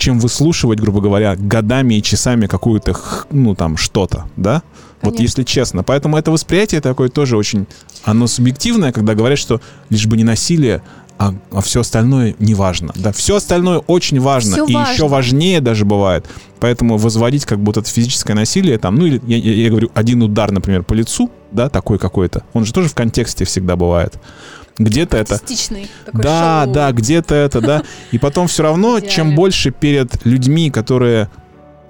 чем 0.00 0.18
выслушивать, 0.18 0.80
грубо 0.80 1.00
говоря, 1.00 1.36
годами 1.36 1.94
и 1.94 2.02
часами 2.02 2.46
какую-то, 2.46 2.98
ну, 3.30 3.54
там, 3.54 3.76
что-то, 3.76 4.24
да? 4.36 4.62
Конечно. 5.00 5.00
Вот 5.02 5.20
если 5.20 5.44
честно. 5.44 5.82
Поэтому 5.82 6.16
это 6.16 6.30
восприятие 6.30 6.80
такое 6.80 7.08
тоже 7.08 7.36
очень, 7.36 7.66
оно 8.04 8.26
субъективное, 8.26 8.92
когда 8.92 9.14
говорят, 9.14 9.38
что 9.38 9.60
лишь 9.88 10.06
бы 10.06 10.16
не 10.16 10.24
насилие, 10.24 10.82
а, 11.18 11.34
а 11.52 11.60
все 11.60 11.80
остальное 11.80 12.34
не 12.38 12.54
важно. 12.54 12.92
Да, 12.96 13.12
все 13.12 13.36
остальное 13.36 13.78
очень 13.78 14.20
важно. 14.20 14.52
Все 14.52 14.64
и 14.64 14.74
важно. 14.74 14.92
еще 14.92 15.06
важнее 15.06 15.60
даже 15.60 15.84
бывает. 15.84 16.26
Поэтому 16.60 16.96
возводить 16.96 17.44
как 17.44 17.58
будто 17.60 17.80
это 17.80 17.90
физическое 17.90 18.32
насилие, 18.32 18.78
там, 18.78 18.96
ну 18.96 19.04
или 19.04 19.20
я, 19.26 19.36
я, 19.36 19.52
я 19.52 19.68
говорю, 19.68 19.90
один 19.94 20.22
удар, 20.22 20.50
например, 20.50 20.82
по 20.82 20.94
лицу, 20.94 21.30
да, 21.52 21.68
такой 21.68 21.98
какой-то, 21.98 22.44
он 22.54 22.64
же 22.64 22.72
тоже 22.72 22.88
в 22.88 22.94
контексте 22.94 23.44
всегда 23.44 23.76
бывает. 23.76 24.18
Где-то 24.78 25.16
это... 25.16 25.38
Да, 26.12 26.64
шоу. 26.64 26.74
да, 26.74 26.92
где-то 26.92 27.34
это, 27.34 27.60
да. 27.60 27.82
И 28.12 28.18
потом 28.18 28.46
все 28.48 28.62
равно, 28.62 29.00
чем 29.00 29.34
больше 29.34 29.70
перед 29.70 30.24
людьми, 30.24 30.70
которые 30.70 31.30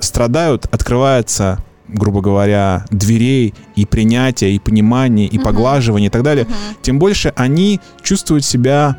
страдают, 0.00 0.66
открывается 0.72 1.62
грубо 1.92 2.20
говоря, 2.20 2.84
дверей 2.90 3.52
и 3.74 3.84
принятия, 3.84 4.52
и 4.52 4.60
понимания, 4.60 5.26
и 5.26 5.36
uh-huh. 5.36 5.42
поглаживания 5.42 6.06
и 6.06 6.10
так 6.10 6.22
далее, 6.22 6.44
uh-huh. 6.44 6.76
тем 6.82 7.00
больше 7.00 7.32
они 7.34 7.80
чувствуют 8.02 8.44
себя 8.44 8.96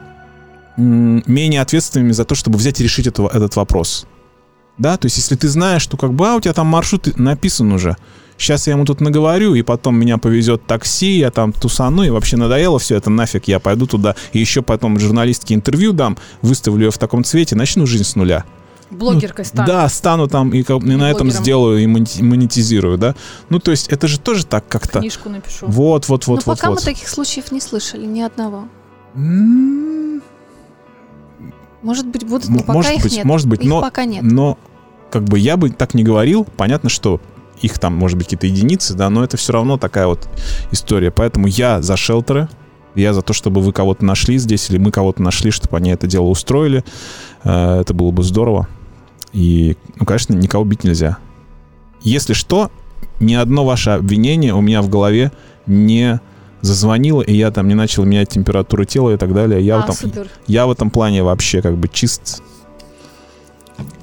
менее 0.77 1.61
ответственными 1.61 2.11
за 2.11 2.25
то, 2.25 2.35
чтобы 2.35 2.57
взять 2.57 2.79
и 2.79 2.83
решить 2.83 3.07
это, 3.07 3.23
этот 3.27 3.55
вопрос. 3.55 4.05
Да, 4.77 4.97
то 4.97 5.05
есть 5.05 5.17
если 5.17 5.35
ты 5.35 5.47
знаешь, 5.47 5.81
что 5.81 5.97
как 5.97 6.13
бы, 6.13 6.27
а, 6.27 6.35
у 6.35 6.41
тебя 6.41 6.53
там 6.53 6.67
маршрут 6.67 7.17
написан 7.17 7.71
уже, 7.71 7.97
сейчас 8.41 8.67
я 8.67 8.73
ему 8.73 8.85
тут 8.85 9.01
наговорю, 9.01 9.55
и 9.55 9.61
потом 9.61 9.97
меня 9.97 10.17
повезет 10.17 10.65
такси, 10.65 11.17
я 11.17 11.31
там 11.31 11.53
тусану, 11.53 12.03
и 12.03 12.09
вообще 12.09 12.37
надоело 12.37 12.79
все 12.79 12.95
это, 12.95 13.09
нафиг, 13.09 13.47
я 13.47 13.59
пойду 13.59 13.85
туда, 13.85 14.15
и 14.33 14.39
еще 14.39 14.61
потом 14.61 14.99
журналистке 14.99 15.53
интервью 15.53 15.93
дам, 15.93 16.17
выставлю 16.41 16.85
ее 16.85 16.91
в 16.91 16.97
таком 16.97 17.23
цвете, 17.23 17.55
начну 17.55 17.85
жизнь 17.85 18.03
с 18.03 18.15
нуля. 18.15 18.45
Блогеркой 18.89 19.45
ну, 19.45 19.49
стану. 19.49 19.67
Да, 19.67 19.87
стану 19.87 20.27
там 20.27 20.49
и, 20.53 20.63
и 20.63 20.95
на 20.95 21.09
этом 21.09 21.31
сделаю 21.31 21.81
и 21.81 21.87
монетизирую, 21.87 22.97
да. 22.97 23.15
Ну, 23.49 23.59
то 23.59 23.71
есть 23.71 23.87
это 23.87 24.07
же 24.09 24.19
тоже 24.19 24.45
так 24.45 24.67
как-то... 24.67 24.99
Книжку 24.99 25.29
напишу. 25.29 25.65
Вот, 25.67 26.09
вот, 26.09 26.27
вот, 26.27 26.39
Но 26.39 26.43
вот. 26.45 26.57
пока 26.57 26.69
вот. 26.69 26.79
мы 26.79 26.85
таких 26.85 27.07
случаев 27.07 27.53
не 27.53 27.61
слышали, 27.61 28.05
ни 28.05 28.19
одного. 28.19 28.67
Может 31.81 32.05
быть, 32.07 32.25
будут, 32.25 32.49
но 32.49 32.59
пока 32.59 32.73
может 32.73 32.91
их 32.91 33.03
быть, 33.03 33.13
нет. 33.13 33.25
Может 33.25 33.47
быть, 33.47 33.61
их 33.61 33.69
но, 33.69 33.81
пока 33.81 34.03
нет. 34.03 34.23
но 34.23 34.57
как 35.09 35.23
бы 35.23 35.39
я 35.39 35.57
бы 35.57 35.69
так 35.69 35.93
не 35.93 36.03
говорил. 36.03 36.45
Понятно, 36.57 36.89
что 36.89 37.21
их 37.61 37.79
там, 37.79 37.95
может 37.95 38.17
быть, 38.17 38.27
какие-то 38.27 38.47
единицы, 38.47 38.93
да, 38.93 39.09
но 39.09 39.23
это 39.23 39.37
все 39.37 39.53
равно 39.53 39.77
такая 39.77 40.07
вот 40.07 40.27
история. 40.71 41.11
Поэтому 41.11 41.47
я 41.47 41.81
за 41.81 41.97
шелтеры, 41.97 42.49
я 42.95 43.13
за 43.13 43.21
то, 43.21 43.33
чтобы 43.33 43.61
вы 43.61 43.71
кого-то 43.71 44.03
нашли 44.03 44.37
здесь, 44.37 44.69
или 44.69 44.77
мы 44.77 44.91
кого-то 44.91 45.21
нашли, 45.21 45.51
чтобы 45.51 45.77
они 45.77 45.91
это 45.91 46.07
дело 46.07 46.25
устроили. 46.25 46.83
Э, 47.43 47.81
это 47.81 47.93
было 47.93 48.11
бы 48.11 48.23
здорово. 48.23 48.67
И, 49.33 49.77
ну, 49.97 50.05
конечно, 50.05 50.33
никого 50.33 50.65
бить 50.65 50.83
нельзя. 50.83 51.17
Если 52.01 52.33
что, 52.33 52.71
ни 53.19 53.33
одно 53.33 53.63
ваше 53.63 53.91
обвинение 53.91 54.53
у 54.53 54.61
меня 54.61 54.81
в 54.81 54.89
голове 54.89 55.31
не 55.67 56.19
зазвонила, 56.61 57.21
и 57.21 57.33
я 57.33 57.51
там 57.51 57.67
не 57.67 57.75
начал 57.75 58.03
менять 58.03 58.29
температуру 58.29 58.85
тела 58.85 59.11
и 59.11 59.17
так 59.17 59.33
далее. 59.33 59.65
Я, 59.65 59.77
а, 59.77 59.81
в, 59.81 59.83
этом, 59.83 59.95
супер. 59.95 60.27
я 60.47 60.67
в 60.67 60.71
этом 60.71 60.89
плане 60.89 61.23
вообще 61.23 61.61
как 61.61 61.77
бы 61.77 61.87
чист. 61.87 62.43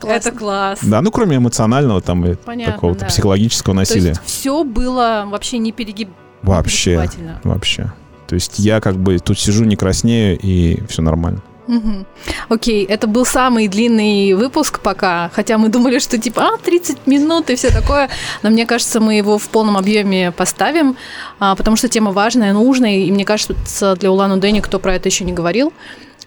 Классно. 0.01 0.29
Это 0.29 0.39
класс. 0.39 0.79
Да, 0.83 1.03
ну 1.03 1.11
кроме 1.11 1.37
эмоционального 1.37 2.01
там 2.01 2.25
и 2.27 2.35
такого-то 2.35 3.01
да. 3.01 3.07
психологического 3.07 3.75
насилия. 3.75 4.15
То 4.15 4.21
есть 4.21 4.25
все 4.25 4.65
было 4.65 5.25
вообще 5.27 5.59
не 5.59 5.73
перегиб... 5.73 6.11
Вообще, 6.43 7.09
вообще. 7.45 7.93
То 8.29 8.35
есть 8.35 8.59
я 8.59 8.81
как 8.81 8.97
бы 8.97 9.19
тут 9.19 9.39
сижу, 9.39 9.65
не 9.65 9.77
краснею, 9.77 10.39
и 10.39 10.83
все 10.89 11.03
нормально. 11.03 11.43
Угу. 11.69 12.07
Окей, 12.49 12.85
это 12.85 13.07
был 13.07 13.27
самый 13.27 13.69
длинный 13.69 14.33
выпуск 14.33 14.81
пока, 14.81 15.31
хотя 15.35 15.59
мы 15.59 15.69
думали, 15.69 15.99
что 15.99 16.17
типа, 16.17 16.55
а, 16.55 16.57
30 16.57 17.07
минут 17.07 17.51
и 17.51 17.57
все 17.57 17.71
такое, 17.71 18.09
но 18.43 18.49
мне 18.49 18.65
кажется, 18.65 19.01
мы 19.01 19.15
его 19.15 19.37
в 19.37 19.49
полном 19.51 19.77
объеме 19.77 20.33
поставим, 20.33 20.97
а, 21.39 21.55
потому 21.55 21.77
что 21.77 21.91
тема 21.91 22.11
важная, 22.11 22.55
нужная, 22.55 22.97
и 22.97 23.13
мне 23.13 23.27
кажется, 23.27 23.97
для 23.97 24.11
Улан 24.11 24.33
Удэ 24.33 24.51
никто 24.51 24.79
про 24.79 24.95
это 24.95 25.11
еще 25.11 25.25
не 25.25 25.35
говорил, 25.35 25.75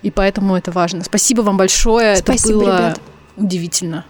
и 0.04 0.12
поэтому 0.12 0.56
это 0.56 0.72
важно. 0.72 1.04
Спасибо 1.04 1.42
вам 1.42 1.58
большое, 1.58 2.18
Спасибо, 2.18 2.50
это 2.50 2.66
было 2.66 2.78
ребят. 2.78 3.02
Удивительно. 3.38 4.06